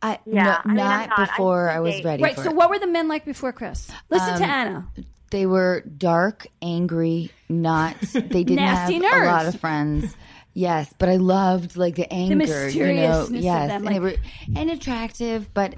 [0.05, 1.29] I, Yeah, no, I mean, not not.
[1.29, 2.23] Before I, was ready.
[2.25, 2.35] Right.
[2.35, 2.57] for So, it.
[2.57, 3.89] what were the men like before Chris?
[4.11, 4.89] Listen to Um, Anna.
[5.31, 7.99] They were dark, angry, not.
[8.13, 10.15] They didn't have Nasty a lot of friends.
[10.55, 12.45] Yes, but I loved like the anger, you know.
[12.45, 14.15] mysteriousness of Yes, them, and were
[14.55, 15.75] and attractive, but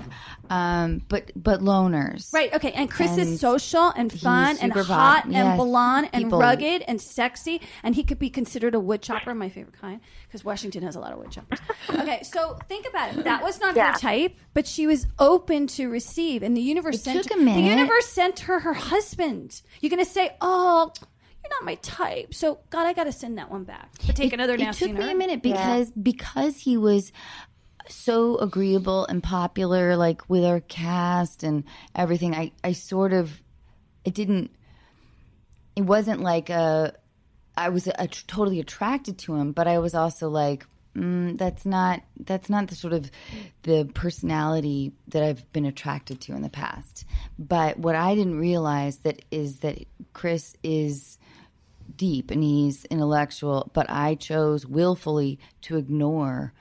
[0.50, 2.32] um, but but loners.
[2.32, 2.52] Right.
[2.52, 2.72] Okay.
[2.72, 6.40] And Chris And is social and fun and hot pop- and yes, blonde and people-
[6.40, 10.44] rugged and sexy, and he could be considered a wood chopper, my favorite kind, because
[10.44, 11.60] Washington has a lot of wood choppers.
[11.90, 12.22] Okay.
[12.24, 13.24] So think about it.
[13.24, 13.92] That was not Yeah.
[13.92, 17.44] her type, but she was open to receive, and the universe It sent took a
[17.44, 19.62] the universe sent her her husband.
[19.80, 20.90] You're gonna say, oh.
[21.44, 23.90] You're not my type, so God, I got to send that one back.
[24.06, 27.12] But take another It nasty took me a minute because because he was
[27.88, 31.64] so agreeable and popular, like with our cast and
[31.94, 32.34] everything.
[32.34, 33.42] I I sort of
[34.04, 34.50] it didn't.
[35.76, 36.94] It wasn't like a.
[37.56, 40.66] I was a, totally attracted to him, but I was also like,
[40.96, 43.10] mm, that's not that's not the sort of
[43.62, 47.04] the personality that I've been attracted to in the past.
[47.38, 51.18] But what I didn't realize that is that Chris is
[51.96, 56.52] deep and he's intellectual, but I chose willfully to ignore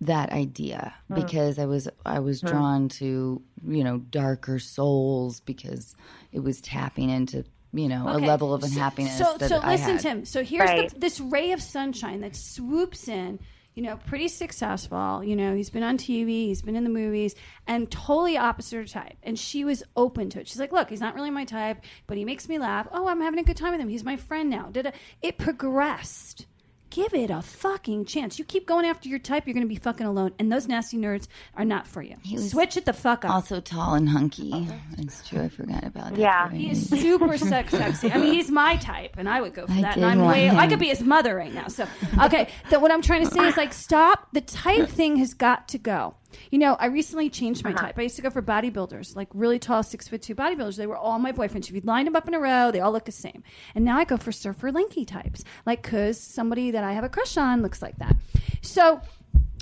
[0.00, 5.94] that idea because I was I was drawn to you know darker souls because
[6.32, 8.24] it was tapping into you know Okay.
[8.24, 10.00] a level of So- unhappiness So, that so I listen had.
[10.00, 10.24] to him.
[10.26, 10.90] So here's Right.
[10.92, 13.38] the, this ray of sunshine that swoops in.
[13.76, 15.22] You know, pretty successful.
[15.22, 17.34] You know, he's been on TV, he's been in the movies,
[17.66, 19.18] and totally opposite type.
[19.22, 20.48] And she was open to it.
[20.48, 22.88] She's like, "Look, he's not really my type, but he makes me laugh.
[22.90, 23.90] Oh, I'm having a good time with him.
[23.90, 24.72] He's my friend now."
[25.20, 26.46] It progressed.
[26.90, 28.38] Give it a fucking chance.
[28.38, 30.32] You keep going after your type, you're going to be fucking alone.
[30.38, 31.26] And those nasty nerds
[31.56, 32.16] are not for you.
[32.32, 33.30] was Switch it the fuck up.
[33.32, 34.68] also tall and hunky.
[34.98, 35.42] It's true.
[35.42, 36.18] I forgot about that.
[36.18, 36.42] Yeah.
[36.42, 36.52] part.
[36.52, 38.10] He is super sex sexy.
[38.12, 39.96] I mean, he's my type, and I would go for I that.
[39.96, 41.68] And did I'm want way, I could be his mother right now.
[41.68, 41.86] So,
[42.22, 42.48] okay.
[42.70, 44.28] So what I'm trying to say is like, stop.
[44.32, 46.14] The type thing has got to go.
[46.50, 47.86] You know, I recently changed my uh-huh.
[47.86, 47.98] type.
[47.98, 50.76] I used to go for bodybuilders, like really tall, six foot two bodybuilders.
[50.76, 51.68] They were all my boyfriends.
[51.68, 53.42] If you lined them up in a row, they all look the same.
[53.74, 57.08] And now I go for surfer lanky types, like because somebody that I have a
[57.08, 58.16] crush on looks like that.
[58.62, 59.00] So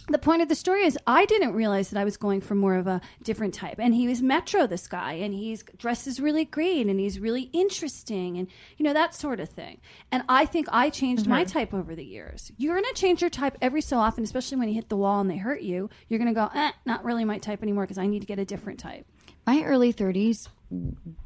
[0.08, 2.74] the point of the story is I didn't realize that I was going for more
[2.76, 3.76] of a different type.
[3.78, 8.36] And he was metro, this guy, and he's dresses really great and he's really interesting
[8.36, 9.80] and you know that sort of thing.
[10.12, 11.48] And I think I changed my Mhm.
[11.52, 12.52] type over the years.
[12.58, 15.30] You're gonna change your type every so often, especially when you hit the wall and
[15.30, 15.88] they hurt you.
[16.08, 18.44] You're gonna go, eh, not really my type anymore because I need to get a
[18.44, 19.06] different type.
[19.46, 20.48] My early 30s,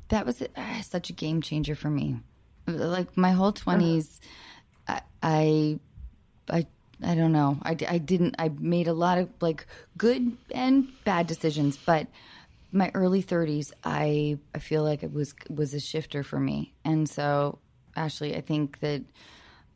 [0.08, 2.20] that was uh, such a game changer for me.
[2.66, 4.20] Like my whole 20s,
[4.86, 5.78] I, I,
[6.50, 6.66] I,
[7.02, 7.58] I don't know.
[7.62, 9.66] I, I didn't, I made a lot of like
[9.96, 12.08] good and bad decisions, but
[12.72, 16.74] my early 30s, I, I feel like it was, was a shifter for me.
[16.84, 17.58] And so,
[17.96, 19.02] Ashley, I think that,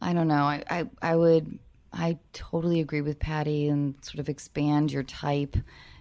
[0.00, 1.58] I don't know, I, I, I would,
[1.92, 5.56] I totally agree with Patty and sort of expand your type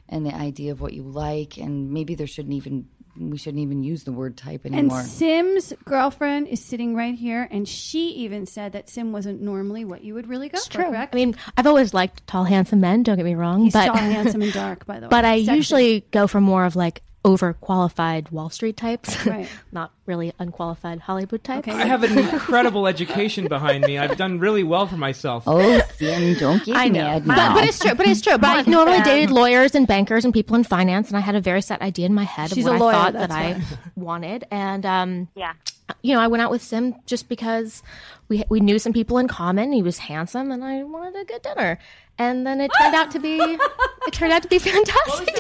[0.10, 1.57] and the idea of what you like.
[1.57, 2.88] And maybe there shouldn't even,
[3.18, 5.00] we shouldn't even use the word type anymore.
[5.00, 9.86] And Sim's girlfriend is sitting right here, and she even said that Sim wasn't normally
[9.86, 10.70] what you would really go for.
[10.72, 10.86] True.
[10.86, 11.14] Correct?
[11.14, 13.04] I mean, I've always liked tall, handsome men.
[13.04, 13.64] Don't get me wrong.
[13.64, 15.10] He's but tall, handsome, and dark, by the way.
[15.10, 15.56] But I Sexy.
[15.56, 19.48] usually go for more of like overqualified Wall Street types, Right.
[19.72, 21.68] not really unqualified Hollywood types.
[21.68, 23.98] I have an incredible education behind me.
[23.98, 25.43] I've done really well for myself.
[25.48, 27.93] Oh, Sim, don't get I know, mad but, but it's true.
[27.95, 28.38] But it's true.
[28.38, 31.41] But I normally dated lawyers and bankers and people in finance, and I had a
[31.41, 33.53] very set idea in my head She's of a what lawyer, I thought that I
[33.53, 33.61] why.
[33.95, 34.45] wanted.
[34.52, 35.53] And um, Yeah.
[36.02, 37.84] you know, I went out with Sim just because
[38.30, 39.72] we we knew some people in common.
[39.72, 41.77] He was handsome, and I wanted a good dinner.
[42.22, 43.38] And then it turned out to be
[44.07, 45.39] it turned out to be fantastic.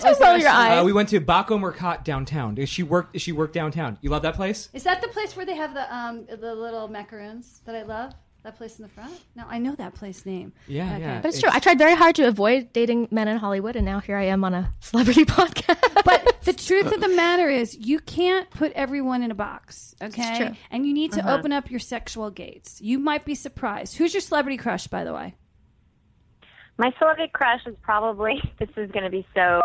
[0.00, 0.80] Don't roll your eyes.
[0.80, 2.54] Uh, we went to Baco Mercat downtown.
[2.54, 3.12] Does she work?
[3.12, 3.98] Does she work downtown?
[4.02, 4.68] You love that place?
[4.72, 8.12] Is that the place where they have the um the little macaroons that I love?
[8.44, 9.12] That place in the front?
[9.34, 10.52] No, I know that place name.
[10.68, 11.00] Yeah, Okay.
[11.00, 11.20] yeah.
[11.20, 11.50] But it's true.
[11.52, 14.44] I tried very hard to avoid dating men in Hollywood, and now here I am
[14.44, 16.04] on a celebrity podcast.
[16.04, 20.36] But the truth of the matter is, you can't put everyone in a box, okay?
[20.38, 20.56] true.
[20.70, 21.34] And you need to Uh-huh.
[21.36, 22.80] open up your sexual gates.
[22.80, 23.96] You might be surprised.
[23.96, 25.34] Who's your celebrity crush, by the way?
[26.78, 29.60] My celebrity crush is probably this is going to be so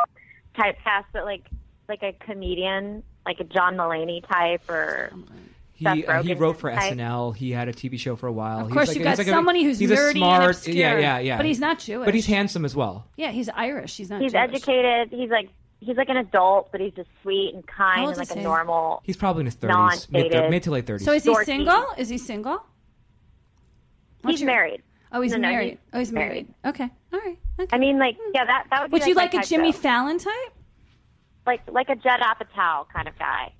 [0.57, 1.43] typecast, but like
[1.87, 5.11] like a comedian, like a John Mulaney type or
[5.73, 6.93] He Seth uh, he wrote for type.
[6.93, 7.35] SNL.
[7.35, 8.61] He had a TV show for a while.
[8.61, 10.17] Of He's course, like- you've he's got like a- somebody who's he's a nerdy and
[10.17, 10.75] smart, obscure.
[10.75, 11.37] Yeah, yeah, yeah.
[11.37, 12.05] But he's not Jewish.
[12.05, 13.05] But he's handsome as well.
[13.17, 13.95] Yeah, he's Irish.
[13.97, 14.31] He's not Jewish.
[14.31, 14.49] he's Jewish.
[14.55, 15.09] educated.
[15.11, 15.49] He's like
[15.81, 18.41] he's like an adult, but he's just sweet and kind and like a he?
[18.41, 19.01] normal.
[19.03, 21.05] He's probably in his thirties, mid, mid to late thirties.
[21.05, 21.45] So is he Dorky.
[21.45, 21.85] single?
[21.97, 22.63] Is he single?
[24.21, 24.81] What's He's your- married.
[25.13, 25.69] Oh, he's No, no, married.
[25.69, 26.47] he's oh, he's married.
[26.63, 26.75] married.
[26.75, 27.37] Okay, all right.
[27.59, 27.69] Okay.
[27.75, 29.77] I mean, like yeah, that that would be Would you like a Jimmy though.
[29.77, 30.33] Fallon type?
[31.45, 33.51] like like a Judd Apatow kind of guy,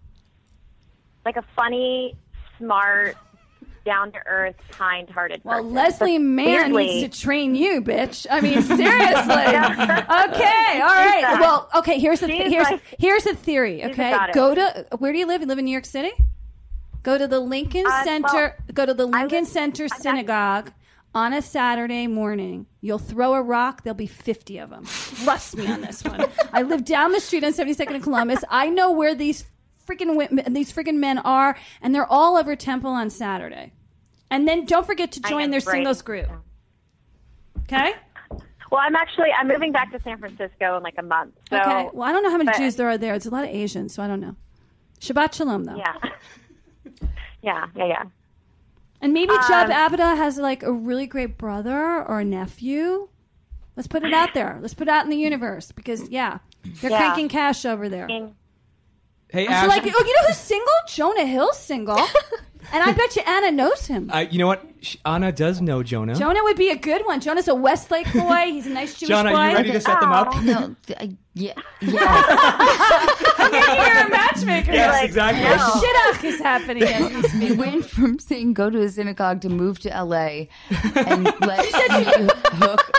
[1.25, 2.15] like a funny,
[2.57, 3.15] smart,
[3.85, 5.41] down to earth, kind hearted.
[5.43, 8.25] Well, Leslie Mann weirdly- needs to train you, bitch.
[8.31, 8.79] I mean, seriously.
[8.87, 11.25] okay, all right.
[11.29, 11.99] She's, Well, okay.
[11.99, 13.83] Here's the she's here's like- here's the theory.
[13.85, 15.41] Okay, go to where do you live?
[15.41, 16.11] You live in New York City.
[17.03, 18.55] Go to the Lincoln Uh, well, Center.
[18.73, 20.71] go to the Lincoln live- Center Synagogue
[21.15, 22.65] on a Saturday morning.
[22.81, 23.83] You'll throw a rock.
[23.83, 24.85] There'll be fifty of them.
[24.85, 26.25] Trust me on this one.
[26.51, 28.43] I live down the street on 72nd and Columbus.
[28.49, 29.45] I know where these
[29.87, 33.73] freaking women, these freaking men are, and they're all over Temple on Saturday.
[34.29, 35.73] And then don't forget to join their great.
[35.73, 36.27] singles group.
[37.63, 37.93] Okay.
[38.71, 41.35] Well, I'm actually I'm moving back to San Francisco in like a month.
[41.49, 41.89] So, okay.
[41.93, 43.13] Well, I don't know how many but- Jews there are there.
[43.13, 44.35] It's a lot of Asians, so I don't know.
[44.99, 45.75] Shabbat shalom, though.
[45.75, 45.93] Yeah.
[47.43, 48.03] yeah, yeah, yeah.
[49.03, 53.09] And maybe Jeb Um, Abida has like a really great brother or a nephew.
[53.75, 54.57] Let's put it out there.
[54.61, 56.37] Let's put it out in the universe because yeah,
[56.81, 56.97] they're Yeah.
[56.97, 58.07] cranking cash over there.
[59.29, 60.67] Hey, Ash, like, oh, you know who's single?
[60.87, 62.05] Jonah Hill's single,
[62.71, 64.09] and I bet you Anna knows him.
[64.13, 64.63] uh, you know what?
[64.81, 66.15] Sh- Anna does know Jonah.
[66.15, 67.19] Jonah would be a good one.
[67.21, 68.43] Jonah's a Westlake boy.
[68.47, 69.33] He's a nice Jewish John, boy.
[69.33, 70.35] are you ready to set them up?
[70.43, 72.25] No, th- I, yeah, yes.
[73.37, 74.71] I'm thinking you're a matchmaker.
[74.73, 75.43] Yes, Like, exactly.
[75.43, 75.81] no.
[76.21, 76.83] Shit is happening.
[77.23, 80.45] as we went from saying go to a synagogue to move to LA
[80.95, 82.27] and let you
[82.57, 82.91] hook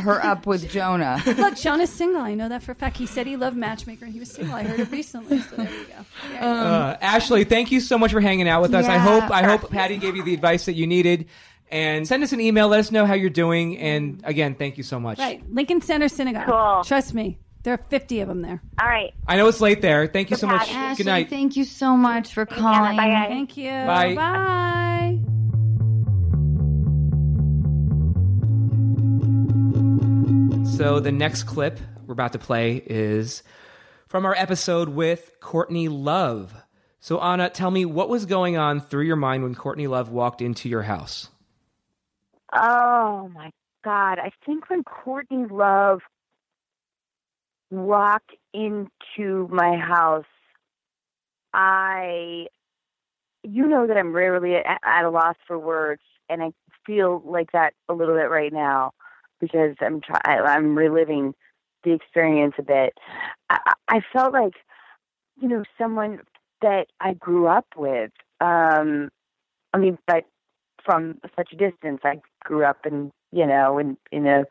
[0.00, 1.22] her up with Jonah.
[1.26, 2.20] Look, Jonah's single.
[2.22, 2.96] I know that for a fact.
[2.96, 4.54] He said he loved matchmaker and he was single.
[4.54, 5.40] I heard it recently.
[5.40, 6.04] So there you go.
[6.28, 6.46] There you go.
[6.46, 8.86] Uh, Ashley, thank you so much for hanging out with us.
[8.86, 11.26] I hope I hope Patty gave you the advice that you needed.
[11.72, 12.66] And send us an email.
[12.66, 13.78] Let us know how you're doing.
[13.78, 15.18] And again, thank you so much.
[15.20, 15.40] Right.
[15.52, 16.46] Lincoln Center Synagogue.
[16.46, 16.84] Cool.
[16.84, 17.38] Trust me.
[17.62, 18.60] There are 50 of them there.
[18.80, 19.12] All right.
[19.28, 20.06] I know it's late there.
[20.06, 20.68] Thank you so much.
[20.72, 21.30] Ashley, Good night.
[21.30, 22.96] thank you so much for calling.
[22.96, 23.28] bye, guys.
[23.28, 23.70] Thank you.
[23.70, 24.14] Bye.
[24.16, 25.39] Bye.
[30.76, 33.42] So the next clip we're about to play is
[34.08, 36.54] from our episode with Courtney Love.
[37.00, 40.40] So Anna, tell me what was going on through your mind when Courtney Love walked
[40.40, 41.28] into your house.
[42.52, 43.52] Oh my
[43.84, 44.18] God.
[44.18, 46.00] I think when Courtney Love
[47.70, 50.24] walked into my house,
[51.52, 52.46] I,
[53.42, 56.52] you know that I'm rarely at, at a loss for words, and I
[56.86, 58.92] feel like that a little bit right now.
[59.40, 61.34] Because I'm try I'm reliving
[61.84, 62.94] the experience a bit.
[63.48, 63.58] I,
[63.88, 64.54] I felt like
[65.40, 66.20] you know someone
[66.62, 68.10] that I grew up with.
[68.40, 69.10] Um,
[69.72, 70.24] I mean, but
[70.84, 74.44] from such a distance, I grew up in you know in in a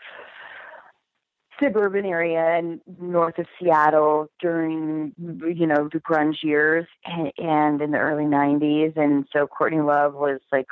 [1.59, 7.91] suburban area and north of Seattle during you know the grunge years and, and in
[7.91, 10.67] the early 90s and so Courtney Love was like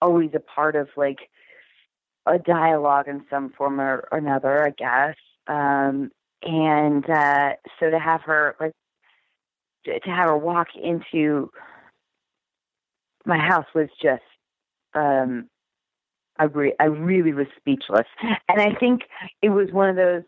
[0.00, 1.28] always a part of like
[2.26, 5.16] a dialogue in some form or another I guess
[5.46, 6.10] um
[6.42, 8.72] and uh so to have her like
[9.84, 11.50] to have her walk into
[13.24, 14.22] my house was just
[14.94, 15.48] um
[16.40, 18.06] I, re- I really was speechless.
[18.48, 19.02] And I think
[19.42, 20.22] it was one of those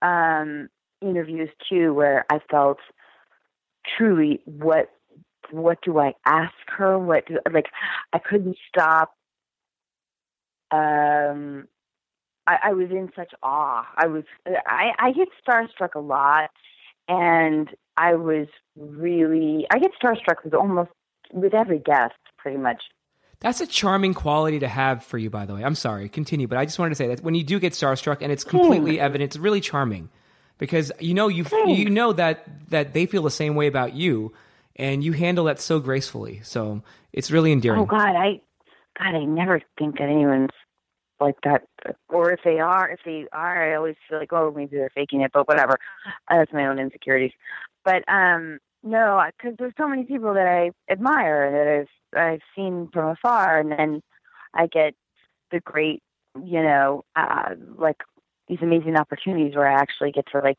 [0.00, 0.68] um,
[1.00, 2.78] interviews too where I felt
[3.98, 4.88] truly what
[5.50, 6.98] what do I ask her?
[6.98, 7.66] What do like
[8.12, 9.12] I couldn't stop.
[10.72, 11.68] Um,
[12.46, 13.86] I, I was in such awe.
[13.96, 16.50] I was I, I get starstruck a lot,
[17.08, 20.90] and I was really I get starstruck with almost
[21.32, 22.82] with every guest pretty much.
[23.40, 25.64] That's a charming quality to have for you, by the way.
[25.64, 28.18] I'm sorry, continue, but I just wanted to say that when you do get starstruck
[28.20, 30.10] and it's completely evident, it's really charming
[30.58, 34.32] because you know you you know that that they feel the same way about you,
[34.76, 36.40] and you handle that so gracefully.
[36.44, 36.82] So
[37.12, 37.80] it's really endearing.
[37.80, 38.40] Oh God, I
[38.98, 40.50] God, I never think that anyone's
[41.22, 41.62] like that.
[42.08, 45.22] Or if they are, if they are, I always feel like, oh, maybe they're faking
[45.22, 45.32] it.
[45.32, 45.78] But whatever,
[46.28, 47.32] that's my own insecurities.
[47.84, 52.88] But um, no, because there's so many people that I admire that I've I've seen
[52.92, 54.02] from afar, and then
[54.54, 54.94] I get
[55.50, 56.02] the great,
[56.44, 58.02] you know, uh, like
[58.48, 60.58] these amazing opportunities where I actually get to like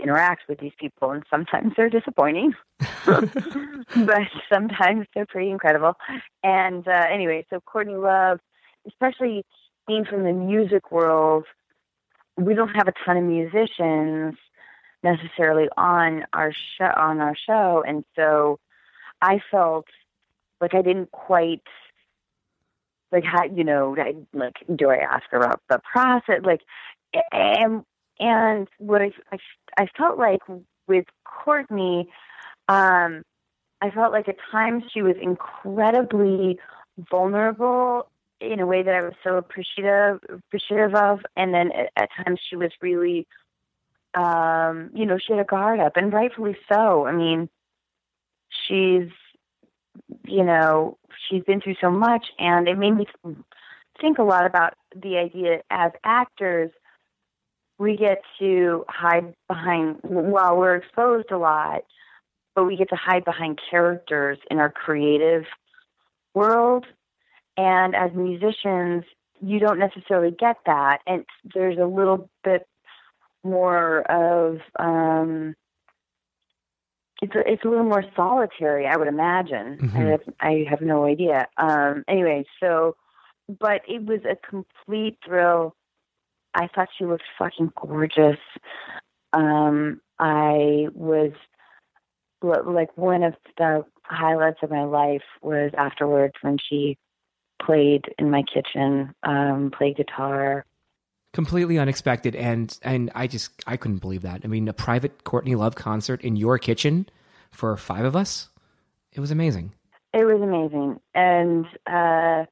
[0.00, 2.54] interact with these people, and sometimes they're disappointing,
[3.06, 5.94] but sometimes they're pretty incredible.
[6.42, 8.40] And uh, anyway, so Courtney Love,
[8.86, 9.44] especially
[9.88, 11.44] being from the music world,
[12.36, 14.36] we don't have a ton of musicians
[15.02, 18.60] necessarily on our show on our show, and so
[19.20, 19.86] I felt
[20.60, 21.62] like I didn't quite
[23.10, 26.42] like how you know I, like do I ask about the process?
[26.44, 26.60] Like
[27.32, 27.84] and
[28.20, 29.38] and what I I,
[29.78, 30.42] I felt like
[30.86, 32.08] with Courtney
[32.68, 33.22] um
[33.80, 36.58] I felt like at times she was incredibly
[37.10, 38.10] vulnerable
[38.40, 42.40] in a way that I was so appreciative appreciative of and then at, at times
[42.48, 43.26] she was really
[44.14, 47.48] um you know she had a guard up and rightfully so I mean
[48.66, 49.10] she's
[50.26, 50.98] you know,
[51.28, 53.06] she's been through so much, and it made me
[54.00, 56.70] think a lot about the idea as actors,
[57.78, 61.82] we get to hide behind, while we're exposed a lot,
[62.54, 65.44] but we get to hide behind characters in our creative
[66.34, 66.86] world.
[67.58, 69.04] And as musicians,
[69.40, 71.00] you don't necessarily get that.
[71.06, 72.66] And there's a little bit
[73.42, 75.54] more of, um,
[77.20, 79.78] it's a, it's a little more solitary, I would imagine.
[79.82, 79.96] Mm-hmm.
[79.96, 81.48] I, have, I have no idea.
[81.56, 82.94] Um, anyway, so,
[83.48, 85.74] but it was a complete thrill.
[86.54, 88.38] I thought she looked fucking gorgeous.
[89.32, 91.32] Um, I was
[92.40, 96.96] like one of the highlights of my life was afterwards when she
[97.64, 100.64] played in my kitchen, um, played guitar.
[101.32, 104.40] completely unexpected and and i just i couldn't believe that.
[104.44, 107.06] I mean a private courtney love concert in your kitchen
[107.50, 108.48] for five of us?
[109.12, 109.72] It was amazing.
[110.14, 112.46] It was amazing, and uh,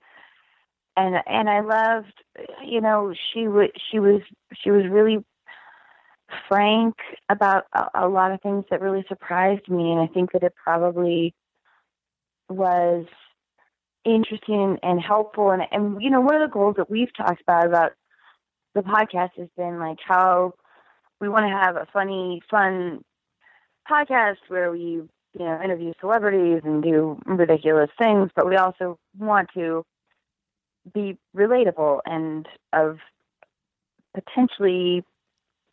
[0.97, 2.13] and and I loved,
[2.65, 4.21] you know, she was she was
[4.63, 5.25] she was really
[6.49, 6.97] frank
[7.29, 10.55] about a, a lot of things that really surprised me, and I think that it
[10.63, 11.35] probably
[12.49, 13.07] was
[14.07, 15.51] interesting and helpful.
[15.51, 17.93] And and you know, one of the goals that we've talked about about
[18.75, 20.55] the podcast has been like how
[21.21, 23.03] we want to have a funny, fun
[23.91, 25.09] podcast where we you
[25.45, 29.85] know interview celebrities and do ridiculous things, but we also want to
[30.95, 32.99] be relatable and of
[34.15, 35.05] potentially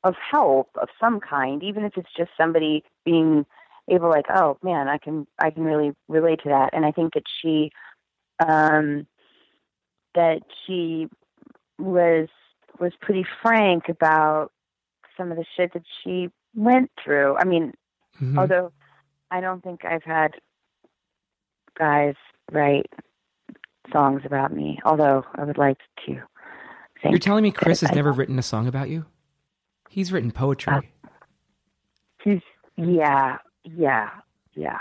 [0.03, 3.45] of help of some kind, even if it's just somebody being
[3.89, 6.72] able like, oh man, I can I can really relate to that.
[6.73, 7.72] And I think that she
[8.39, 9.07] um
[10.15, 11.07] that she
[11.80, 12.27] was
[12.80, 14.51] was pretty frank about
[15.18, 17.35] some of the shit that she went through.
[17.38, 17.73] I mean,
[18.22, 18.38] Mhm.
[18.38, 18.72] although
[19.31, 20.35] I don't think I've had
[21.77, 22.15] guys
[22.51, 22.91] write
[23.91, 26.22] songs about me, although I would like to
[27.10, 29.05] you're telling me chris has I- never written a song about you
[29.89, 30.89] he's written poetry
[32.23, 32.39] He's
[32.77, 34.10] yeah, yeah,
[34.53, 34.80] yeah.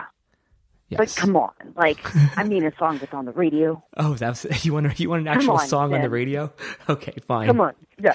[0.99, 1.99] But come on, like
[2.37, 3.83] I mean, a song that's on the radio.
[3.97, 6.53] Oh, that's you want you want an actual on, song on the radio?
[6.89, 7.47] Okay, fine.
[7.47, 8.13] Come on, yeah.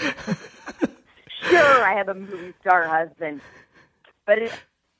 [1.50, 3.42] sure, I have a movie star husband,
[4.26, 4.52] but it,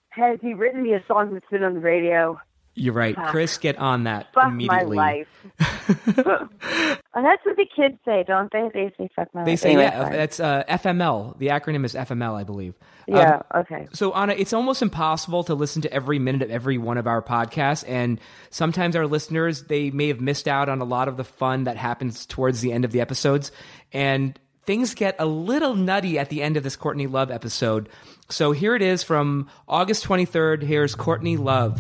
[0.10, 2.40] has he written me a song that's been on the radio?
[2.76, 3.28] You're right, Fuck.
[3.30, 3.58] Chris.
[3.58, 4.96] Get on that Fuck immediately.
[4.96, 5.26] my
[5.60, 5.77] life.
[5.88, 8.70] and that's what the kids say, don't they?
[8.74, 10.12] They say "fuck my They life." say Anyway, yeah, fine.
[10.12, 11.38] that's uh, FML.
[11.38, 12.74] The acronym is FML, I believe.
[13.08, 13.88] Yeah, Um, okay.
[13.94, 17.22] So Anna, it's almost impossible to listen to every minute of every one of our
[17.22, 18.20] podcasts, and
[18.50, 21.78] sometimes our listeners they may have missed out on a lot of the fun that
[21.78, 23.52] happens towards the end of the episodes,
[23.94, 27.88] and things get a little nutty at the end of this Courtney Love episode.
[28.30, 30.62] So here it is from August 23rd.
[30.64, 31.80] Here's Courtney Love.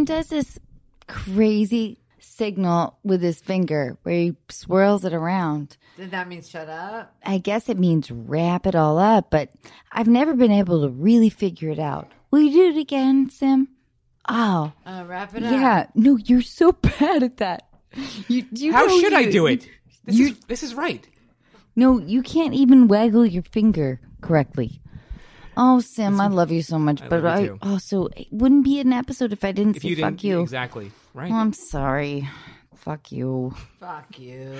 [0.00, 0.58] Sim does this
[1.08, 5.76] crazy signal with his finger where he swirls it around.
[5.98, 7.14] Did that mean shut up?
[7.26, 9.50] I guess it means wrap it all up, but
[9.92, 12.10] I've never been able to really figure it out.
[12.30, 13.68] Will you do it again, Sim?
[14.26, 14.72] Oh.
[14.86, 15.52] Uh, wrap it up.
[15.52, 15.86] Yeah.
[15.94, 17.68] No, you're so bad at that.
[18.28, 19.68] You, you How know should I do it?
[20.06, 21.06] This you- is this is right.
[21.76, 24.80] No, you can't even waggle your finger correctly.
[25.56, 27.58] Oh, Sim, I love you so much, I but love I you too.
[27.62, 30.24] Oh, also it wouldn't be an episode if I didn't If say you fuck didn't
[30.24, 30.40] you.
[30.40, 31.30] exactly right.
[31.30, 32.28] Oh, I'm sorry.
[32.76, 33.54] Fuck you.
[33.78, 34.52] Fuck you.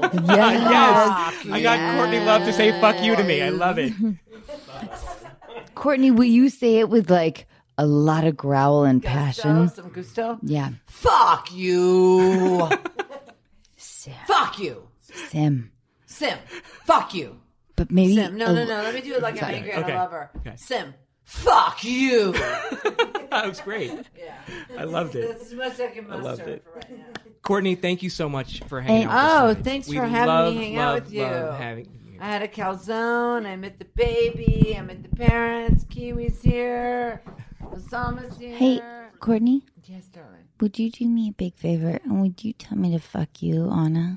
[0.02, 3.42] yes, I got Courtney Love to say "fuck you" to me.
[3.42, 3.92] I love it.
[5.74, 7.46] Courtney, will you say it with like
[7.76, 9.68] a lot of growl and passion?
[9.68, 10.38] Some gusto.
[10.42, 10.70] Yeah.
[10.86, 12.68] Fuck you.
[14.26, 14.88] Fuck you.
[15.02, 15.70] Sim.
[16.06, 16.38] Sim.
[16.84, 17.38] Fuck you.
[17.76, 18.36] But maybe Sim.
[18.36, 18.82] No, a- no, no.
[18.82, 19.52] Let me do it like Sorry.
[19.52, 19.92] I'm angry and Okay.
[19.92, 20.30] I love her.
[20.38, 20.54] Okay.
[20.56, 20.94] Sim.
[21.24, 22.32] Fuck you.
[23.30, 23.92] that was great.
[24.16, 24.34] Yeah.
[24.78, 25.28] I loved it.
[25.28, 26.64] That's as much as I can I loved it.
[26.64, 27.04] for right now.
[27.42, 29.46] Courtney, thank you so much for hanging And- out.
[29.48, 29.64] with oh, tonight.
[29.64, 31.22] thanks We for having love, me hang out with you.
[31.22, 33.44] love having- I had a calzone.
[33.44, 34.74] I met the baby.
[34.78, 35.84] I met the parents.
[35.84, 37.20] Kiwi's here.
[37.62, 38.56] Osama's here.
[38.56, 38.80] Hey,
[39.20, 40.44] Courtney, Yes, darling.
[40.60, 43.68] would you do me a big favor and would you tell me to fuck you,
[43.70, 44.16] Anna?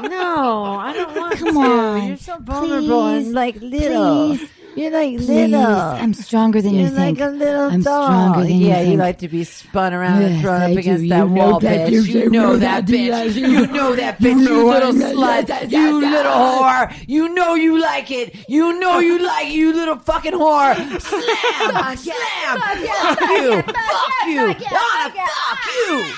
[0.00, 1.60] No, I don't want Come to.
[1.60, 2.08] on.
[2.08, 3.26] You're so vulnerable Please.
[3.26, 4.28] and like little.
[4.36, 4.50] Please.
[4.76, 5.28] You're like Please.
[5.28, 5.60] little.
[5.66, 7.18] I'm stronger than You're you think.
[7.18, 8.04] like a little I'm dog.
[8.06, 9.00] stronger than you yeah, you think.
[9.00, 10.78] like to be spun around and Yes, thrown I up do.
[10.78, 12.06] against You that know wall, that, bitch.
[12.06, 13.06] you know know that, that, bitch.
[13.06, 14.40] yes, You, you- know that, bitch.
[14.40, 15.48] You, know little I- yes, slut.
[15.48, 16.12] yes, yes, you yes.
[16.12, 17.04] little whore.
[17.08, 18.48] You know you like it.
[18.48, 20.74] You know you like it, you little fucking whore.
[21.00, 22.60] Slam, slam.
[22.60, 23.62] Fuck you.
[23.62, 24.54] Fuck you.
[24.70, 26.14] Donna, fuck you.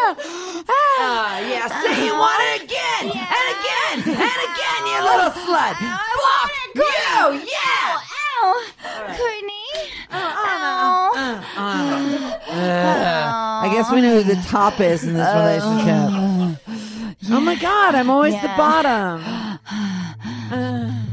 [1.02, 5.76] Ah, yeah, say you want it again and again and again, you little slut.
[5.76, 8.00] Fuck you, yeah.
[8.36, 8.62] ow,
[9.16, 9.68] Courtney.
[10.12, 11.42] Oh, oh, uh,
[12.48, 12.80] uh
[13.62, 16.58] I guess we know who the top is in this relationship.
[17.32, 19.22] Oh my god, I'm always the bottom.
[20.52, 21.09] Uh.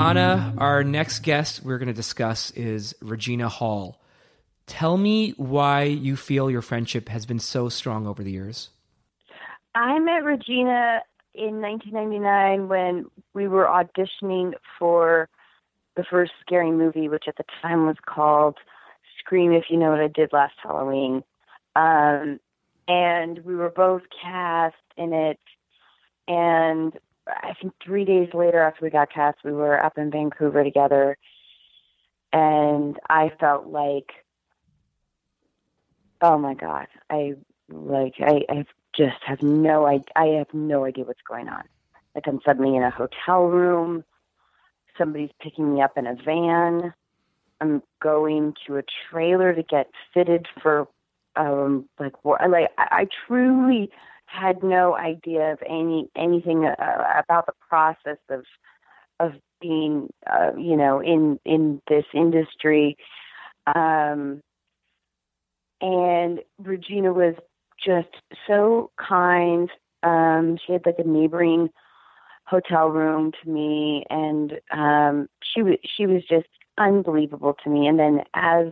[0.00, 4.00] Anna, our next guest we're going to discuss is Regina Hall.
[4.66, 8.70] Tell me why you feel your friendship has been so strong over the years.
[9.74, 11.02] I met Regina
[11.34, 15.28] in 1999 when we were auditioning for
[15.96, 18.56] the first scary movie, which at the time was called
[19.18, 21.22] Scream If You Know What I Did Last Halloween.
[21.76, 22.40] Um,
[22.88, 25.38] and we were both cast in it.
[26.26, 26.98] And
[27.30, 31.16] I think three days later after we got cast, we were up in Vancouver together.
[32.32, 34.10] And I felt like,
[36.20, 37.34] oh my God, I
[37.68, 38.64] like, I, I
[38.96, 41.62] just have no I I have no idea what's going on.
[42.14, 44.04] Like I'm suddenly in a hotel room.
[44.98, 46.92] Somebody's picking me up in a van.
[47.60, 50.88] I'm going to a trailer to get fitted for
[51.36, 53.90] um like like I, I truly
[54.30, 58.44] had no idea of any anything uh, about the process of
[59.18, 62.96] of being uh, you know in in this industry
[63.74, 64.40] um
[65.80, 67.34] and Regina was
[67.84, 68.08] just
[68.46, 69.70] so kind.
[70.02, 71.70] Um, she had like a neighboring
[72.44, 76.48] hotel room to me, and um, she was she was just
[76.78, 77.86] unbelievable to me.
[77.86, 78.66] And then as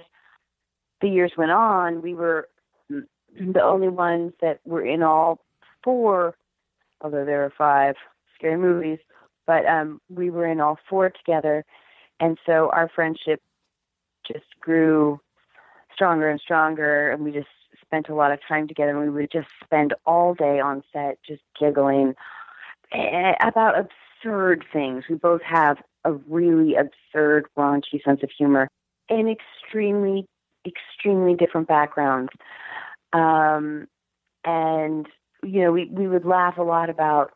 [1.01, 2.48] the years went on, we were
[2.89, 5.39] the only ones that were in all
[5.82, 6.34] four,
[7.00, 7.94] although there were five
[8.34, 8.98] scary movies,
[9.46, 11.64] but um, we were in all four together,
[12.20, 13.40] and so our friendship
[14.26, 15.20] just grew
[15.94, 17.48] stronger and stronger, and we just
[17.80, 18.90] spent a lot of time together.
[18.90, 22.14] And we would just spend all day on set, just giggling
[22.92, 25.05] eh, about absurd things.
[25.09, 28.68] We both have a really absurd, raunchy sense of humor,
[29.09, 30.26] and extremely,
[30.66, 32.30] extremely different backgrounds.
[33.12, 33.88] Um,
[34.44, 35.06] and
[35.43, 37.32] you know, we we would laugh a lot about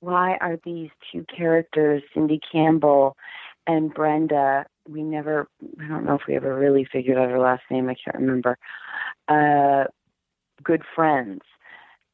[0.00, 3.16] why are these two characters, Cindy Campbell
[3.66, 4.66] and Brenda.
[4.88, 5.48] We never,
[5.80, 7.88] I don't know if we ever really figured out her last name.
[7.88, 8.58] I can't remember.
[9.28, 9.84] Uh,
[10.62, 11.40] good friends,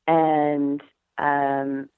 [0.07, 0.81] and
[1.19, 1.89] um,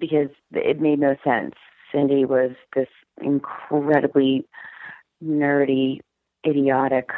[0.00, 1.54] because it made no sense.
[1.92, 2.88] Cindy was this
[3.20, 4.46] incredibly
[5.22, 6.00] nerdy,
[6.46, 7.10] idiotic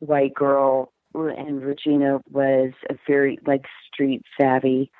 [0.00, 4.90] white girl, and Regina was a very like street savvy,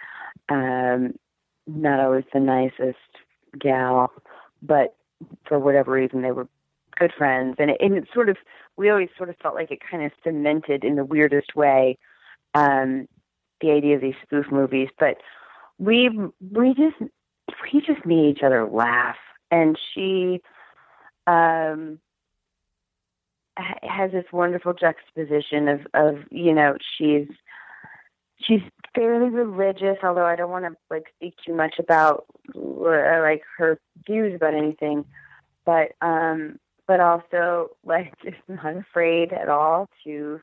[0.48, 1.14] um,
[1.66, 2.98] not always the nicest
[3.58, 4.12] gal,
[4.62, 4.96] but
[5.46, 6.48] for whatever reason they were
[6.98, 8.36] good friends, and it, and it sort of
[8.76, 11.98] we always sort of felt like it kind of cemented in the weirdest way
[12.54, 13.08] um,
[13.60, 15.16] the idea of these spoof movies, but
[15.78, 16.10] we
[16.50, 16.96] we just
[17.72, 19.16] we just made each other laugh,
[19.50, 20.40] and she
[21.26, 21.98] um,
[23.82, 27.28] has this wonderful juxtaposition of of you know she's
[28.40, 28.62] she's
[28.94, 33.78] fairly religious, although I don't want to like speak too much about uh, like her
[34.06, 35.04] views about anything,
[35.64, 40.40] but um, but also like just not afraid at all to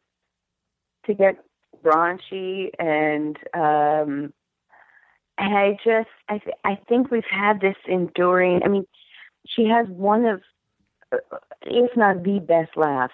[1.06, 1.38] to get
[1.84, 4.34] raunchy and um
[5.38, 8.62] and I just I th- I think we've had this enduring.
[8.64, 8.86] I mean,
[9.46, 10.42] she has one of,
[11.12, 13.12] uh, if not the best laugh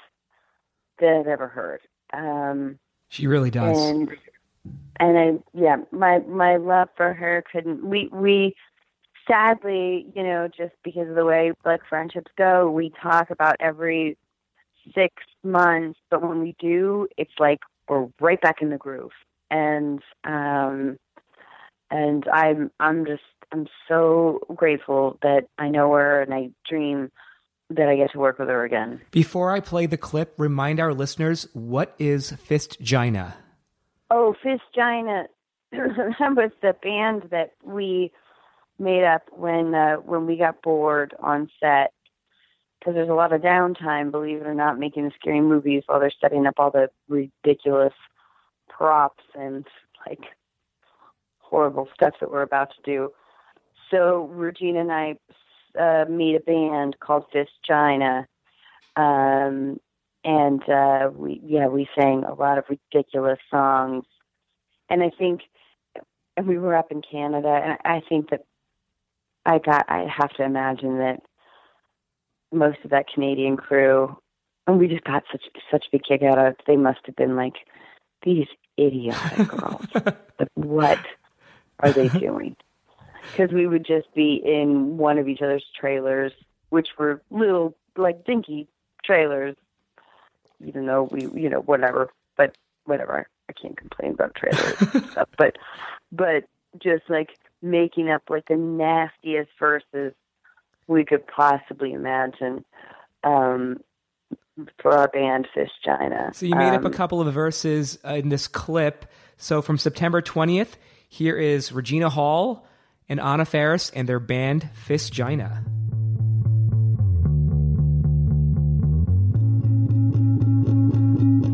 [1.00, 1.82] that I've ever heard.
[2.14, 2.80] Um,
[3.10, 3.78] She really does.
[3.78, 4.10] and
[5.00, 7.86] and I yeah, my my love for her couldn't.
[7.86, 8.56] We we
[9.28, 14.18] sadly, you know, just because of the way like friendships go, we talk about every
[14.94, 19.12] six months, but when we do, it's like we're right back in the groove.
[19.50, 20.98] And um
[21.90, 27.12] and I'm I'm just I'm so grateful that I know her and I dream
[27.76, 29.02] that I get to work with her again.
[29.12, 33.34] Before I play the clip, remind our listeners what is Fistgina?
[34.10, 35.28] Oh, Fistgina
[35.72, 38.12] that was the band that we
[38.78, 41.94] made up when uh, when we got bored on set
[42.80, 46.00] because there's a lot of downtime, believe it or not, making the scary movies while
[46.00, 47.94] they're setting up all the ridiculous
[48.68, 49.66] props and
[50.08, 50.24] like
[51.38, 53.12] horrible stuff that we're about to do.
[53.92, 55.16] So Regina and I
[55.80, 58.26] uh, made a band called Fistgina,
[58.96, 59.80] um,
[60.24, 64.06] and uh, we yeah we sang a lot of ridiculous songs,
[64.90, 65.42] and I think
[66.38, 68.46] and we were up in Canada, and I think that
[69.46, 71.22] I got I have to imagine that
[72.52, 74.18] most of that Canadian crew,
[74.68, 76.62] and we just got such such a big kick out of it.
[76.68, 77.56] They must have been like
[78.24, 78.48] these
[78.80, 79.86] idiotic girls.
[79.94, 80.18] Like,
[80.54, 81.00] what
[81.80, 82.56] are they doing?
[83.32, 86.32] Because we would just be in one of each other's trailers,
[86.70, 88.68] which were little like dinky
[89.04, 89.56] trailers,
[90.66, 92.56] even though we you know whatever, but
[92.86, 93.28] whatever.
[93.50, 95.58] I can't complain about trailers and stuff, but
[96.12, 96.44] but
[96.82, 97.30] just like
[97.62, 100.14] making up like the nastiest verses
[100.88, 102.66] we could possibly imagine
[103.24, 103.82] um,
[104.82, 106.34] for our band Fistgina.
[106.36, 109.06] So you made up a Um, couple of verses in this clip.
[109.38, 110.74] So from September 20th,
[111.08, 112.68] here is Regina Hall
[113.12, 115.66] and Anna Faris and their band Fistgina.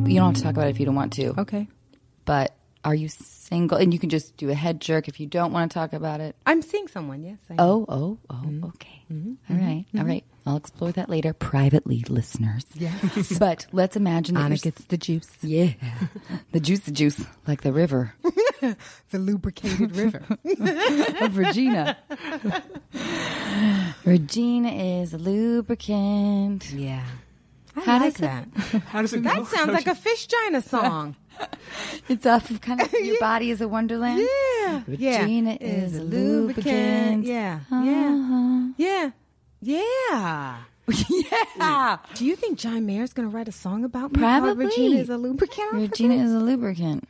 [0.07, 1.33] You don't have to talk about it if you don't want to.
[1.41, 1.67] Okay.
[2.25, 2.55] But
[2.85, 3.79] are you single?
[3.79, 6.21] And you can just do a head jerk if you don't want to talk about
[6.21, 6.35] it.
[6.45, 7.39] I'm seeing someone, yes.
[7.49, 7.85] I oh, am.
[7.89, 9.01] Oh, oh, oh, okay.
[9.11, 9.53] Mm-hmm.
[9.53, 9.99] All right, mm-hmm.
[9.99, 10.23] all right.
[10.47, 12.65] I'll explore that later privately, listeners.
[12.73, 13.37] Yes.
[13.39, 15.29] but let's imagine that Anna gets the juice.
[15.41, 15.73] Yeah.
[16.53, 18.13] the juice, the juice, like the river
[18.61, 20.23] the lubricated river.
[21.21, 21.97] of Regina.
[24.05, 26.71] Regina is a lubricant.
[26.71, 27.05] Yeah.
[27.75, 28.47] I How like does that.
[28.73, 28.83] it?
[28.83, 31.15] How does it That sounds like a fish Fishgina song.
[32.07, 34.21] It's off of kind of your body is a wonderland.
[34.21, 34.81] Yeah.
[34.87, 35.21] Yeah.
[35.21, 37.25] Regina is a lubricant.
[37.25, 37.59] Yeah.
[37.69, 37.83] Uh-huh.
[37.83, 38.69] Yeah.
[38.77, 39.11] Yeah.
[39.61, 40.57] Yeah.
[41.57, 41.97] Yeah.
[42.13, 44.21] Do you think John Mayer's going to write a song about me?
[44.21, 44.67] called Probably.
[44.67, 45.73] Regina is a lubricant.
[45.73, 47.03] Regina is a lubricant.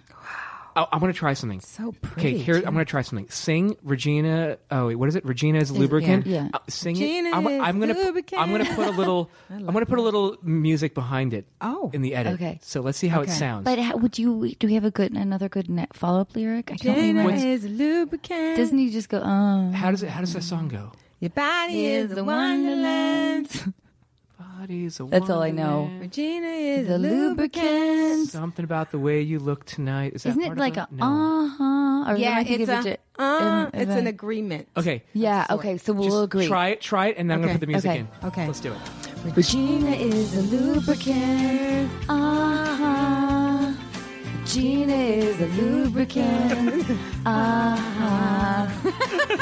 [0.76, 1.60] Oh, I'm going to try something.
[1.60, 2.22] So pretty.
[2.22, 2.44] Okay, pretty.
[2.44, 3.28] here I'm going to try something.
[3.30, 4.58] Sing Regina.
[4.72, 5.26] Oh, wait, what is it?
[5.26, 6.26] Regina is a lubricant.
[6.26, 6.50] yeah.
[6.54, 7.36] Uh, sing Regina it.
[7.36, 8.00] I'm, is I'm going to.
[8.02, 8.42] lubricant.
[8.42, 9.30] I'm going to put a little.
[9.50, 11.46] I'm going to put a little music behind it.
[11.62, 11.90] Oh.
[11.94, 12.34] in the edit.
[12.34, 12.60] Okay.
[12.64, 13.64] So let's see how it sounds.
[13.66, 14.54] But how, would you?
[14.60, 16.72] Do we have a good another good follow up lyric?
[16.72, 17.46] I don't Regina remember.
[17.48, 18.58] is a lubricant.
[18.58, 19.22] Doesn't he just go?
[19.24, 20.10] Oh, how does it?
[20.10, 20.92] How does that song go?
[21.20, 23.74] Your body is a wonderland.
[24.60, 25.90] Body's a That's all I know.
[26.00, 28.30] Regina is a lubricant.
[28.30, 30.14] Something about the way you look tonight.
[30.14, 31.06] Is that Isn't part it like of a No.
[31.06, 32.12] uh huh?
[32.12, 34.68] Or Yeah, I thinking it's a, it- uh, it's an agreement.
[34.78, 35.04] Okay.
[35.14, 35.48] Yeah.
[35.50, 35.78] Okay.
[35.80, 36.48] So we'll Just agree.
[36.48, 36.82] Try it.
[36.82, 38.08] Try it, and then I'm going to put the music okay, in.
[38.26, 38.46] okay.
[38.46, 39.36] Let's do it.
[39.36, 41.92] Regina is a lubricant.
[42.08, 43.07] Uh huh.
[44.48, 46.86] Gina is a lubricant.
[47.26, 48.68] Uh-huh.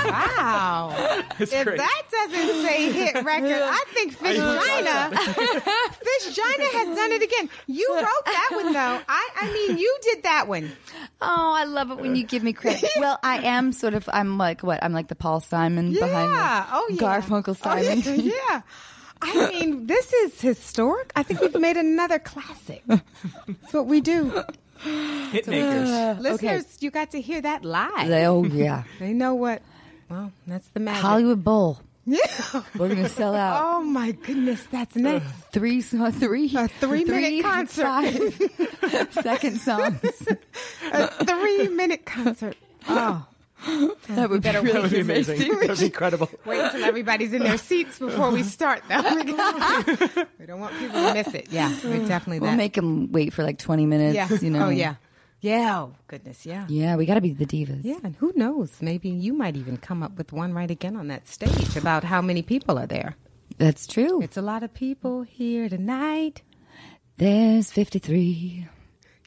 [0.06, 1.23] Wow.
[1.40, 1.77] It's if great.
[1.77, 5.11] that doesn't say hit record, I think Fish Gina,
[5.91, 7.49] Fish Gina has done it again.
[7.68, 8.99] You wrote that one though.
[9.07, 10.72] I, I mean, you did that one.
[11.22, 12.90] Oh, I love it when you give me credit.
[12.98, 14.10] well, I am sort of.
[14.11, 14.84] I'm like what?
[14.84, 16.65] I'm like the Paul Simon behind Yeah.
[16.69, 16.98] the Oh, yeah.
[17.02, 18.03] Garfunkel Simon.
[18.06, 18.32] Oh, yeah.
[18.49, 18.61] yeah.
[19.22, 21.11] I mean, this is historic.
[21.15, 22.84] I think we've made another classic.
[22.88, 24.44] That's what we do.
[24.86, 26.18] Hitmakers.
[26.18, 28.07] Uh, listeners, you got to hear that live.
[28.07, 28.84] They- oh, yeah.
[28.99, 29.62] They know what.
[30.10, 31.02] Well, that's the magic.
[31.02, 31.80] Hollywood Bowl.
[32.06, 32.20] Yeah.
[32.78, 33.64] We're gonna sell out.
[33.66, 35.26] Oh my goodness, that's next.
[35.26, 37.84] Uh, three, so three, A three-minute concert.
[37.84, 40.28] five second songs.
[40.91, 42.56] A three minute concert.
[42.88, 43.26] Oh.
[44.08, 45.40] That would be wait That would be amazing.
[45.40, 46.30] That would be incredible.
[46.46, 49.02] Wait until everybody's in their seats before we start, though.
[50.40, 51.48] we don't want people to miss it.
[51.50, 52.58] Yeah, we're definitely We'll that.
[52.58, 54.16] make them wait for like 20 minutes.
[54.16, 54.28] yeah.
[54.40, 54.68] You know.
[54.68, 54.96] Oh yeah.
[55.42, 55.80] Yeah.
[55.82, 56.46] Oh goodness.
[56.46, 56.66] Yeah.
[56.70, 57.82] Yeah, we got to be the divas.
[57.84, 58.72] Yeah, and who knows?
[58.82, 62.22] Maybe you might even come up with one right again on that stage about how
[62.22, 63.16] many people are there.
[63.58, 64.22] That's true.
[64.22, 66.42] It's a lot of people here tonight.
[67.18, 68.68] There's 53.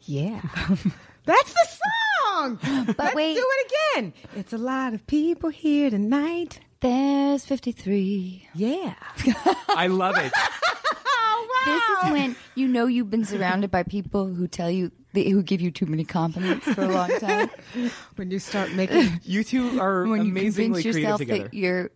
[0.05, 0.41] Yeah.
[1.25, 2.08] That's the song.
[2.99, 3.35] Let's wait.
[3.35, 4.13] do it again.
[4.37, 6.61] It's a lot of people here tonight.
[6.81, 8.49] There's 53.
[8.55, 8.95] Yeah.
[9.69, 10.33] I love it.
[11.31, 15.29] Oh, this is when you know you've been surrounded by people who tell you they,
[15.31, 17.51] who give you too many compliments for a long time.
[18.17, 21.43] when you start making You two are when you amazingly convince creative yourself together.
[21.45, 21.91] that you're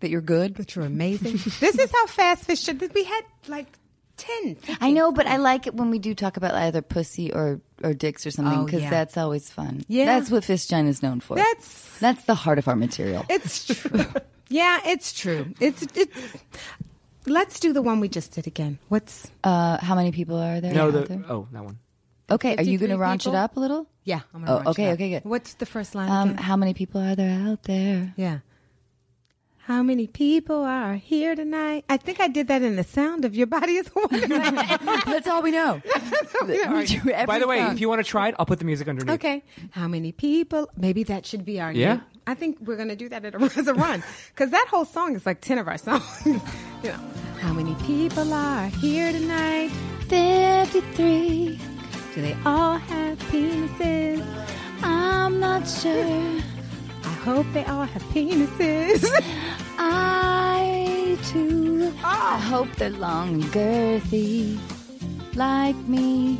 [0.00, 0.56] that you're good.
[0.56, 1.32] that you're amazing.
[1.60, 2.80] this is how fast fish should.
[2.94, 3.68] We had like
[4.16, 4.56] ten.
[4.80, 7.94] I know, but I like it when we do talk about either pussy or or
[7.94, 8.90] dicks or something Oh, because yeah.
[8.90, 9.82] that's always fun.
[9.88, 10.06] Yeah.
[10.06, 11.36] that's what Fistgina is known for.
[11.36, 13.24] That's that's the heart of our material.
[13.28, 14.04] it's true.
[14.48, 15.52] yeah, it's true.
[15.60, 16.36] It's it's.
[17.26, 18.78] Let's do the one we just did again.
[18.88, 20.74] What's Uh, how many people are there?
[20.74, 21.24] no, out the there?
[21.28, 21.78] oh, that one.
[22.30, 23.86] Okay, are you going to 53 raunch it up a little?
[24.04, 24.20] yeah?
[24.34, 24.92] I'm Oh, gonna watch okay, that.
[24.94, 25.24] okay, good.
[25.24, 26.10] What's the first line?
[26.10, 26.42] Um, again?
[26.42, 28.12] how many people are there out there?
[28.16, 28.38] Yeah.
[29.66, 31.86] How many people are here tonight?
[31.88, 34.56] I think I did that in the sound of your body is a wonderland.
[35.06, 35.80] That's all we know.
[36.42, 37.72] We do every By the way, song.
[37.72, 39.14] if you want to try it, I'll put the music underneath.
[39.14, 39.42] okay.
[39.70, 40.68] How many people?
[40.76, 41.94] Maybe that should be our Yeah.
[41.94, 44.02] new- I think we're going to do that at a, as a run
[44.34, 46.04] because that whole song is like 10 of our songs.
[46.26, 46.34] you
[46.84, 47.00] know.
[47.40, 49.70] How many people are here tonight?
[50.08, 51.58] 53.
[52.14, 54.22] Do they all have penises?
[54.82, 56.40] I'm not sure.
[57.04, 59.02] I hope they all have penises.
[59.78, 61.92] I too.
[61.98, 62.46] I ah.
[62.50, 64.58] hope they're long and girthy,
[65.34, 66.38] like me.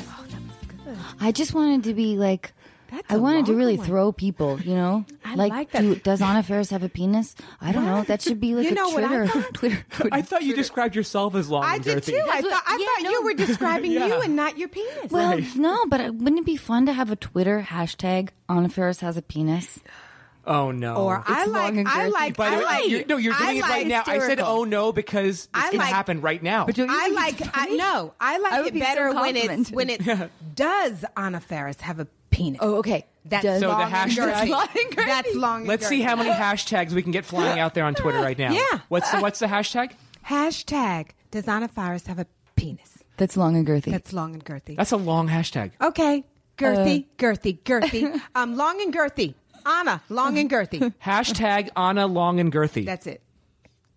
[0.00, 0.96] oh, that was good.
[1.20, 2.52] I just wanted to be like.
[2.90, 3.86] That's I a wanted to really one.
[3.86, 5.04] throw people, you know.
[5.22, 5.82] I like that.
[5.82, 7.34] do- does Anna Faris have a penis?
[7.60, 8.02] I don't know.
[8.04, 9.52] That should be like You a know what I Twitter, thought?
[9.54, 10.08] Twitter, Twitter.
[10.10, 12.06] I thought you described yourself as long I and did girthy.
[12.12, 12.22] too.
[12.26, 13.10] I That's thought, I yeah, thought no.
[13.10, 14.06] you were describing Yeah.
[14.06, 15.10] you and not your penis.
[15.10, 15.54] Well, Right.
[15.56, 19.22] no, but wouldn't it be fun to have a Twitter hashtag Anna Faris has a
[19.22, 19.80] penis?
[20.48, 20.96] Oh no.
[20.96, 23.16] or I It's like, long and I like, By the I way, like, you're, no,
[23.18, 24.02] you're I doing it like right now.
[24.06, 26.64] I said, "Oh no," because it's I going to happen right now.
[26.66, 27.76] But don't you I think like it's I funny?
[27.76, 30.02] no, I I like would it be so better when it's when it
[30.54, 32.60] does Anna Faris have a penis.
[32.62, 33.06] Oh, okay.
[33.26, 34.48] That's Does- So the long and hashtag- girthy.
[34.48, 35.06] Long and girthy.
[35.06, 35.58] That's long.
[35.60, 36.04] and Let's see girthy.
[36.04, 38.52] how many hashtags we can get flying out there on Twitter right now.
[38.52, 38.62] Yeah.
[38.88, 39.92] What's the, what's the hashtag?
[40.26, 42.26] Hashtag Does Anna Faris have a
[42.56, 42.98] penis?
[43.18, 43.90] That's long and girthy.
[43.90, 44.76] That's long and girthy.
[44.76, 45.72] That's a long hashtag.
[45.80, 46.24] okay,
[46.56, 47.06] girthy, Uh.
[47.18, 48.20] girthy, girthy.
[48.34, 49.34] um, long and girthy.
[49.68, 50.94] Anna, long and girthy.
[51.04, 52.86] Hashtag Anna Long and Girthy.
[52.86, 53.22] That's it.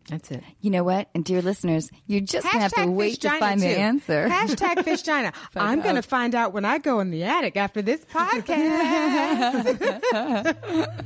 [0.09, 0.43] That's it.
[0.59, 1.07] you know what?
[1.15, 4.27] And dear listeners, you're just gonna have to wait to Fishgina, find the answer.
[4.31, 5.33] Hashtag Fishgina.
[5.55, 8.57] I'm going to find out when I go in the attic after this podcast.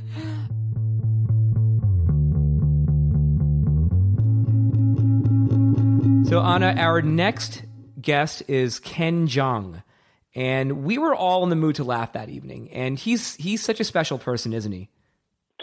[6.28, 7.62] So, Anna, our next
[8.00, 9.84] guest is Ken Jeong.
[10.36, 12.70] And we were all in the mood to laugh that evening.
[12.70, 14.90] And he's he's such a special person, isn't he?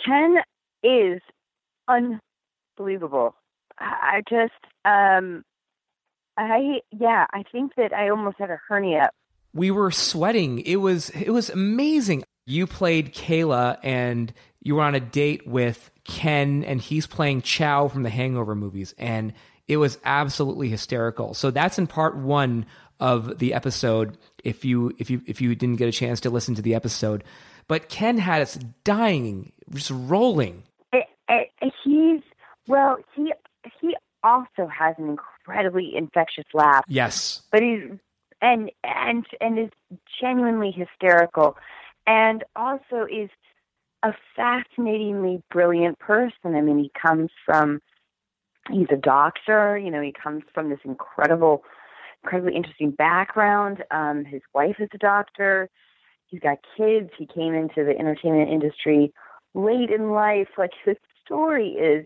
[0.04, 0.38] Ken
[0.84, 1.22] is
[1.88, 3.36] unbelievable.
[3.78, 4.52] I just,
[4.84, 5.46] um,
[6.38, 9.12] I yeah, I think that I almost had a hernia.
[9.54, 10.60] We were sweating.
[10.62, 12.24] It was it was amazing.
[12.48, 17.88] You played Kayla and you were on a date with Ken and he's playing Chow
[17.90, 19.34] from the Hangover movies and
[19.68, 21.36] it was absolutely hysterical.
[21.36, 22.66] So that's in part 1
[23.00, 26.56] of the episode if you if you if you didn't get a chance to listen
[26.56, 27.24] to the episode.
[27.68, 30.64] But Ken had us dying, just rolling.
[30.92, 32.22] It, it, he's
[32.68, 33.34] well, he
[33.80, 36.84] he also has an incredibly infectious laugh.
[36.88, 37.42] Yes.
[37.52, 37.98] but he's
[38.44, 39.70] and and and is
[40.22, 41.58] genuinely hysterical
[42.06, 43.30] and also is
[44.04, 47.82] a fascinatingly brilliant person i mean he comes from
[48.70, 51.64] he's a doctor you know he comes from this incredible
[52.24, 53.84] incredibly interesting background.
[53.92, 55.70] Um, his wife is a doctor.
[56.28, 57.10] He's got kids.
[57.18, 59.14] He came into the entertainment industry
[59.54, 60.48] late in life.
[60.58, 62.06] Like his story is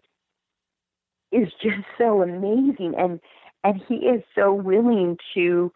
[1.31, 3.19] is just so amazing, and
[3.63, 5.71] and he is so willing to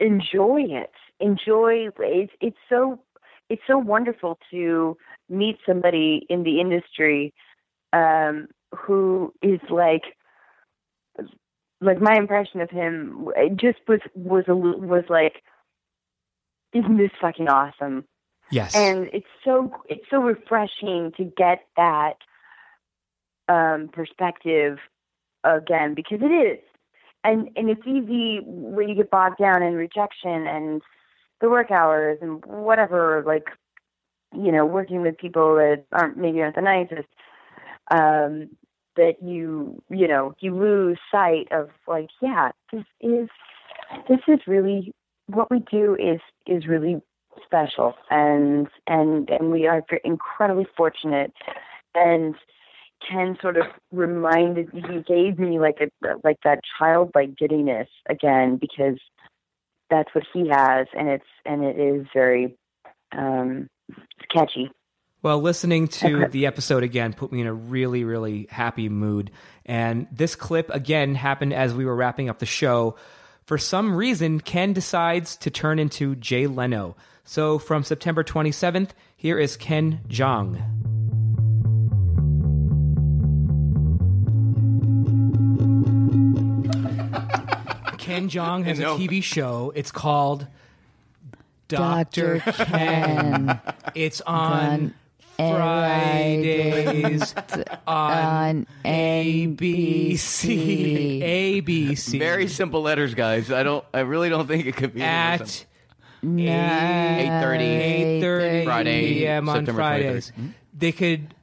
[0.00, 0.92] enjoy it.
[1.20, 3.00] Enjoy it's it's so
[3.48, 4.96] it's so wonderful to
[5.28, 7.32] meet somebody in the industry
[7.92, 10.02] um, who is like
[11.84, 15.42] like my impression of him it just was was a was like
[16.72, 18.04] isn't this fucking awesome
[18.50, 18.74] Yes.
[18.74, 22.14] and it's so it's so refreshing to get that
[23.48, 24.78] um perspective
[25.44, 26.58] again because it is
[27.24, 30.82] and and it's easy when you get bogged down in rejection and
[31.40, 33.48] the work hours and whatever like
[34.32, 37.08] you know working with people that aren't maybe aren't the nicest
[37.90, 38.48] um
[38.96, 43.28] that you you know you lose sight of like yeah this is
[44.08, 44.92] this is really
[45.26, 47.00] what we do is is really
[47.44, 47.94] special.
[48.10, 51.32] And and and we are incredibly fortunate
[51.94, 52.34] and
[53.08, 58.98] Ken sort of reminded he gave me like a like that childlike giddiness again because
[59.90, 62.56] that's what he has and it's and it is very
[63.12, 64.70] um it's catchy
[65.24, 69.30] Well, listening to the episode again put me in a really, really happy mood.
[69.64, 72.96] And this clip again happened as we were wrapping up the show.
[73.46, 76.94] For some reason, Ken decides to turn into Jay Leno.
[77.24, 80.56] So from September 27th, here is Ken Jeong.
[87.96, 88.98] Ken Jeong has a No.
[88.98, 89.72] TV show.
[89.74, 90.46] It's called
[91.68, 92.40] Dr.
[92.40, 92.64] Dr.
[92.66, 93.58] Ken.
[93.94, 94.94] It's on On
[95.36, 97.34] Fridays
[97.86, 100.52] on ABC.
[101.64, 102.18] ABC.
[102.18, 103.50] Very simple letters, guys.
[103.50, 103.84] I don't.
[103.92, 105.40] I really don't think it could be At
[106.22, 109.48] 8.30 8:30 Friday, p.m.
[109.48, 110.32] on September Fridays.
[110.38, 110.52] 23rd.
[110.76, 111.34] They could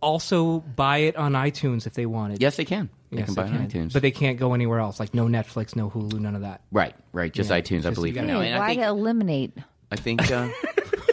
[0.00, 2.40] also buy it on iTunes if they wanted.
[2.40, 2.90] Yes, they can.
[3.10, 3.92] They Yes, can buy it on iTunes.
[3.94, 6.60] But they can't go anywhere else, like no Netflix, no Hulu, none of that.
[6.70, 7.32] Right, right.
[7.32, 8.14] Just Yeah, iTunes, I just believe.
[8.16, 8.40] you gotta- now.
[8.40, 8.82] Hey, And I why think.
[8.82, 9.52] eliminate?
[9.90, 10.30] I think.
[10.30, 10.48] Uh,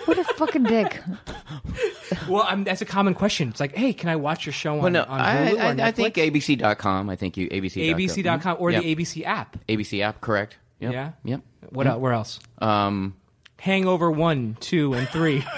[0.05, 1.01] What a fucking dick.
[2.29, 3.49] Well, I'm, that's a common question.
[3.49, 5.61] It's like, hey, can I watch your show on, well, no, on I, Hulu or
[5.61, 5.95] I, I Netflix?
[5.95, 7.09] think ABC.com.
[7.09, 7.89] I think you ABC.
[7.93, 8.83] ABC.com or Yep.
[8.83, 9.57] the ABC app.
[9.67, 10.57] ABC app, correct?
[10.79, 10.93] Yep.
[10.93, 11.11] Yeah?
[11.23, 11.41] Yep.
[11.69, 11.93] What Yep.
[11.93, 12.39] el- where else?
[12.59, 13.15] Um,
[13.59, 15.43] Hangover 1, 2, and 3.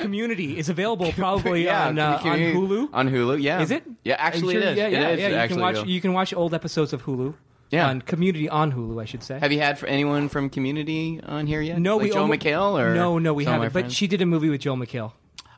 [0.00, 2.88] Community is available probably Yeah, on, uh, on Hulu.
[2.92, 3.62] on Hulu, yeah.
[3.62, 3.82] Is it?
[4.04, 4.76] Yeah, actually you it is.
[4.78, 5.42] Yeah, yeah, is yeah.
[5.42, 5.86] You can watch.
[5.86, 7.34] You can watch old episodes of Hulu.
[7.74, 7.88] Yeah.
[7.88, 9.38] on Community on Hulu, I should say.
[9.38, 11.78] have you had for anyone from Community on here yet?
[11.78, 13.72] no, like we Joe almo- McHale or no, no, we some of my haven't.
[13.74, 13.94] But friends?
[13.94, 15.12] she did a movie with Joel McHale.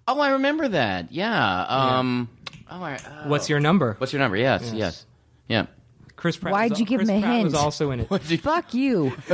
[0.08, 1.10] Oh, I remember that.
[1.12, 1.62] Yeah.
[1.68, 2.28] Um.
[2.70, 3.28] Oh, I, oh.
[3.28, 3.94] What's your number?
[3.98, 4.36] What's your number?
[4.36, 4.62] Yes.
[4.66, 4.74] Yes.
[4.74, 5.06] Yes.
[5.48, 5.66] Yeah.
[6.16, 6.52] Chris Pratt.
[6.52, 7.62] Why'd was, you give Chris him a Pratt was hint?
[7.64, 8.40] also in it.
[8.40, 9.14] Fuck you.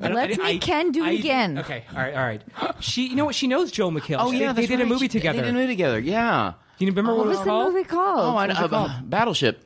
[0.00, 1.58] Let's I- make Ken do I- it again.
[1.58, 2.42] Okay, all right, all right.
[2.80, 3.34] She, you know what?
[3.34, 4.16] She knows Joel McHale.
[4.20, 4.88] Oh She- yeah, they, that's did a right.
[4.88, 5.40] movie They together.
[5.40, 5.98] did a movie together.
[5.98, 6.52] Yeah.
[6.78, 7.72] Do you remember what, What it was was the called?
[7.74, 8.20] movie called?
[8.20, 9.00] Oh, I, What was uh.
[9.04, 9.64] Battleship.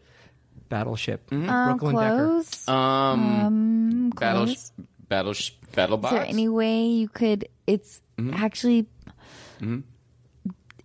[0.68, 1.28] Battleship.
[1.32, 2.16] Um, Brooklyn Decker.
[2.26, 2.68] close.
[2.68, 3.40] Um.
[3.46, 4.44] Um, Battle.
[4.46, 4.72] close.
[5.08, 5.30] Battle.
[5.32, 6.10] Is Battlebots.
[6.10, 7.48] there any way you could?
[7.66, 8.00] It's
[8.32, 8.86] actually.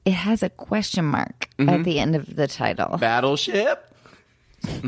[0.05, 2.97] It has a question mark at the end of the title.
[2.97, 3.93] Battleship.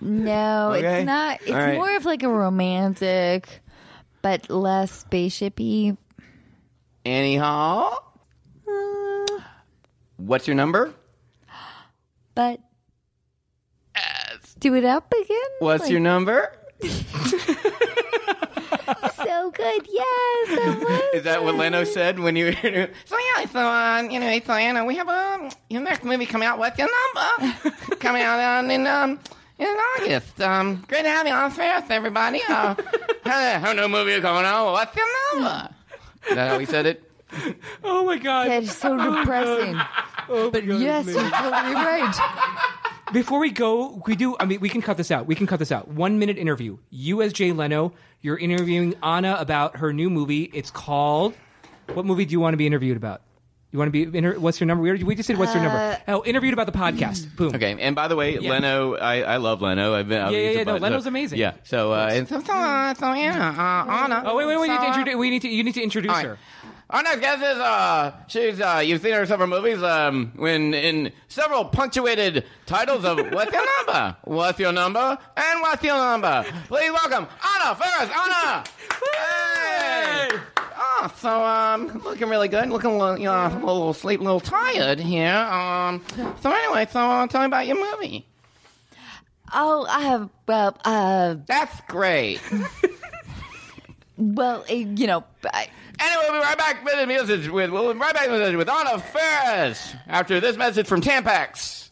[0.00, 0.98] No, Okay.
[0.98, 1.40] it's not.
[1.42, 1.74] It's All right.
[1.74, 3.60] more of like a romantic,
[4.20, 5.96] but less spaceshipy.
[7.04, 8.02] Annie Hall.
[10.18, 10.92] What's your number?
[12.34, 12.60] But
[14.70, 15.38] do it up again.
[15.60, 16.52] What's Like, your number?
[19.16, 20.48] So good, yes.
[20.48, 22.52] that Is that what Leno said when you?
[22.52, 22.60] so
[23.18, 26.58] yeah, so uh, you know, so Anna, we have a your next movie coming out.
[26.58, 27.74] What's your number?
[27.96, 29.18] coming out um, in um
[29.58, 30.40] in August.
[30.40, 32.40] Um, great to have you on Ferris, everybody.
[32.48, 32.74] Uh,
[33.24, 34.72] hey, how no movie is coming out?
[34.72, 35.70] What's your number?
[36.28, 37.05] Is that how he said it?
[37.84, 38.48] Oh my god.
[38.50, 39.76] That is so depressing.
[40.28, 42.14] Oh but yes, you're totally right.
[43.12, 44.36] Before we go, we do.
[44.40, 45.26] I mean, we can cut this out.
[45.26, 45.86] We can cut this out.
[45.88, 46.78] One minute interview.
[46.90, 47.92] You as Jay Leno.
[48.20, 50.50] You're interviewing Anna about her new movie.
[50.52, 51.34] It's called.
[51.94, 53.22] What movie do you want to be interviewed about?
[53.70, 54.18] You want to be?
[54.18, 54.82] Inter- what's your number?
[54.82, 55.98] We already- we just said what's your Uh, number.
[56.08, 57.36] Oh, interviewed about the podcast.
[57.36, 57.54] Boom.
[57.54, 58.50] Okay, and by the way, Yeah.
[58.50, 59.94] Leno, I, I love Leno.
[59.94, 61.38] I've been, I've Yeah, yeah, yeah, no, Leno's amazing.
[61.38, 61.52] Yeah.
[61.62, 64.22] So, uh, and so, so, uh, so Anna, uh, Anna.
[64.26, 64.68] Oh wait, wait, wait!
[64.70, 65.18] You So, need to uh.
[65.18, 65.48] We need to.
[65.48, 66.26] You need to introduce All right.
[66.26, 66.38] her.
[66.88, 71.12] Our next guest is uh, she's uh, you've seen her several movies um, when in
[71.26, 74.16] several punctuated titles of "What's your number?
[74.22, 75.18] What's your number?
[75.36, 77.26] And what's your number?" Please welcome
[77.56, 78.10] Anna Faris.
[78.10, 78.64] Anna.
[79.02, 80.28] Hey.
[80.30, 81.08] yeah.
[81.16, 82.68] So um, looking really good.
[82.68, 85.34] Looking a little, you know, a little sleep, a little tired here.
[85.34, 86.04] Um,
[86.40, 88.26] so anyway, so uh, tell me about your movie.
[89.52, 92.40] Oh, I have well, uh, That's great.
[94.16, 95.68] well, uh, you know, I,
[95.98, 98.68] Anyway, we'll be right back with the message with we'll be right back with, with
[98.68, 101.88] Anna Faris after this message from Tampax.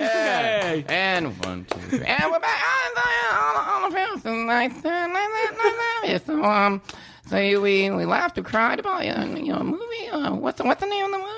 [0.00, 0.82] Yeah.
[0.88, 2.04] And one, two, three.
[2.04, 2.62] And we're back
[3.32, 4.72] on the Ferris tonight.
[6.26, 6.82] So um,
[7.26, 9.12] so you- we we laughed and cried about you
[9.52, 10.08] know a movie.
[10.10, 11.30] Uh, what's the, what's the name of the movie?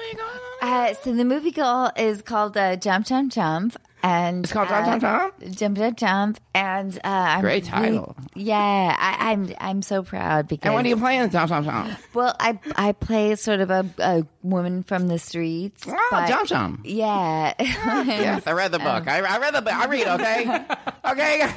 [0.63, 4.87] uh, so the movie call is called uh, Jump Jump Jump, and It's called Jump,
[4.87, 5.03] uh, Jump,
[5.41, 5.57] Jump?
[5.57, 8.15] Jump Jump Jump, and uh, I'm Great title.
[8.35, 11.67] yeah, I, I'm I'm so proud because And what do you play in Jump Jump
[11.67, 11.91] Jump?
[12.15, 15.85] Well, I I play sort of a, a woman from the streets.
[15.89, 16.81] Oh, but- Jump Jump.
[16.85, 17.55] Yeah.
[18.07, 19.09] Yes, I read the book.
[19.09, 19.73] I, I read the book.
[19.73, 20.67] I read, okay?
[21.05, 21.51] okay?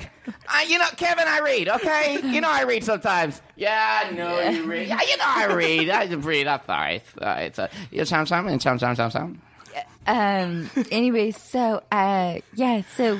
[0.47, 2.19] I, you know, Kevin, I read, okay?
[2.23, 3.41] You know I read sometimes.
[3.55, 4.87] Yeah, I know you read.
[4.87, 5.89] Yeah, you know I read.
[5.89, 6.47] I read.
[6.47, 6.95] I'm sorry.
[6.97, 9.37] It's, uh, it's a, you chom chom and chom chom chom chom.
[10.09, 13.19] Um anyway so uh yeah so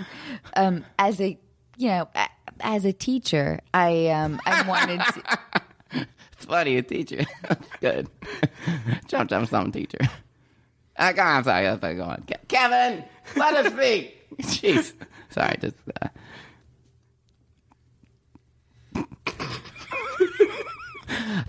[0.55, 1.37] um as a
[1.77, 2.09] you know
[2.61, 5.39] as a teacher i um i wanted to
[6.49, 7.25] funny, a teacher.
[7.81, 8.09] Good.
[9.07, 9.99] Jump, jump, chom teacher.
[10.97, 11.67] Uh, I'm sorry.
[11.67, 11.95] I'm sorry.
[11.95, 12.23] Go on.
[12.23, 13.03] Ke- Kevin,
[13.37, 14.37] let us speak.
[14.41, 14.93] Jeez.
[15.29, 15.75] Sorry, just.
[16.01, 16.07] Uh,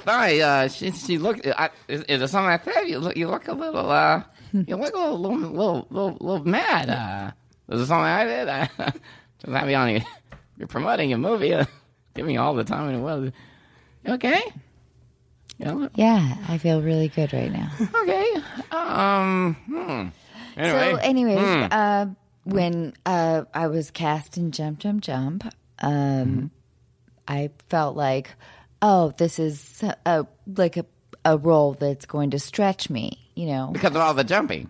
[0.04, 1.46] Sorry, uh, she she looked.
[1.46, 2.88] I, is, is there something I said?
[2.88, 3.16] You look.
[3.16, 3.90] You look a little.
[3.90, 4.22] Uh,
[4.68, 6.88] you look a little, little, little, little, little mad.
[6.90, 7.30] Uh,
[7.72, 8.48] is there something I did?
[8.48, 8.66] Uh,
[9.44, 10.00] just me on you.
[10.58, 11.54] You're promoting a movie.
[11.54, 11.64] Uh,
[12.14, 13.32] give me all the time in the world.
[14.06, 14.42] You okay?
[15.58, 15.88] Yeah.
[15.94, 17.70] yeah i feel really good right now
[18.02, 18.34] Okay.
[18.70, 19.54] Um.
[19.66, 20.08] Hmm.
[20.56, 20.92] Anyway.
[20.92, 21.66] so anyways Hmm.
[21.70, 22.06] uh
[22.44, 25.44] when uh i was cast in jump jump jump
[25.80, 26.46] um Mm-hmm.
[27.28, 28.30] i felt like
[28.80, 30.86] oh this is a like a
[31.26, 34.68] a role that's going to stretch me you know because of all the jumping.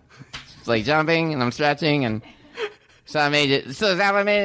[0.59, 2.21] It's like jumping and I'm stretching and
[3.05, 3.75] so I made it.
[3.75, 4.43] So that I made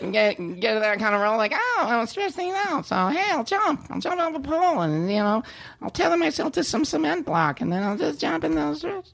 [0.00, 1.36] it get get that kind of role?
[1.36, 2.86] Like oh, I'm stretching out.
[2.86, 3.86] So hey, I'll jump.
[3.90, 5.42] I'll jump off a pole and you know
[5.82, 9.08] I'll tether myself to some cement block and then I'll just jump in those stretch.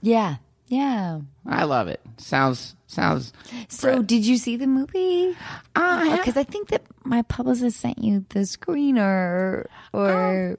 [0.00, 0.36] yeah
[0.68, 2.00] yeah I love it.
[2.16, 3.32] Sounds sounds.
[3.68, 5.36] So, did you see the movie?
[5.74, 10.58] Uh, Because I think that my publicist sent you the screener, or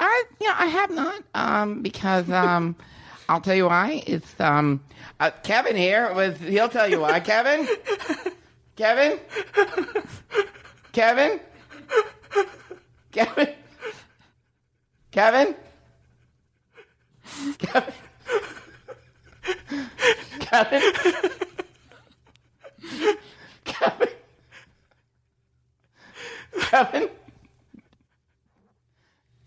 [0.00, 2.74] I you know I have not um because um
[3.28, 4.02] I'll tell you why.
[4.06, 4.80] It's um
[5.20, 7.20] uh, Kevin here with he'll tell you why.
[7.30, 7.68] Kevin?
[8.76, 9.20] Kevin?
[10.92, 11.40] Kevin?
[13.12, 13.48] Kevin?
[15.12, 15.54] Kevin?
[17.58, 17.92] Kevin?
[20.40, 20.82] Kevin?
[23.64, 24.08] Kevin?
[26.60, 27.08] Kevin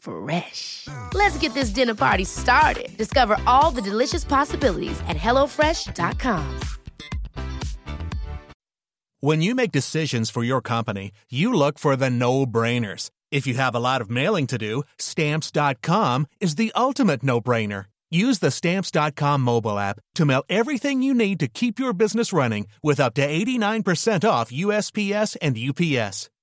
[0.00, 0.88] Fresh.
[1.14, 2.96] Let's get this dinner party started.
[2.96, 6.60] Discover all the delicious possibilities at hellofresh.com.
[9.22, 13.10] When you make decisions for your company, you look for the no brainers.
[13.30, 17.84] If you have a lot of mailing to do, stamps.com is the ultimate no brainer.
[18.10, 22.66] Use the stamps.com mobile app to mail everything you need to keep your business running
[22.82, 26.30] with up to 89% off USPS and UPS.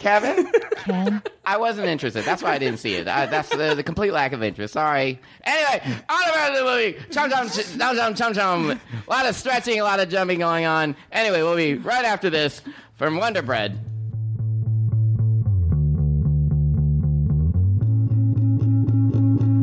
[0.00, 0.50] Kevin?
[0.76, 1.22] Ken?
[1.44, 2.24] I wasn't interested.
[2.24, 3.06] That's why I didn't see it.
[3.06, 4.74] I, that's the, the complete lack of interest.
[4.74, 5.20] Sorry.
[5.44, 6.98] Anyway, on about the movie.
[7.12, 8.70] Chum chum chum chum chum chum.
[8.70, 10.96] A lot of stretching, a lot of jumping going on.
[11.12, 12.62] Anyway, we'll be right after this
[12.94, 13.78] from Wonder Bread.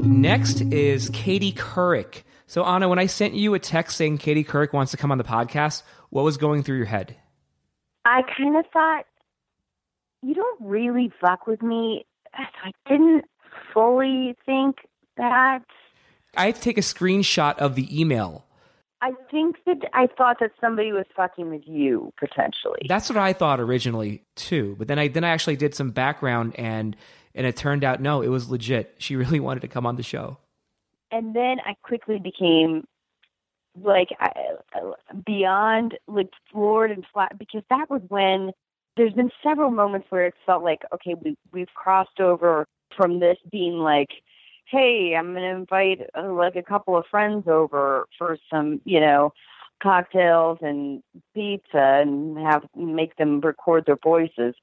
[0.06, 2.24] Next is Katie Couric.
[2.48, 5.18] So Anna, when I sent you a text saying Katie Couric wants to come on
[5.18, 7.16] the podcast, what was going through your head?
[8.06, 9.06] I kind of thought,
[10.22, 12.06] you don't really fuck with me.
[12.34, 13.26] I didn't
[13.74, 14.78] fully think
[15.18, 15.64] that.
[16.36, 18.46] I have to take a screenshot of the email.
[19.02, 22.86] I think that I thought that somebody was fucking with you potentially.
[22.88, 24.76] That's what I thought originally too.
[24.80, 26.96] But then I then I actually did some background and
[27.36, 28.96] and it turned out no, it was legit.
[28.98, 30.38] She really wanted to come on the show.
[31.12, 32.86] and then I quickly became
[33.82, 34.32] like I,
[35.26, 38.52] beyond like floored and flat because that was when
[38.98, 43.38] there's been several moments where it felt like okay we we've crossed over from this
[43.52, 44.10] being like
[44.66, 49.34] hey I'm gonna invite uh, like a couple of friends over for some you know
[49.82, 51.04] cocktails and
[51.36, 54.56] pizza and have make them record their voices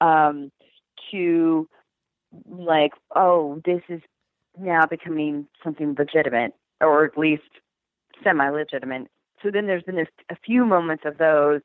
[0.00, 0.50] um
[1.10, 1.68] to
[2.48, 4.00] like oh this is
[4.58, 7.42] now becoming something legitimate, or at least
[8.22, 9.08] semi-legitimate.
[9.42, 11.60] So then there's been a few moments of those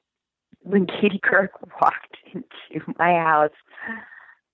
[0.63, 1.49] when Katie Couric
[1.81, 3.51] walked into my house.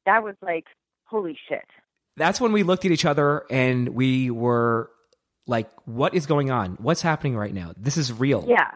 [0.05, 0.65] That was like,
[1.05, 1.65] holy shit.
[2.15, 4.89] That's when we looked at each other and we were
[5.45, 6.77] like, what is going on?
[6.81, 7.73] What's happening right now?
[7.77, 8.45] This is real.
[8.47, 8.71] Yeah.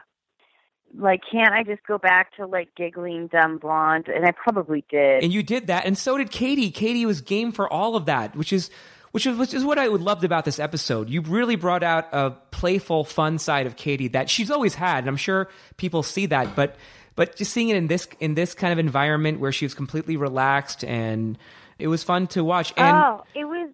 [0.98, 4.08] Like, can't I just go back to like giggling dumb blonde?
[4.08, 5.24] And I probably did.
[5.24, 6.70] And you did that, and so did Katie.
[6.70, 8.70] Katie was game for all of that, which is
[9.12, 11.10] which is which is what I would loved about this episode.
[11.10, 15.08] You really brought out a playful, fun side of Katie that she's always had, and
[15.08, 16.58] I'm sure people see that.
[16.58, 16.76] But
[17.16, 20.18] but just seeing it in this in this kind of environment where she was completely
[20.18, 21.38] relaxed and
[21.80, 22.74] it was fun to watch.
[22.78, 23.72] And oh, it was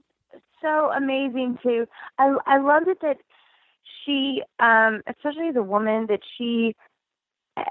[0.61, 1.87] so amazing too.
[2.17, 3.17] I I loved it that
[4.03, 6.75] she, um, especially the woman that she
[7.55, 7.63] uh,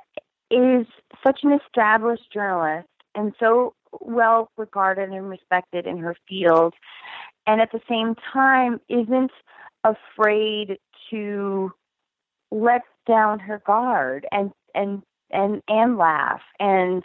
[0.50, 0.86] is
[1.26, 6.74] such an established journalist and so well regarded and respected in her field,
[7.46, 9.32] and at the same time isn't
[9.84, 10.78] afraid
[11.10, 11.72] to
[12.50, 16.42] let down her guard and and and and laugh.
[16.58, 17.02] And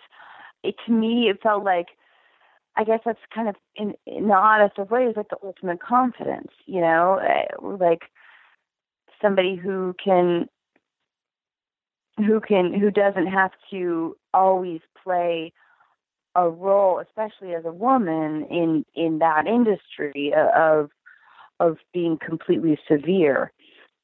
[0.64, 1.88] it, to me, it felt like
[2.76, 6.52] I guess that's kind of in, in the oddest of ways, like the ultimate confidence,
[6.65, 8.03] you know, uh, like
[9.22, 10.48] somebody who can,
[12.18, 15.52] who can, who doesn't have to always play
[16.35, 20.89] a role, especially as a woman in in that industry of
[21.60, 23.52] of being completely severe,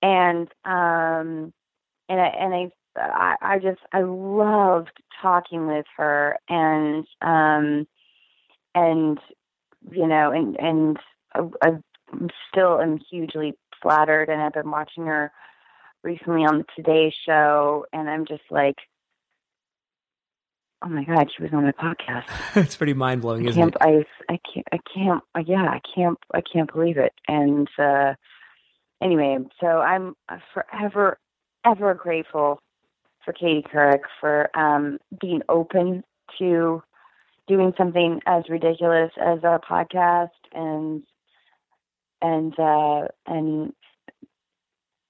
[0.02, 1.53] and um,
[2.10, 4.91] and I and I I, I just I loved
[5.22, 7.88] talking with her and um
[8.76, 9.19] and
[9.91, 10.98] you know and and
[11.34, 11.69] I, I
[12.49, 15.32] still am hugely flattered and I've been watching her
[16.03, 18.76] recently on the Today Show and I'm just like
[20.84, 22.26] oh my god she was on my podcast.
[22.56, 24.06] It's pretty mind blowing, isn't can't it?
[24.30, 27.14] I I can't I can't uh, yeah I can't I can't believe it.
[27.28, 28.14] And uh
[29.02, 30.15] anyway so I'm
[30.53, 31.19] forever
[31.65, 32.60] ever grateful
[33.27, 36.03] for Katie Couric for um, being open
[36.39, 36.81] to
[37.45, 41.03] doing something as ridiculous as our podcast and
[42.21, 43.73] and uh, and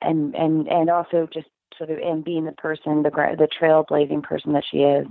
[0.01, 4.53] and and and also just sort of and being the person the the trailblazing person
[4.53, 5.05] that she is.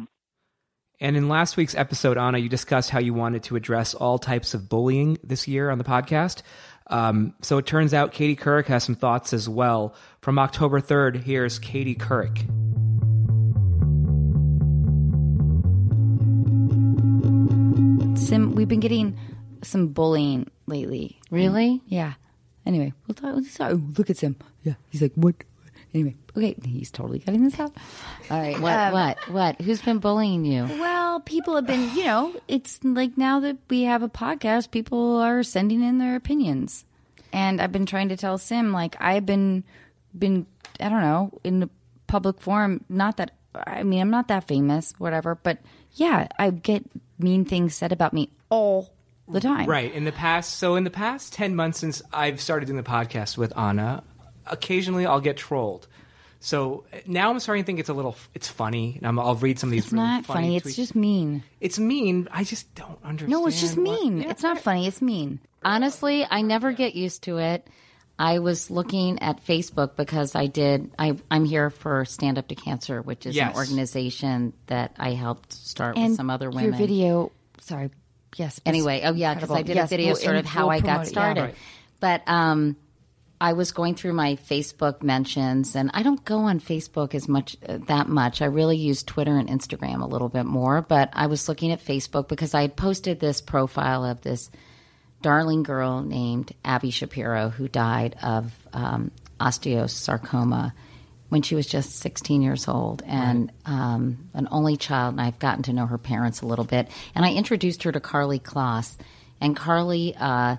[0.98, 4.54] And in last week's episode, Anna, you discussed how you wanted to address all types
[4.54, 6.42] of bullying this year on the podcast.
[6.88, 9.94] Um, so it turns out Katie Couric has some thoughts as well.
[10.22, 12.65] From October 3rd, here's Katie Couric.
[18.16, 19.18] Sim, we've been getting
[19.62, 21.20] some bullying lately.
[21.30, 21.82] Really?
[21.86, 22.14] Yeah.
[22.64, 23.44] Anyway, we'll talk.
[23.44, 23.74] Sorry.
[23.74, 24.36] Oh, look at Sim.
[24.64, 24.74] Yeah.
[24.90, 25.34] He's like, what?
[25.94, 26.56] Anyway, okay.
[26.64, 27.72] He's totally cutting this out.
[28.30, 28.58] All right.
[28.58, 28.72] What?
[28.72, 29.18] um, what?
[29.30, 29.60] What?
[29.60, 30.64] Who's been bullying you?
[30.64, 35.16] Well, people have been, you know, it's like now that we have a podcast, people
[35.16, 36.84] are sending in their opinions.
[37.32, 39.62] And I've been trying to tell Sim, like, I've been,
[40.18, 40.46] been,
[40.80, 41.70] I don't know, in the
[42.06, 45.58] public forum, not that, I mean, I'm not that famous, whatever, but
[45.92, 46.84] yeah, I get
[47.18, 48.92] mean things said about me all
[49.28, 49.68] the time.
[49.68, 49.92] Right.
[49.92, 53.36] In the past, so in the past 10 months since I've started doing the podcast
[53.36, 54.02] with Anna,
[54.46, 55.88] occasionally I'll get trolled.
[56.38, 58.94] So eh, now I'm starting to think it's a little, it's funny.
[58.98, 60.56] And I'm, I'll read some of these It's really not funny.
[60.56, 60.76] It's tweets.
[60.76, 61.42] just mean.
[61.60, 62.28] It's mean.
[62.30, 63.30] I just don't understand.
[63.32, 64.22] No, it's just what- mean.
[64.22, 64.86] It's not funny.
[64.86, 65.40] It's mean.
[65.64, 67.66] Honestly, I never get used to it.
[68.18, 70.90] I was looking at Facebook because I did.
[70.98, 73.50] I, I'm here for Stand Up to Cancer, which is Yes.
[73.50, 76.64] an organization that I helped start and with some other women.
[76.70, 77.90] Your video, sorry.
[78.36, 78.60] Yes.
[78.64, 79.84] Anyway, oh yeah, because I did Incredible.
[79.84, 81.06] a video sort we'll- of how we'll I got promote it.
[81.06, 81.10] Yeah.
[81.10, 81.40] started.
[81.42, 81.54] Right.
[82.00, 82.76] But um,
[83.38, 87.56] I was going through my Facebook mentions, and I don't go on Facebook as much
[87.68, 88.40] uh, that much.
[88.40, 90.80] I really use Twitter and Instagram a little bit more.
[90.80, 94.50] But I was looking at Facebook because I had posted this profile of this
[95.22, 99.10] darling girl named Abby Shapiro who died of um,
[99.40, 100.72] osteosarcoma
[101.28, 105.14] when she was just 16 years old and um, an only child.
[105.14, 106.88] And I've gotten to know her parents a little bit.
[107.14, 108.96] And I introduced her to Karlie Kloss.
[109.40, 110.56] And Carly uh,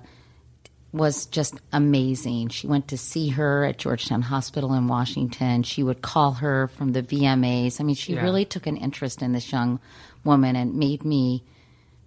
[0.92, 2.50] was just amazing.
[2.50, 5.64] She went to see her at Georgetown Hospital in Washington.
[5.64, 7.80] She would call her from the VMAs.
[7.80, 8.24] I mean, she Yeah.
[8.24, 9.80] really took an interest in this young
[10.26, 11.44] woman and made me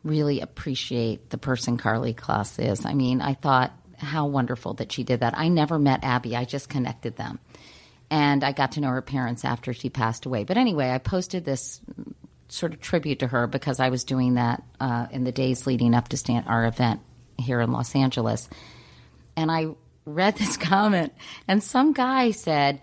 [0.05, 2.85] really appreciate the person Karlie Kloss is.
[2.87, 5.37] I mean, I thought how wonderful that she did that.
[5.37, 7.39] I never met Abby, I just connected them.
[8.11, 10.45] And I got to know her parents after she passed away.
[10.45, 11.81] But anyway, I posted this
[12.49, 15.95] sort of tribute to her because I was doing that uh, in the days leading
[15.95, 17.01] up to stand, our event
[17.39, 18.49] here in Los Angeles.
[19.37, 19.69] And I
[20.05, 21.13] read this comment,
[21.47, 22.81] and some guy said,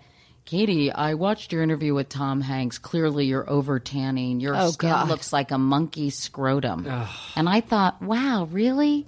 [0.48, 2.78] Katie, I watched your interview with Tom Hanks.
[2.78, 4.40] Clearly, you're over tanning.
[4.40, 5.08] Your Oh, skin God.
[5.08, 6.86] looks like a monkey scrotum.
[7.36, 9.06] And I thought, wow, really?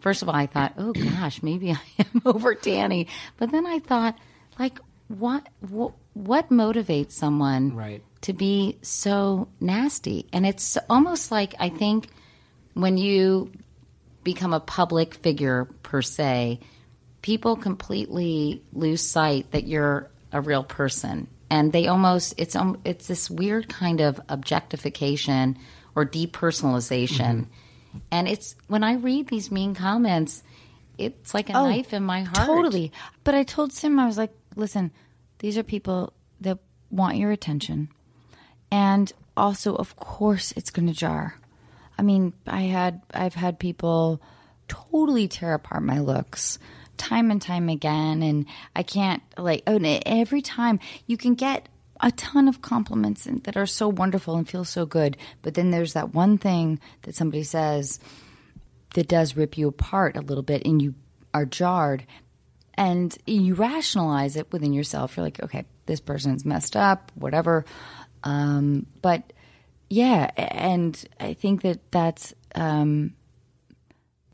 [0.00, 3.06] First of all, I thought, oh gosh, maybe I am over tanning.
[3.38, 4.18] But then I thought,
[4.58, 4.78] like,
[5.08, 8.02] what, what, what motivates someone Right.
[8.20, 10.26] to be so nasty?
[10.34, 12.08] And it's almost like I think
[12.74, 13.50] when you
[14.22, 16.60] become a public figure per se,
[17.22, 23.06] people completely lose sight that you're a real person, and they almost it's um, it's
[23.06, 25.56] this weird kind of objectification
[25.94, 27.46] or depersonalization.
[28.10, 30.42] And it's when I read these mean comments,
[30.98, 32.46] it's like a Oh, knife in my heart.
[32.48, 32.92] Totally.
[33.22, 34.90] But I told Sim, I was like, listen,
[35.38, 36.58] these are people that
[36.90, 37.88] want your attention.
[38.72, 41.38] And also, of course, it's going to jar.
[41.96, 44.20] I mean, I had, I've had people
[44.66, 46.58] totally tear apart my looks
[46.96, 48.22] time and time again.
[48.22, 51.68] And I can't, like, oh, every time you can get
[52.00, 55.16] a ton of compliments and, that are so wonderful and feel so good.
[55.42, 58.00] But then there's that one thing that somebody says,
[58.94, 60.94] that does rip you apart a little bit and you
[61.34, 62.06] are jarred
[62.74, 67.64] and you rationalize it within yourself you're like okay this person's messed up whatever
[68.22, 69.32] um, but
[69.90, 73.12] yeah and i think that that's um,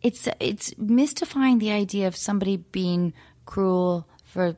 [0.03, 3.13] it's it's mystifying the idea of somebody being
[3.47, 4.57] cruel for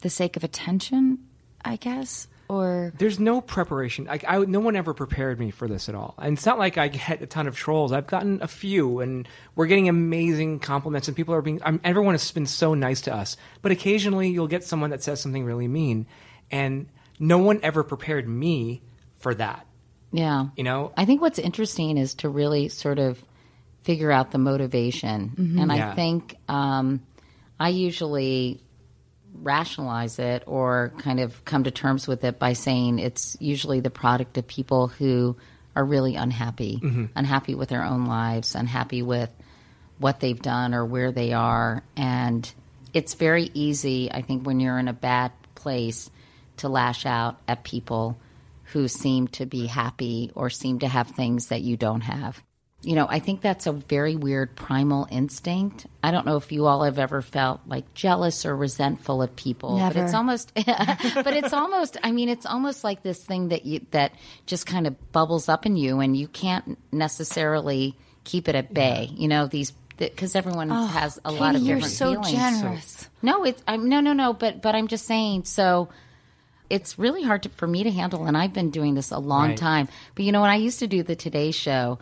[0.00, 1.18] the sake of attention
[1.64, 4.06] i guess or There's no preparation.
[4.06, 6.14] Like I, no one ever prepared me for this at all.
[6.18, 7.92] And it's not like I get a ton of trolls.
[7.92, 11.60] I've gotten a few, and we're getting amazing compliments, and people are being.
[11.62, 13.36] I'm, everyone has been so nice to us.
[13.60, 16.06] But occasionally, you'll get someone that says something really mean,
[16.50, 16.86] and
[17.18, 18.82] no one ever prepared me
[19.18, 19.66] for that.
[20.10, 20.46] Yeah.
[20.56, 23.22] You know, I think what's interesting is to really sort of
[23.82, 25.32] figure out the motivation.
[25.36, 25.60] Mhm.
[25.62, 27.00] And I think um,
[27.58, 28.60] I usually
[29.34, 33.90] rationalize it or kind of come to terms with it by saying it's usually the
[33.90, 35.36] product of people who
[35.76, 37.10] are really unhappy, Mhm.
[37.14, 39.30] unhappy with their own lives, unhappy with
[39.98, 41.82] what they've done or where they are.
[41.96, 42.50] And
[42.94, 46.10] it's very easy, I think, when you're in a bad place
[46.58, 48.16] to lash out at people
[48.72, 52.42] who seem to be happy or seem to have things that you don't have.
[52.82, 55.86] You know, I think that's a very weird primal instinct.
[56.00, 59.76] I don't know if you all have ever felt like jealous or resentful of people,
[59.88, 63.84] but it's almost but it's almost I mean it's almost like this thing that you
[63.90, 64.12] that
[64.46, 69.08] just kind of bubbles up in you and you can't necessarily keep it at bay.
[69.12, 72.30] You know, these because everyone Oh, has a lot of Katie, you're different so feelings.
[72.30, 73.08] generous.
[73.22, 75.88] No, it's I'm no no no, but but I'm just saying so
[76.70, 79.48] it's really hard to, for me to handle and I've been doing this a long
[79.48, 79.56] Right.
[79.56, 79.88] time.
[80.14, 81.98] But you know when I used to do the Today show,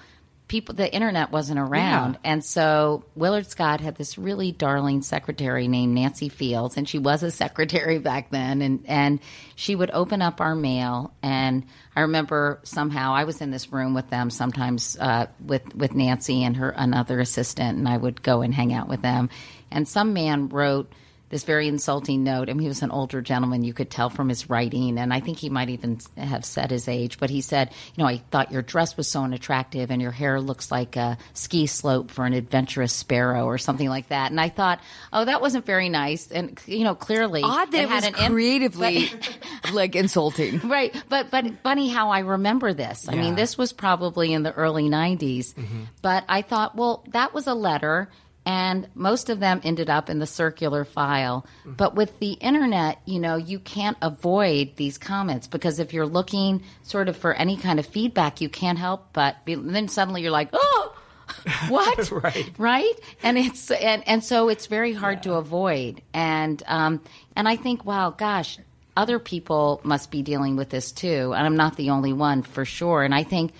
[0.48, 2.18] people the internet wasn't around.
[2.22, 7.22] And so Willard Scott had this really darling secretary named Nancy Fields and she was
[7.22, 8.62] a secretary back then.
[8.62, 9.20] And and
[9.56, 11.64] she would open up our mail and
[11.96, 16.44] I remember somehow I was in this room with them sometimes uh, with with Nancy
[16.44, 19.30] and her another assistant and I would go and hang out with them.
[19.70, 20.92] And some man wrote
[21.28, 22.48] this very insulting note.
[22.48, 23.64] I mean, he was an older gentleman.
[23.64, 26.86] You could tell from his writing, and I think he might even have said his
[26.88, 27.18] age.
[27.18, 30.40] But he said, "You know, I thought your dress was so unattractive, and your hair
[30.40, 34.48] looks like a ski slope for an adventurous sparrow, or something like that." And I
[34.48, 34.80] thought,
[35.12, 39.10] "Oh, that wasn't very nice." And you know, clearly, Odd that it had was creatively,
[39.72, 40.60] like insulting.
[40.68, 43.20] right but but funny how i remember this i Yeah.
[43.22, 45.82] mean this was probably in the early 90s mm-hmm.
[46.02, 48.08] but i thought well that was a letter
[48.46, 51.44] and most of them ended up in the circular file.
[51.66, 56.62] But with the internet you know you can't avoid these comments because if you're looking
[56.82, 60.30] sort of for any kind of feedback you can't help but be, then suddenly you're
[60.30, 60.96] like oh
[61.68, 62.10] what?
[62.12, 62.52] Right.
[62.56, 62.94] Right?
[63.22, 66.00] And it's and, and so it's very hard to avoid.
[66.14, 67.02] And um
[67.34, 68.58] and i think wow gosh
[68.96, 71.34] other people must be dealing with this too.
[71.34, 73.02] And i'm not the only one for sure.
[73.02, 73.52] And i think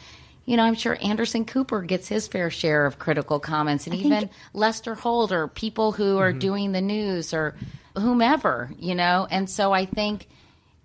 [0.47, 3.99] you know i'm sure anderson cooper gets his fair share of critical comments and I
[3.99, 6.39] think- even lester holt or people who are mm-hmm.
[6.39, 7.55] doing the news or
[7.95, 10.27] whomever you know and so i think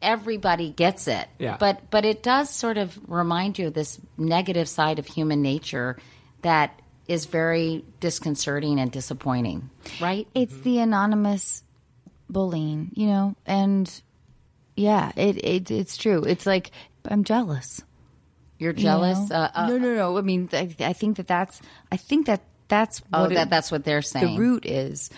[0.01, 1.57] everybody gets it Yeah.
[1.57, 5.97] but but it does sort of remind you of this negative side of human nature
[6.41, 9.69] that is very disconcerting and disappointing,
[9.99, 10.27] right?
[10.29, 10.43] Mm-hmm.
[10.43, 11.61] It's the anonymous
[12.29, 14.01] bullying, you know, and
[14.77, 16.23] yeah, it, it it's true.
[16.23, 16.71] It's like
[17.05, 17.81] I'm jealous.
[18.61, 19.29] You're You jealous?
[19.29, 19.35] know?
[19.35, 20.17] Uh, uh, no, no, no.
[20.17, 21.59] I mean, I, I think that that's.
[21.91, 24.35] I think that that's Oh, what that- that's what they're saying.
[24.35, 25.09] The root is,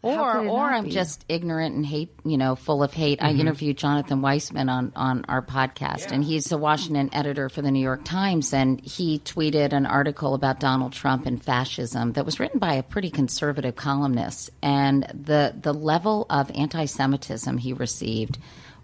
[0.00, 0.90] or or I'm be?
[0.90, 3.22] just ignorant and hate, you know, full of hate.
[3.22, 3.40] I Mhm.
[3.40, 7.82] interviewed Jonathan Weisman on on our podcast, and he's a Washington editor for the New
[7.82, 12.58] York Times, and he tweeted an article about Donald Trump and fascism that was written
[12.60, 18.38] by a pretty conservative columnist, and the the level of anti-Semitism he received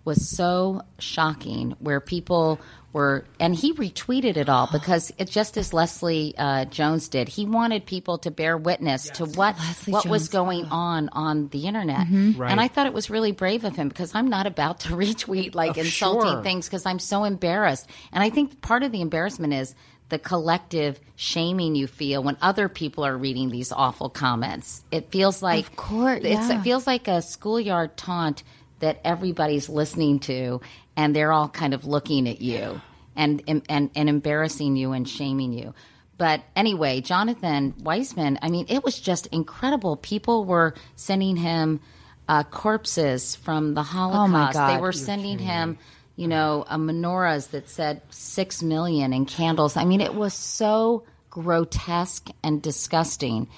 [0.05, 2.61] was so shocking, where people
[2.95, 7.29] were, and he retweeted it all because it just as Leslie uh, Jones did.
[7.29, 9.57] He wanted people to bear witness to what
[9.87, 12.41] what was going on on the internet, Mhm.
[12.49, 15.55] and I thought it was really brave of him because I'm not about to retweet
[15.55, 16.43] like insulting sure.
[16.43, 19.75] things because I'm so embarrassed, and I think part of the embarrassment is
[20.11, 24.85] the collective shaming you feel when other people are reading these awful comments.
[24.93, 26.61] It feels like Of course, it's, yeah.
[26.61, 28.45] it feels like a schoolyard taunt
[28.81, 30.61] that everybody's listening to,
[30.97, 32.81] and they're all kind of looking at you
[33.17, 35.75] and and and, embarrassing you and shaming you.
[36.17, 39.97] But anyway, Jonathan Weisman, I mean, it was just incredible.
[39.97, 41.81] People were sending him
[42.29, 44.55] uh, corpses from the Holocaust.
[44.55, 44.81] They God.
[44.81, 45.77] were sending him,
[46.17, 49.77] you know, uh, menorahs that said six million and candles.
[49.77, 53.49] I mean, it was so grotesque and disgusting.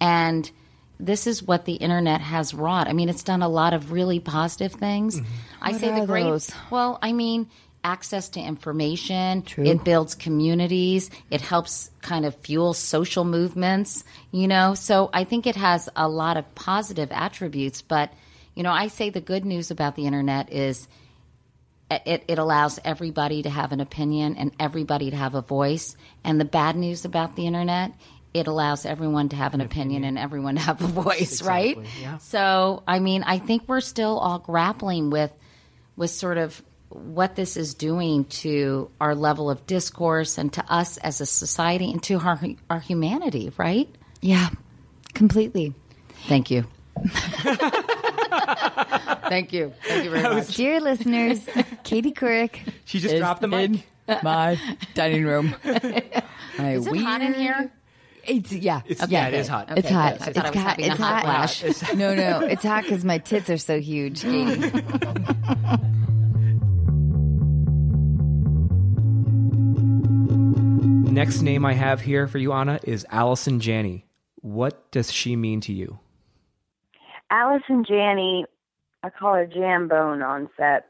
[0.00, 0.50] And
[0.98, 2.88] this is what the internet has wrought.
[2.88, 5.20] I mean, it's done a lot of really positive things.
[5.20, 5.32] Mm-hmm.
[5.62, 6.22] I What say are the great.
[6.24, 6.50] those?
[6.70, 7.48] Well, I mean,
[7.84, 9.42] access to information.
[9.42, 9.64] True.
[9.64, 11.10] It builds communities.
[11.30, 14.04] It helps kind of fuel social movements.
[14.32, 17.82] You know, so I think it has a lot of positive attributes.
[17.82, 18.12] But
[18.54, 20.88] you know, I say the good news about the internet is
[21.90, 25.96] it, it allows everybody to have an opinion and everybody to have a voice.
[26.24, 27.92] And the bad news about the internet,
[28.38, 31.78] it allows everyone to have an opinion and everyone to have a voice, right?
[32.00, 32.18] yeah.
[32.18, 35.32] So, I mean, I think we're still all grappling with
[35.96, 40.98] with sort of what this is doing to our level of discourse and to us
[40.98, 42.38] as a society and to our
[42.70, 43.88] our humanity, right?
[44.20, 44.48] Yeah,
[45.14, 45.74] completely.
[46.28, 46.64] Thank you.
[49.28, 49.72] Thank you.
[49.84, 50.54] Thank you very much.
[50.54, 51.46] Dear listeners,
[51.84, 52.60] Katie Couric.
[52.84, 53.70] She just dropped the mic.
[53.70, 53.82] in
[54.22, 54.58] my
[54.94, 55.54] dining room.
[56.58, 57.70] My Is it hot in here?
[58.28, 59.68] It's yeah, It's- yeah, yeah, it is hot.
[59.76, 60.18] It's hot.
[60.18, 60.28] good.
[60.28, 60.78] It's thought hot.
[60.80, 61.50] It's hot hot.
[61.50, 61.92] flash.
[61.94, 64.24] no, no, it's hot because my tits are so huge,
[71.16, 74.04] Next name I have here for you, Anna, is Allison Janney.
[74.42, 75.98] What does she mean to you?
[77.30, 78.44] Allison Janney,
[79.02, 80.86] I call her Jambone on set.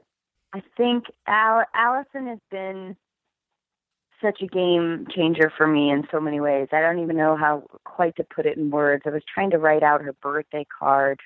[0.52, 2.96] I think Al- Allison has been
[4.20, 6.68] such a game changer for me in so many ways.
[6.72, 9.02] I don't even know how quite to put it in words.
[9.06, 11.20] I was trying to write out her birthday card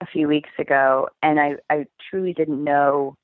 [0.00, 3.16] a few weeks ago, and I, I truly didn't know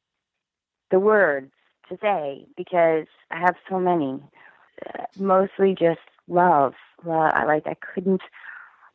[0.91, 1.53] the words
[1.89, 4.21] to say because I have so many.
[5.19, 6.75] Mostly just love.
[7.05, 7.33] love.
[7.35, 7.67] I like.
[7.67, 8.23] I couldn't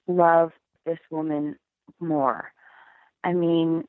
[0.08, 0.52] love
[0.86, 1.58] this woman
[2.00, 2.52] more.
[3.24, 3.86] I mean,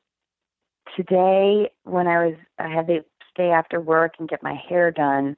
[0.95, 5.37] today when I was, I had to stay after work and get my hair done,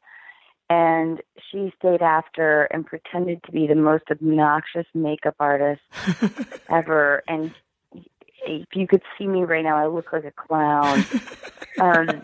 [0.71, 1.21] and
[1.51, 5.81] she stayed after and pretended to be the most obnoxious makeup artist
[6.69, 7.23] ever.
[7.27, 7.53] And
[8.45, 11.03] if you could see me right now, I look like a clown.
[11.79, 12.21] Um,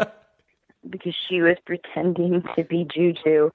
[0.90, 3.52] because she was pretending to be Juju,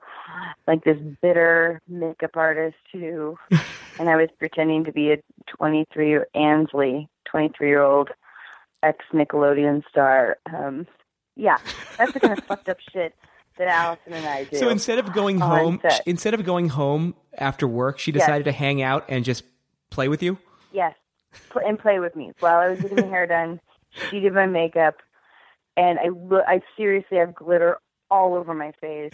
[0.67, 3.39] like this bitter makeup artist who,
[3.99, 5.23] and I was pretending to be a
[5.57, 8.11] 23 year Ansley, 23 year old
[8.83, 10.37] ex Nickelodeon star.
[10.53, 10.87] Um,
[11.35, 11.57] yeah,
[11.97, 13.15] that's the kind of fucked up shit
[13.59, 14.57] that Allison and I do.
[14.57, 18.21] So instead of going home, instead of going home after work, she Yes.
[18.23, 19.45] decided to hang out and just
[19.91, 20.39] play with you.
[20.73, 20.95] Yes,
[21.67, 23.61] and play with me while I was getting my hair done.
[24.11, 24.97] She did my makeup,
[25.77, 26.45] and I look.
[26.47, 27.79] I seriously have glitter
[28.11, 29.13] all over my face.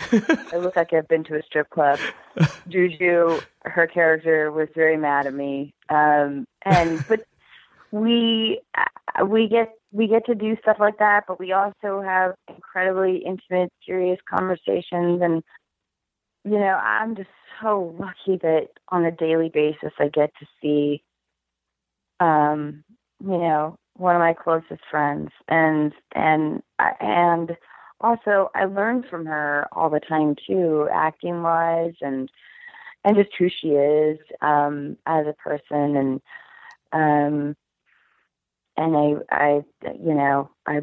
[0.52, 1.98] I look like I've been to a strip club.
[2.68, 7.26] Juju, her character was very mad at me, um, and but
[7.90, 12.34] we uh, we get we get to do stuff like that, but we also have
[12.48, 15.42] incredibly intimate, serious conversations, and
[16.44, 17.28] you know, I'm just
[17.62, 21.02] so lucky that on a daily basis I get to see
[22.20, 22.84] um,
[23.20, 26.62] you know, one of my closest friends, and and
[27.00, 27.56] and
[28.00, 32.30] also I learn from her all the time too, acting wise, and
[33.04, 36.20] and just who she is um, as a person, and
[36.92, 37.56] um,
[38.78, 39.62] and I I
[40.00, 40.80] you know I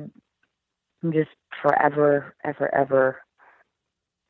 [1.04, 1.32] I'm just
[1.62, 3.22] forever ever ever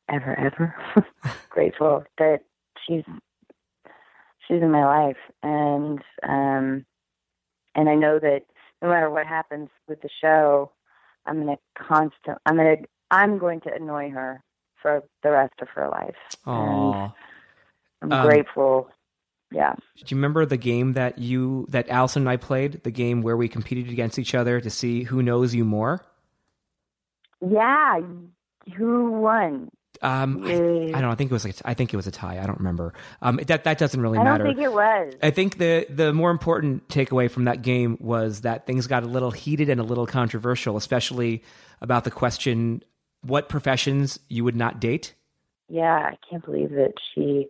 [0.09, 0.75] ever ever
[1.49, 2.39] grateful that
[2.87, 3.03] she's
[4.47, 6.85] she's in my life, and um,
[7.75, 8.41] and I know that
[8.81, 10.71] no matter what happens with the show,
[11.25, 12.37] I'm gonna constant.
[12.45, 12.77] I'm gonna.
[13.11, 14.43] I'm going to annoy her
[14.81, 16.15] for the rest of her life.
[16.47, 17.13] Aw.
[18.01, 18.89] I'm Um, grateful.
[19.55, 19.73] Yeah.
[19.73, 22.83] Do you remember the game that you that Allison and I played?
[22.83, 26.03] The game where we competed against each other to see who knows you more.
[27.39, 28.01] Yeah.
[28.75, 29.69] Who won?
[30.01, 30.55] Um, I, I
[30.91, 31.09] don't know.
[31.09, 32.37] I think it was like I think it was a tie.
[32.43, 32.93] I don't remember.
[33.21, 34.29] Um, that that doesn't really matter.
[34.29, 35.13] I don't think it was.
[35.23, 39.07] I think the the more important takeaway from that game was that things got a
[39.07, 41.43] little heated and a little controversial, especially
[41.79, 42.83] about the question
[43.21, 45.13] what professions you would not date.
[45.69, 47.47] Yeah, I can't believe that she.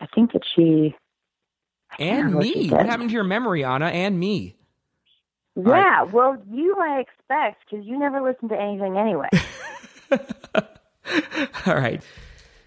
[0.00, 0.96] I think that she.
[1.98, 2.70] And remember what me.
[2.70, 3.86] What happened to your memory, Anna?
[3.86, 4.56] And me.
[5.56, 9.28] Yeah, well, you I expect because you never listen to anything anyway.
[11.66, 12.02] All right.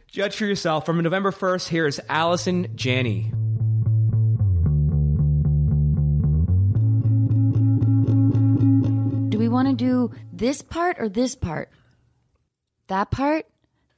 [0.08, 0.86] Judge for yourself.
[0.86, 3.32] From November 1st, here is Allison Janney.
[9.30, 11.72] Do we want to do this part or this part?
[12.88, 13.46] That part?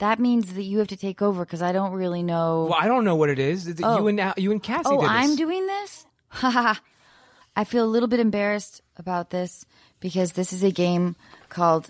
[0.04, 2.68] That means that you have to take over because I don't really know.
[2.70, 3.68] Well, I don't know what it is.
[3.68, 4.00] Is Oh.
[4.00, 5.10] You and you and Cassie oh, did this.
[5.10, 6.06] I'm doing this?
[6.28, 6.74] Haha.
[7.56, 9.66] I feel a little bit embarrassed about this
[10.02, 11.16] because this is a game
[11.48, 11.90] called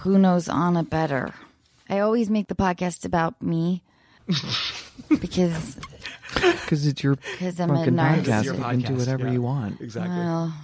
[0.00, 1.34] Who Knows Anna Better.
[1.90, 3.82] I always make the podcast about me
[5.20, 5.76] because
[6.34, 8.24] Because it's your 'Cause I'm a fucking narcissist.
[8.24, 8.44] podcast.
[8.44, 9.32] You can do whatever yeah.
[9.32, 9.82] you want.
[9.82, 10.16] Exactly.
[10.16, 10.54] well,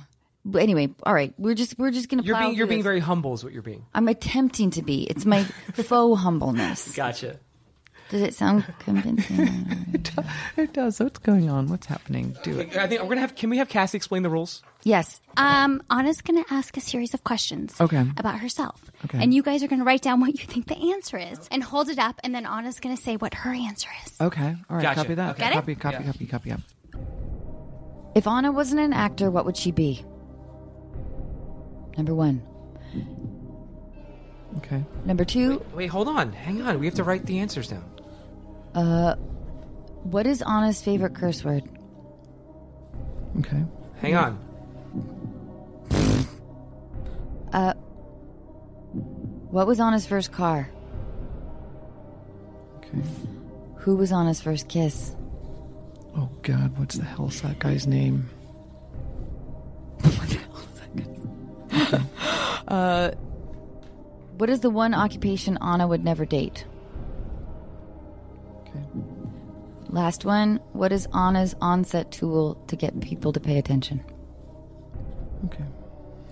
[0.45, 1.33] but anyway, all right.
[1.39, 2.23] We're just we're just gonna.
[2.23, 2.85] You're being you're being this.
[2.85, 3.85] very humble is what you're being.
[3.95, 5.05] I'm attempting to be.
[5.05, 5.45] It's my
[5.75, 6.95] faux humbleness.
[6.95, 7.39] Gotcha.
[8.11, 9.89] Does it sound convincing?
[10.59, 11.01] It does.
[11.01, 11.69] What's going on?
[11.69, 12.37] What's happening?
[12.43, 12.77] Do it.
[12.77, 13.35] I think we're gonna have.
[13.35, 14.63] Can we have Cassie explain the rules?
[14.85, 15.21] yes.
[15.39, 18.05] Um, Anna's going to ask a series of questions Okay.
[18.19, 18.91] about herself.
[19.07, 19.19] Okay.
[19.23, 21.63] And you guys are going to write down what you think the answer is and
[21.63, 24.21] hold it up, and then Anna's going to say what her answer is.
[24.21, 24.57] Okay.
[24.69, 24.83] All right.
[24.83, 24.97] Gotcha.
[25.01, 25.31] Copy that.
[25.31, 25.39] Okay.
[25.41, 25.55] Get it?
[25.55, 25.75] Copy.
[25.77, 25.97] Copy.
[26.05, 26.27] Copy.
[26.27, 26.51] Copy.
[26.51, 26.63] Copy.
[28.15, 30.05] If Anna wasn't an actor, what would she be?
[31.97, 32.43] Number one.
[34.59, 34.85] Okay.
[35.05, 35.65] Number two.
[35.75, 36.33] Wait, hold on.
[36.33, 36.79] Hang on.
[36.79, 37.85] We have to write the answers down.
[38.75, 39.15] Uh,
[40.05, 41.65] what is Anna's favorite curse word?
[43.39, 43.65] Okay.
[44.01, 44.39] Hang on.
[47.53, 47.75] Uh,
[49.51, 50.71] what was Anna's first car?
[52.79, 53.03] Okay.
[53.77, 55.15] Who was Anna's first kiss?
[56.17, 58.29] Oh God, what's the hell's that guy's name?
[62.69, 63.11] Uh,
[64.39, 66.65] what is the one occupation Anna would never date?
[68.61, 68.81] Okay.
[69.89, 70.61] Last one.
[70.73, 74.03] What is Anna's onset tool to get people to pay attention?
[75.47, 75.65] Okay.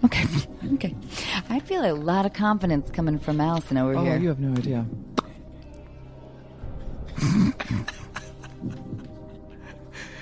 [0.04, 0.24] Okay.
[0.74, 0.94] okay.
[1.50, 4.14] I feel a lot of confidence coming from Allison over Oh, here.
[4.14, 4.86] Oh, you have no idea.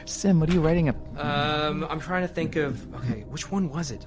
[0.05, 0.97] Sim, what are you writing up?
[1.23, 2.93] Um, I'm trying to think of.
[2.97, 4.07] Okay, which one was it?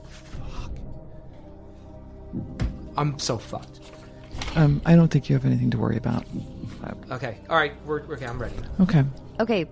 [2.92, 3.00] Fuck.
[3.00, 3.80] I'm so fucked.
[4.56, 6.26] Um, I don't think you have anything to worry about.
[7.12, 7.38] Okay.
[7.50, 7.74] All right.
[7.86, 8.26] We're okay.
[8.26, 8.56] I'm ready.
[8.80, 9.04] Okay.
[9.40, 9.66] Okay,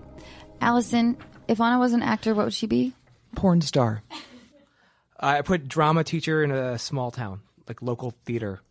[0.62, 1.18] Allison.
[1.48, 2.94] If Anna was an actor, what would she be?
[3.36, 4.04] Porn star.
[5.20, 8.62] I put drama teacher in a small town, like local theater.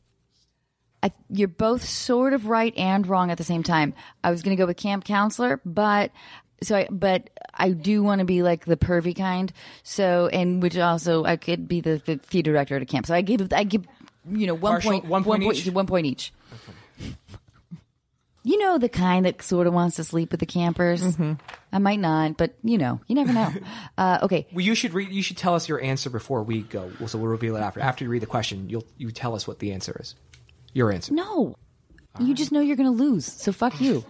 [1.02, 3.94] I, you're both sort of right and wrong at the same time.
[4.24, 6.10] I was going to go with camp counselor, but
[6.62, 9.52] so I, but I do want to be like the pervy kind.
[9.82, 13.06] So, and which also I could be the, the theater director at a camp.
[13.06, 13.86] So I give I give
[14.30, 15.66] you know one Partial- point one point each?
[15.72, 16.32] one point each.
[18.44, 21.02] You know the kind that sort of wants to sleep with the campers.
[21.02, 21.34] Mm-hmm.
[21.70, 23.52] I might not, but you know, you never know.
[23.98, 25.10] uh, okay, Well, you should read.
[25.10, 26.90] You should tell us your answer before we go.
[27.06, 27.80] So we'll reveal it after.
[27.80, 30.14] After you read the question, you'll you tell us what the answer is.
[30.72, 31.12] Your answer.
[31.12, 31.56] No.
[32.20, 33.26] You just know you're going to lose.
[33.26, 34.04] So fuck you.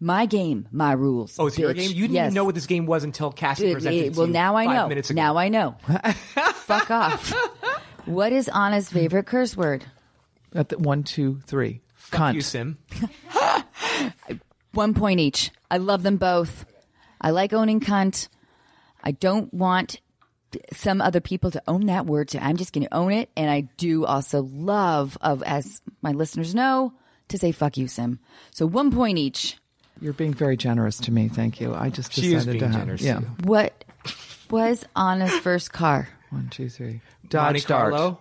[0.00, 1.38] my game, my rules.
[1.38, 1.90] Oh, it's your game.
[1.90, 2.24] You didn't yes.
[2.26, 4.56] even know what this game was until Cassie presented it- it to well, you now
[4.56, 4.88] I five know.
[4.88, 5.16] Minutes ago.
[5.20, 5.76] Now I know.
[6.54, 7.32] fuck off.
[8.08, 9.84] What is Anna's favorite curse word?
[10.54, 11.80] At the one, two, three.
[11.94, 12.34] Fuck Cunt.
[12.34, 12.78] you, Sim.
[14.72, 15.50] One point each.
[15.70, 16.64] I love them both.
[17.20, 18.28] I like owning cunt.
[19.02, 20.00] I don't want
[20.72, 23.28] some other people to own that word, so I'm just going to own it.
[23.36, 26.92] And I do also love, of as my listeners know,
[27.28, 28.18] to say "fuck you, Sim."
[28.52, 29.56] So one point each.
[30.00, 31.28] You're being very generous to me.
[31.28, 31.74] Thank you.
[31.74, 33.20] I just She decided is being to have, generous to Yeah.
[33.20, 33.26] you.
[33.44, 33.84] What
[34.48, 36.08] was Anna's first car?
[36.30, 37.00] One, two, three.
[37.22, 37.92] Monte Dodge Dart.
[37.92, 38.20] Carlo.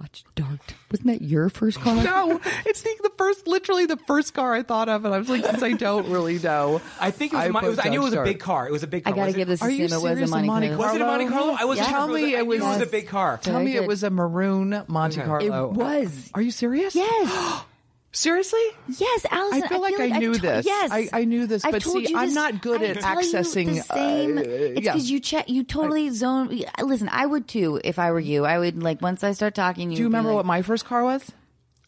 [0.00, 0.74] Dodge Dart.
[0.90, 1.94] Wasn't that your first car?
[2.02, 5.28] No, it's the, the first, literally the first car I thought of, and I was
[5.28, 7.44] like, since I don't really know, I think it was.
[7.44, 8.66] I my, it was I knew it was a big car.
[8.66, 9.16] It was a big I car.
[9.16, 9.50] gotta was give it?
[9.52, 9.98] this to Are you Sim.
[9.98, 10.30] It was a serious?
[10.30, 10.82] Monte, Monte Carlo.
[10.84, 11.56] Was it a Monte Carlo?
[11.58, 11.90] I wasn't Yeah.
[11.92, 11.98] sure.
[11.98, 13.38] Tell if it was- me I it knew it was was- a big car.
[13.38, 15.26] Tell me Very it was a maroon Monte Okay.
[15.28, 15.70] Carlo.
[15.70, 16.30] It was.
[16.34, 16.94] Are you serious?
[16.96, 17.64] Yes.
[18.14, 18.60] Seriously?
[18.88, 19.62] Yes, Allison.
[19.64, 20.64] I feel like I I've knew to- this.
[20.66, 23.74] Yes, I- I knew this, I've but see, you I'm not good I at accessing,
[23.74, 24.38] the same.
[24.38, 24.92] uh, it's yeah.
[24.92, 25.48] because you check.
[25.48, 26.60] You totally zone.
[26.80, 28.44] Listen, I would too if I were you.
[28.44, 29.90] I would like once I start talking.
[29.90, 31.32] You Do you remember what my first car was?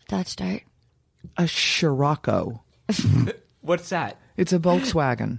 [0.09, 0.62] Dodge Dart.
[1.36, 2.62] A Scirocco.
[3.61, 4.19] What's that?
[4.36, 5.39] It's a Volkswagen.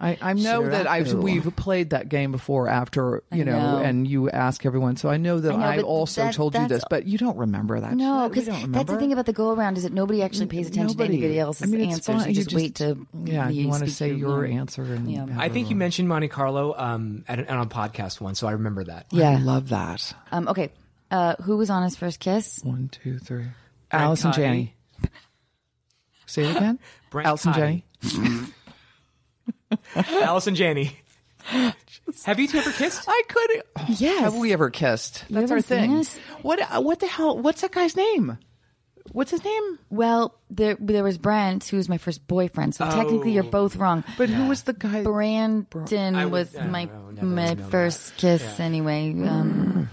[0.00, 3.78] I, I know that I've we've played that game before after you know, know.
[3.78, 4.96] and you ask everyone.
[4.96, 7.16] So I know that I know, I, but also that- told you this, but you
[7.16, 7.94] don't remember that.
[7.94, 10.96] No, because that's the thing about the go around is that nobody actually pays attention
[10.96, 11.18] Nobody.
[11.18, 12.06] to anybody else's I mean, answers.
[12.06, 12.20] fine.
[12.22, 15.26] You You just, wait to yeah, you wanna say your answer and yeah.
[15.38, 18.52] I think you mentioned Monte Carlo um, at an, on a podcast once, so I
[18.52, 19.06] remember that.
[19.12, 19.30] Yeah.
[19.30, 20.12] I love that.
[20.32, 20.72] Um, okay,
[21.12, 22.60] uh, who was on his first kiss?
[22.64, 23.44] One, two, three.
[23.92, 24.36] Alice and Cotty.
[24.38, 24.74] Jenny.
[26.26, 26.80] Say it again.
[27.10, 27.84] Brent Allison Janney.
[29.94, 30.22] Cotty.
[30.22, 30.98] Allison Janney.
[32.24, 33.04] Have you two ever kissed?
[33.06, 33.62] I could.
[34.00, 34.20] Yes.
[34.20, 35.24] Have we ever kissed?
[35.28, 35.98] You That's our haven't seen thing.
[36.00, 36.16] us?
[36.42, 36.60] What?
[36.60, 37.36] uh, What the hell?
[37.38, 38.38] What's that guy's name?
[39.12, 39.78] What's his name?
[39.90, 42.74] Well, there there was Brent, who was my first boyfriend.
[42.74, 44.02] So technically, you're both wrong.
[44.16, 45.02] But who was the guy?
[45.02, 48.58] Brandon I would- was I my don't know, never my know first kiss.
[48.58, 49.90] Anyway, um,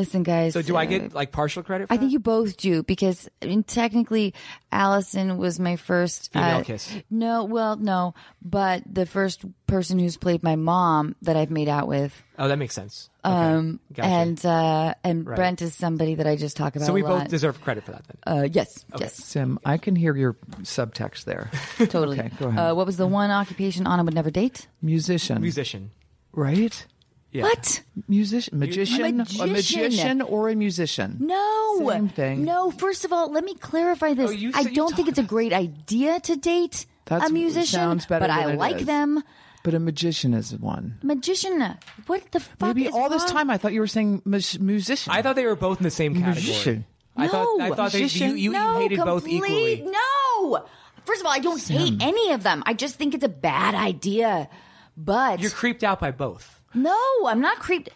[0.00, 0.54] listen, guys.
[0.54, 1.88] So do I uh, get like partial credit?
[1.88, 4.34] For I think you both do because I mean, technically,
[4.72, 6.92] Allison was my first Female uh, kiss.
[7.10, 11.86] No, well, no, but the first person who's played my mom that I've made out
[11.86, 12.12] with.
[12.38, 13.10] Oh, that makes sense.
[13.24, 13.34] Okay.
[13.34, 14.08] Um, Gotcha.
[14.08, 15.36] and uh, and Right.
[15.36, 16.86] Brent is somebody that I just talk about.
[16.86, 18.38] so we a both deserve credit for that then.
[18.38, 19.04] Uh, yes, Okay.
[19.04, 21.50] yes, Sim, I can hear your subtext there.
[21.76, 22.18] totally.
[22.18, 22.58] Okay, go ahead.
[22.58, 24.66] Uh, what was the one occupation Anna would never date?
[24.80, 25.40] Musician.
[25.42, 25.90] Musician.
[26.32, 26.86] Right?
[27.32, 27.42] Yeah.
[27.44, 27.82] What?
[28.08, 28.58] Musician.
[28.58, 29.04] Magician.
[29.04, 29.52] A magician.
[29.52, 31.16] magician or a musician.
[31.20, 32.44] No, Same thing.
[32.44, 34.30] No, first of all, let me clarify this.
[34.30, 37.78] Oh, you I said- don't think it's a great idea to date That's- a musician,
[37.78, 38.86] sounds better but I like is.
[38.86, 39.22] them.
[39.62, 40.98] But a magician is one.
[41.02, 41.76] Magician,
[42.06, 42.68] what the fuck?
[42.68, 45.12] Maybe is all this time I thought you were saying mus- musician.
[45.12, 46.34] I thought they were both in the same category.
[46.34, 46.84] Magician.
[47.16, 47.74] I thought I No.
[47.74, 48.30] thought they, you, Magician?
[48.30, 49.84] you, you no, hated both complete- equally.
[49.86, 50.64] No.
[51.04, 52.62] First of all, I don't hate any of them.
[52.66, 54.48] I just think it's a bad idea.
[54.96, 56.59] But You're creeped out by both.
[56.74, 57.90] No, I'm not creeped.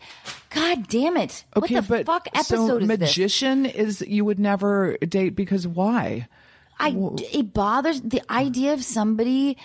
[0.51, 1.45] God damn it!
[1.57, 2.99] Okay, what the but fuck episode so is this?
[3.01, 6.29] magician is you would never date because why?
[6.79, 6.95] I
[7.33, 9.57] it bothers the idea of somebody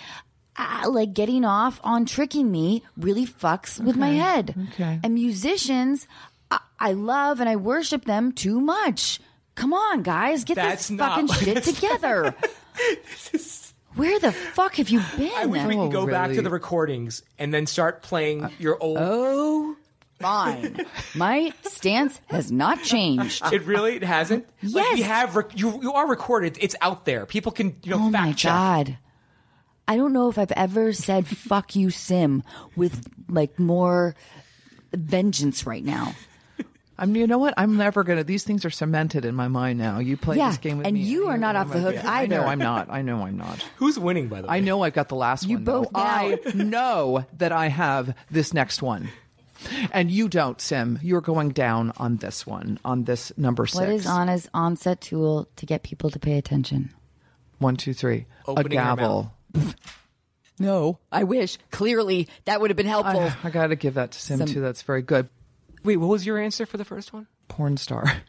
[0.56, 4.54] uh, like getting off on tricking me really fucks with my head.
[4.74, 5.00] okay.
[5.02, 6.06] And musicians,
[6.50, 9.20] I, I love and I worship them too much.
[9.56, 12.34] Come on, guys, get That's this fucking what shit it's- together.
[13.96, 15.30] Where the fuck have you been?
[15.36, 18.50] I wish we Oh, could go back to the recordings and then start playing uh,
[18.58, 18.98] your old.
[19.00, 19.76] oh,
[20.20, 20.86] fine.
[21.14, 23.42] My stance has not changed.
[23.52, 24.46] It really it hasn't.
[24.62, 24.94] Like, Yes.
[24.94, 25.80] we have rec- you.
[25.82, 26.56] You are recorded.
[26.60, 27.26] It's out there.
[27.26, 28.52] People can you know Oh fact my check.
[28.52, 28.98] god.
[29.88, 32.44] I don't know if I've ever said fuck you sim
[32.76, 34.14] with like more
[34.94, 36.14] vengeance right now.
[37.00, 37.54] I mean, you know what?
[37.56, 38.22] I'm never gonna.
[38.24, 39.98] These things are cemented in my mind now.
[39.98, 40.88] You play Yeah, this game with me.
[40.90, 41.02] and me.
[41.02, 42.42] you are not off the I'm- hook I know.
[42.42, 42.88] I'm not.
[42.90, 43.60] I know I'm not.
[43.76, 44.56] Who's winning by the way?
[44.58, 45.60] I know I've got the last You one.
[45.62, 49.08] You both now- I know that I have this next one.
[49.92, 50.98] And you don't, Sim.
[51.02, 53.78] You're going down on this one, on this number six.
[53.80, 56.94] What is Anna's onset tool to get people to pay attention?
[57.58, 58.24] One, two, three.
[58.46, 59.34] Opening a gavel.
[60.58, 61.58] No, I wish.
[61.70, 63.20] Clearly, that would have been helpful.
[63.20, 64.60] I, I got to give that to Sim, Some- too.
[64.60, 65.28] That's very good.
[65.82, 67.26] Wait, what was your answer for the first one?
[67.48, 68.04] Porn star.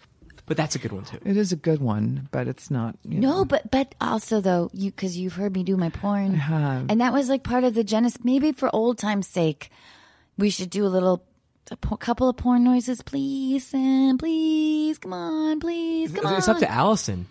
[0.47, 1.17] But that's a good one too.
[1.23, 2.97] It is a good one, but it's not.
[3.07, 3.45] You no, know.
[3.45, 6.85] but but also though, you because you've heard me do my porn, I have.
[6.89, 8.19] and that was like part of the genesis.
[8.25, 9.69] Maybe for old time's sake,
[10.37, 11.23] we should do a little.
[11.69, 14.17] A po- couple of porn noises, please, Sam.
[14.17, 16.33] Please, come on, please, come on.
[16.35, 17.27] It's up to Allison.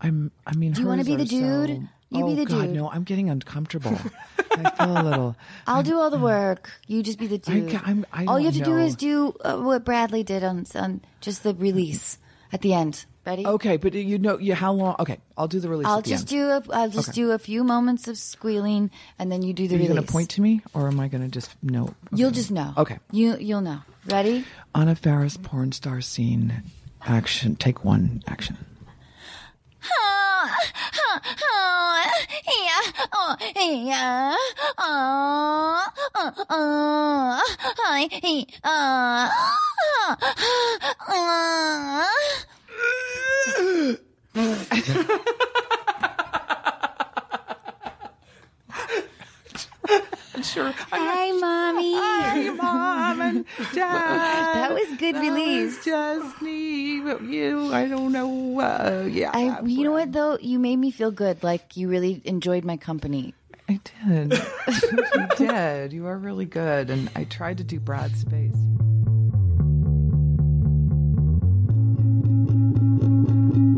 [0.00, 0.32] I'm.
[0.44, 1.68] I mean, Do you wanna be the dude?
[1.70, 2.70] so- You oh, be the God, dude.
[2.74, 3.98] No, I'm getting uncomfortable.
[4.52, 5.36] I feel a little.
[5.66, 6.70] I'll do all the work.
[6.86, 7.70] You just be the I dude.
[7.70, 10.64] ca- I'm- I all you have to do is do uh, what Bradley did on,
[10.74, 12.18] on just the release
[12.52, 13.04] at the end.
[13.26, 13.46] Ready?
[13.46, 14.96] Okay, but you know, you how long?
[15.00, 15.86] Okay, I'll do the release.
[15.86, 16.28] I'll at the just end.
[16.30, 17.14] do a I'll just Okay.
[17.16, 19.94] do a few moments of squealing, and then you do the Are you release.
[19.96, 21.92] going to point to me, or am I going to just know?
[22.10, 22.72] You'll just know.
[22.78, 22.98] Okay.
[23.12, 23.80] You you'll know.
[24.06, 24.46] Ready?
[24.74, 26.62] Anna Faris porn star scene.
[27.02, 27.54] Action.
[27.56, 28.22] Take one.
[28.26, 28.56] Action.
[29.80, 31.42] 哈哈哈
[32.46, 32.70] 唉呀
[33.12, 33.92] 哦唉呀
[34.76, 36.34] 啊嗯。
[36.48, 37.38] 嗯
[37.84, 39.30] 唉唉啊
[43.58, 43.98] 嗯嗯
[44.34, 45.77] 嗯唉呀哈哈哈哈哈哈
[50.42, 50.72] Sure.
[50.92, 51.94] Hi, mommy.
[51.94, 53.44] Hi, mom and
[53.74, 54.54] dad.
[54.54, 55.84] That was good release.
[55.84, 57.72] Just me, but you.
[57.72, 58.60] I don't know.
[58.60, 59.30] Uh, yeah.
[59.34, 60.38] I, you know what though?
[60.40, 61.42] You made me feel good.
[61.42, 63.34] Like you really enjoyed my company.
[63.68, 64.32] I did.
[64.92, 65.92] you did.
[65.92, 66.90] You are really good.
[66.90, 68.54] And I tried to do Brad's space.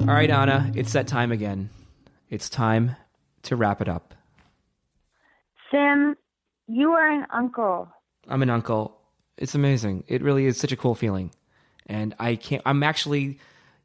[0.02, 1.70] All All right, Anna, it's that time again.
[2.28, 2.96] It's time
[3.44, 4.14] to wrap it up.
[5.70, 6.16] Sim,
[6.70, 7.88] you are an uncle.
[8.28, 8.96] I'm an uncle.
[9.36, 10.04] It's amazing.
[10.06, 11.32] It really is such a cool feeling.
[11.86, 13.38] And I can't, I'm actually,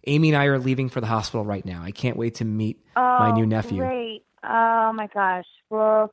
[0.05, 1.81] Amy and I are leaving for the hospital right now.
[1.81, 3.79] I can't wait to meet my Oh, new nephew.
[3.79, 4.21] Great.
[4.43, 5.45] Oh my gosh.
[5.69, 6.11] Well,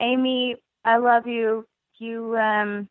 [0.00, 1.64] Amy, I love you.
[1.98, 2.88] You um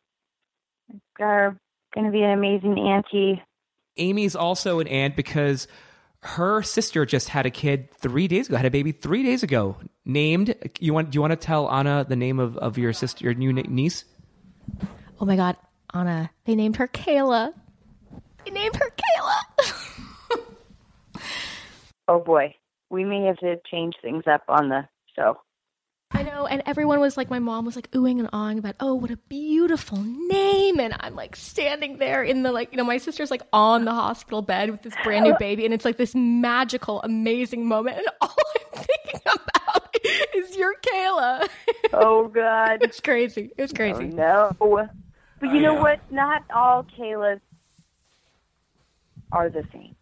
[1.20, 1.58] are
[1.94, 3.42] going to be an amazing auntie.
[3.98, 5.68] Amy's also an aunt because
[6.22, 9.76] her sister just had a kid three days ago, had a baby three days ago,
[10.04, 13.24] named, you want, do you want to tell Anna the name of, of your sister,
[13.24, 14.04] your new niece?
[15.20, 15.56] Oh my God,
[15.92, 17.52] Anna, they named her Kayla.
[18.44, 19.88] They named her Kayla.
[22.08, 22.54] Oh boy.
[22.90, 24.86] We may have to change things up on the
[25.16, 25.38] show.
[26.14, 28.94] I know, and everyone was like, my mom was like oohing and awing about, oh,
[28.94, 30.78] what a beautiful name.
[30.78, 33.92] And I'm like standing there in the, like, you know, my sister's like on the
[33.92, 35.64] hospital bed with this brand new baby.
[35.64, 37.98] And it's like this magical, amazing moment.
[37.98, 39.96] And all I'm thinking about
[40.34, 41.48] is your Kayla.
[41.94, 42.78] Oh God.
[42.82, 43.52] it's crazy.
[43.58, 44.06] It's oh, crazy.
[44.06, 44.56] no.
[44.58, 46.00] But you know what?
[46.10, 47.40] Not all Kaylas
[49.30, 49.94] are the same.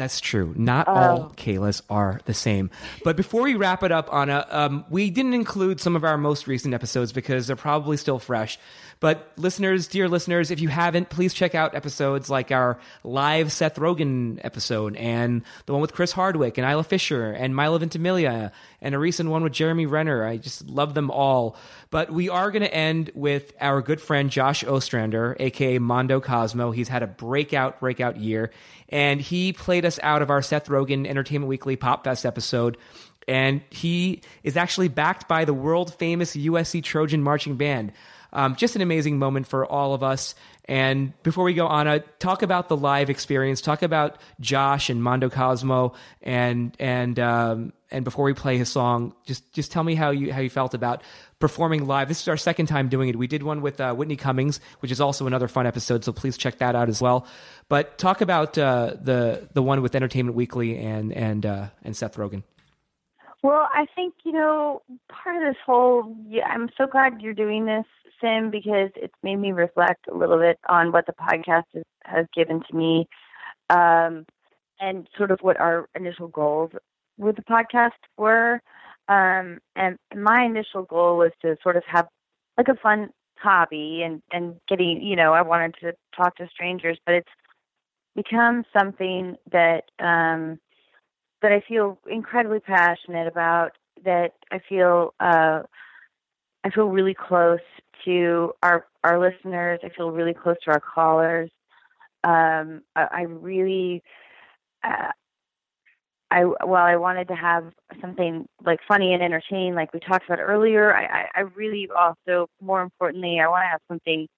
[0.00, 0.54] That's true.
[0.56, 0.94] Not Oh.
[0.94, 2.70] all Kaylas are the same.
[3.04, 6.46] But before we wrap it up, Anna, um, we didn't include some of our most
[6.46, 8.58] recent episodes because they're probably still fresh.
[9.00, 13.76] But listeners, dear listeners, if you haven't, please check out episodes like our live Seth
[13.76, 18.94] Rogen episode and the one with Chris Hardwick and Isla Fisher and Milo Ventimiglia and
[18.94, 20.26] a recent one with Jeremy Renner.
[20.26, 21.56] I just love them all.
[21.88, 26.70] But we are going to end with our good friend Josh Ostrander, aka Mondo Cozmo.
[26.70, 28.50] He's had a breakout, breakout year,
[28.90, 32.76] and he played us out of our Seth Rogen Entertainment Weekly Pop Fest episode.
[33.26, 37.92] And he is actually backed by the world famous USC Trojan Marching Band.
[38.32, 40.34] Um, just an amazing moment for all of us.
[40.66, 43.60] And before we go, Anna, talk about the live experience.
[43.60, 49.12] Talk about Josh and Mondo Cozmo, and and um, and before we play his song,
[49.26, 51.02] just just tell me how you how you felt about
[51.40, 52.06] performing live.
[52.06, 53.16] This is our second time doing it.
[53.16, 56.04] We did one with uh, Whitney Cummings, which is also another fun episode.
[56.04, 57.26] So please check that out as well.
[57.68, 62.16] But talk about uh, the the one with Entertainment Weekly and and uh, and Seth
[62.16, 62.44] Rogen.
[63.42, 67.64] Well, I think, you know, part of this whole, yeah, I'm so glad you're doing
[67.64, 67.86] this,
[68.20, 72.26] Sim, because it's made me reflect a little bit on what the podcast has, has
[72.34, 73.06] given to me
[73.70, 74.26] um,
[74.80, 76.70] and sort of what our initial goals
[77.18, 78.60] with the podcast were.
[79.08, 82.08] Um, and my initial goal was to sort of have
[82.58, 86.98] like a fun hobby and, and getting, you know, I wanted to talk to strangers,
[87.06, 87.28] but it's
[88.14, 90.58] become something that, um,
[91.42, 93.72] that I feel incredibly passionate about.
[94.04, 95.60] That I feel uh,
[96.64, 97.60] I feel really close
[98.04, 99.80] to our our listeners.
[99.84, 101.50] I feel really close to our callers.
[102.22, 104.02] Um, I, I really,
[104.84, 105.12] uh,
[106.30, 110.40] I while I wanted to have something like funny and entertaining, like we talked about
[110.40, 114.28] earlier, I, I, I really also, more importantly, I want to have something,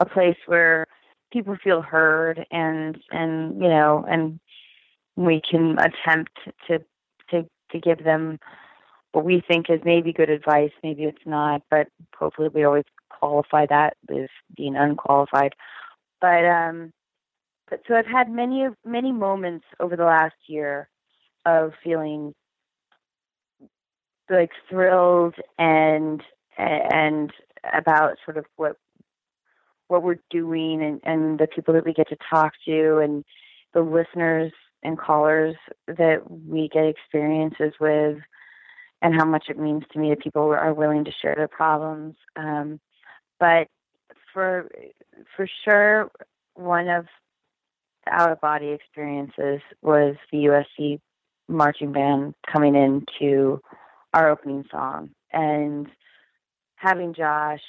[0.00, 0.86] a place where
[1.32, 4.40] people feel heard and and you know and
[5.16, 6.32] we can attempt
[6.66, 6.78] to
[7.30, 8.38] to to give them
[9.12, 13.66] what we think is maybe good advice maybe it's not but hopefully we always qualify
[13.66, 15.54] that as being unqualified.
[16.20, 16.92] But um
[17.68, 20.88] but so i've had many many moments over the last year
[21.46, 22.34] of feeling
[24.28, 26.22] like thrilled and
[26.58, 27.32] and
[27.72, 28.76] about sort of what
[29.88, 33.24] what we're doing and, and the people that we get to talk to and
[33.74, 35.56] the listeners and callers
[35.86, 38.18] that we get experiences with
[39.02, 42.16] and how much it means to me that people are willing to share their problems.
[42.36, 42.80] Um,
[43.38, 43.68] but
[44.32, 44.68] for
[45.36, 46.10] for sure,
[46.54, 47.06] one of
[48.04, 50.38] the out of body experiences was the
[50.78, 51.00] USC
[51.48, 53.60] marching band coming into
[54.14, 55.86] our opening song and
[56.76, 57.60] having Josh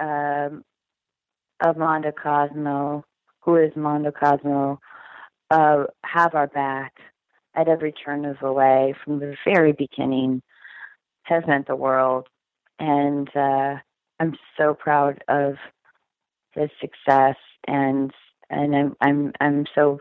[0.00, 0.64] um,
[1.60, 3.04] of Mondo Cozmo,
[3.40, 4.78] who is Mondo Cozmo,
[5.50, 6.94] uh, have our back
[7.54, 10.42] at every turn of the way from the very beginning
[11.28, 12.28] has meant the world.
[12.78, 13.76] And uh,
[14.20, 15.56] I'm so proud of
[16.52, 18.12] his success and
[18.50, 20.00] and I'm I'm I'm so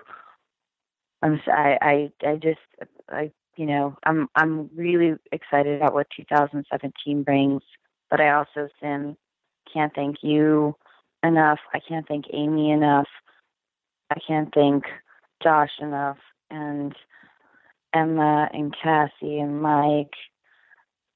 [1.22, 2.60] I'm I I, I just
[3.10, 7.62] I you know I'm I'm really excited about what 2017 brings,
[8.10, 9.18] but I also Sim
[9.72, 10.76] can't thank you
[11.24, 11.60] enough.
[11.74, 13.08] I can't thank Amy enough.
[14.10, 14.86] I can't thank
[15.44, 16.18] Josh enough
[16.50, 16.96] and
[17.94, 20.14] Emma and Cassie and Mike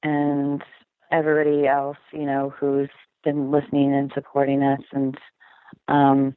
[0.02, 0.62] and
[1.10, 2.90] everybody else, you know, who's
[3.24, 5.16] been listening and supporting us and
[5.88, 6.34] um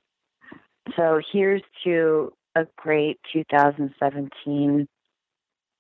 [0.96, 4.88] so here's to a great 2017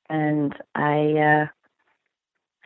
[0.09, 1.47] and I uh,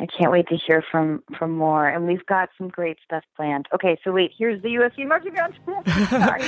[0.02, 1.88] I can't wait to hear from from more.
[1.88, 3.68] And we've got some great stuff planned.
[3.74, 5.54] Okay, so wait, here's the USC marching band.
[6.10, 6.44] Sorry,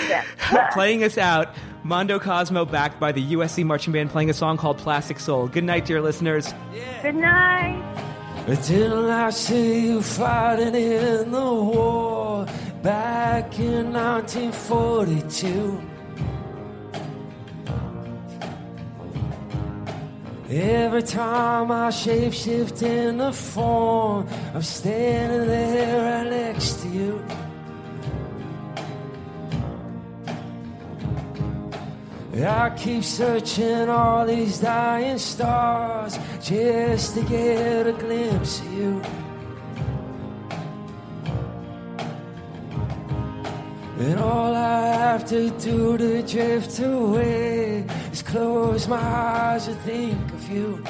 [0.72, 4.78] playing us out, Mondo Cozmo backed by the USC Marching Band playing a song called
[4.78, 5.48] Plastic Soul.
[5.48, 6.54] Good night, dear listeners.
[7.02, 8.11] Good night.
[8.52, 12.46] Didn't I see you fighting in the war
[12.84, 15.82] back in 1942?
[20.50, 27.24] Every time I shapeshift in the form, I'm standing there right next to you.
[32.34, 39.02] I keep searching all these dying stars just to get a glimpse of you.
[44.00, 50.34] And all I have to do to drift away is close my eyes and think
[50.34, 50.84] of you.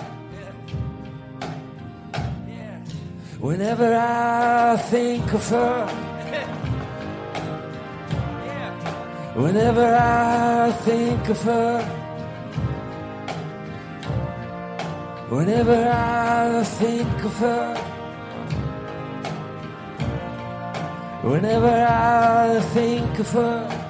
[3.39, 6.10] Whenever I think of her,
[9.35, 11.83] whenever I think of her,
[15.29, 17.77] whenever I think of her.
[21.23, 23.81] Whenever I think of her,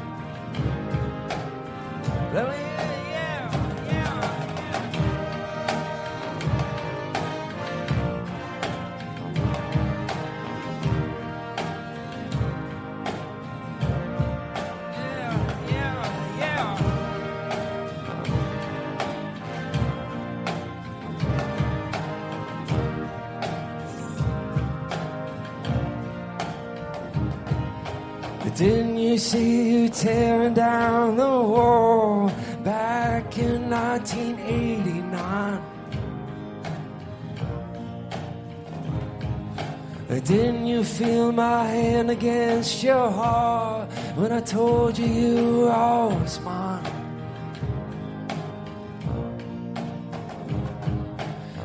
[40.23, 46.39] Didn't you feel my hand against your heart when I told you you were always
[46.41, 46.60] mine?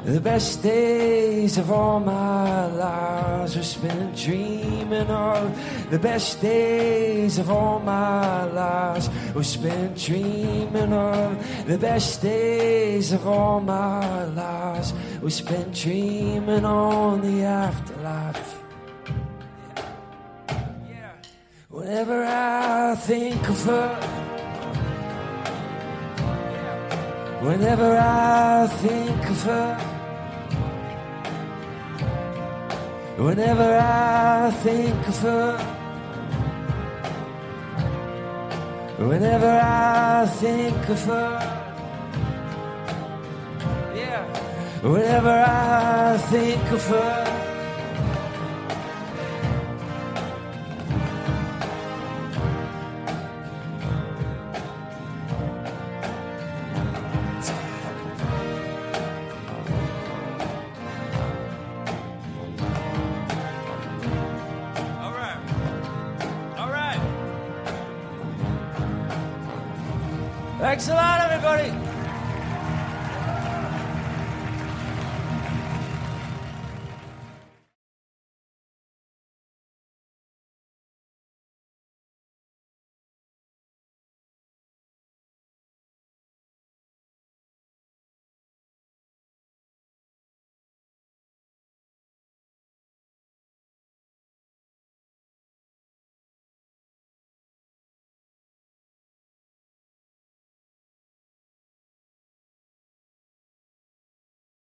[0.07, 5.91] The best days of all my lives were spent dreaming of.
[5.91, 11.67] The best days of all my lives were spent dreaming of.
[11.67, 18.63] The best days of all my lives were spent dreaming on the afterlife.
[21.69, 23.89] Whenever I think of her,
[27.43, 29.96] whenever I think of her.
[33.17, 35.57] Whenever I think of her,
[38.99, 41.39] whenever I think of her,
[43.95, 44.23] yeah,
[44.83, 47.46] whenever I think of her.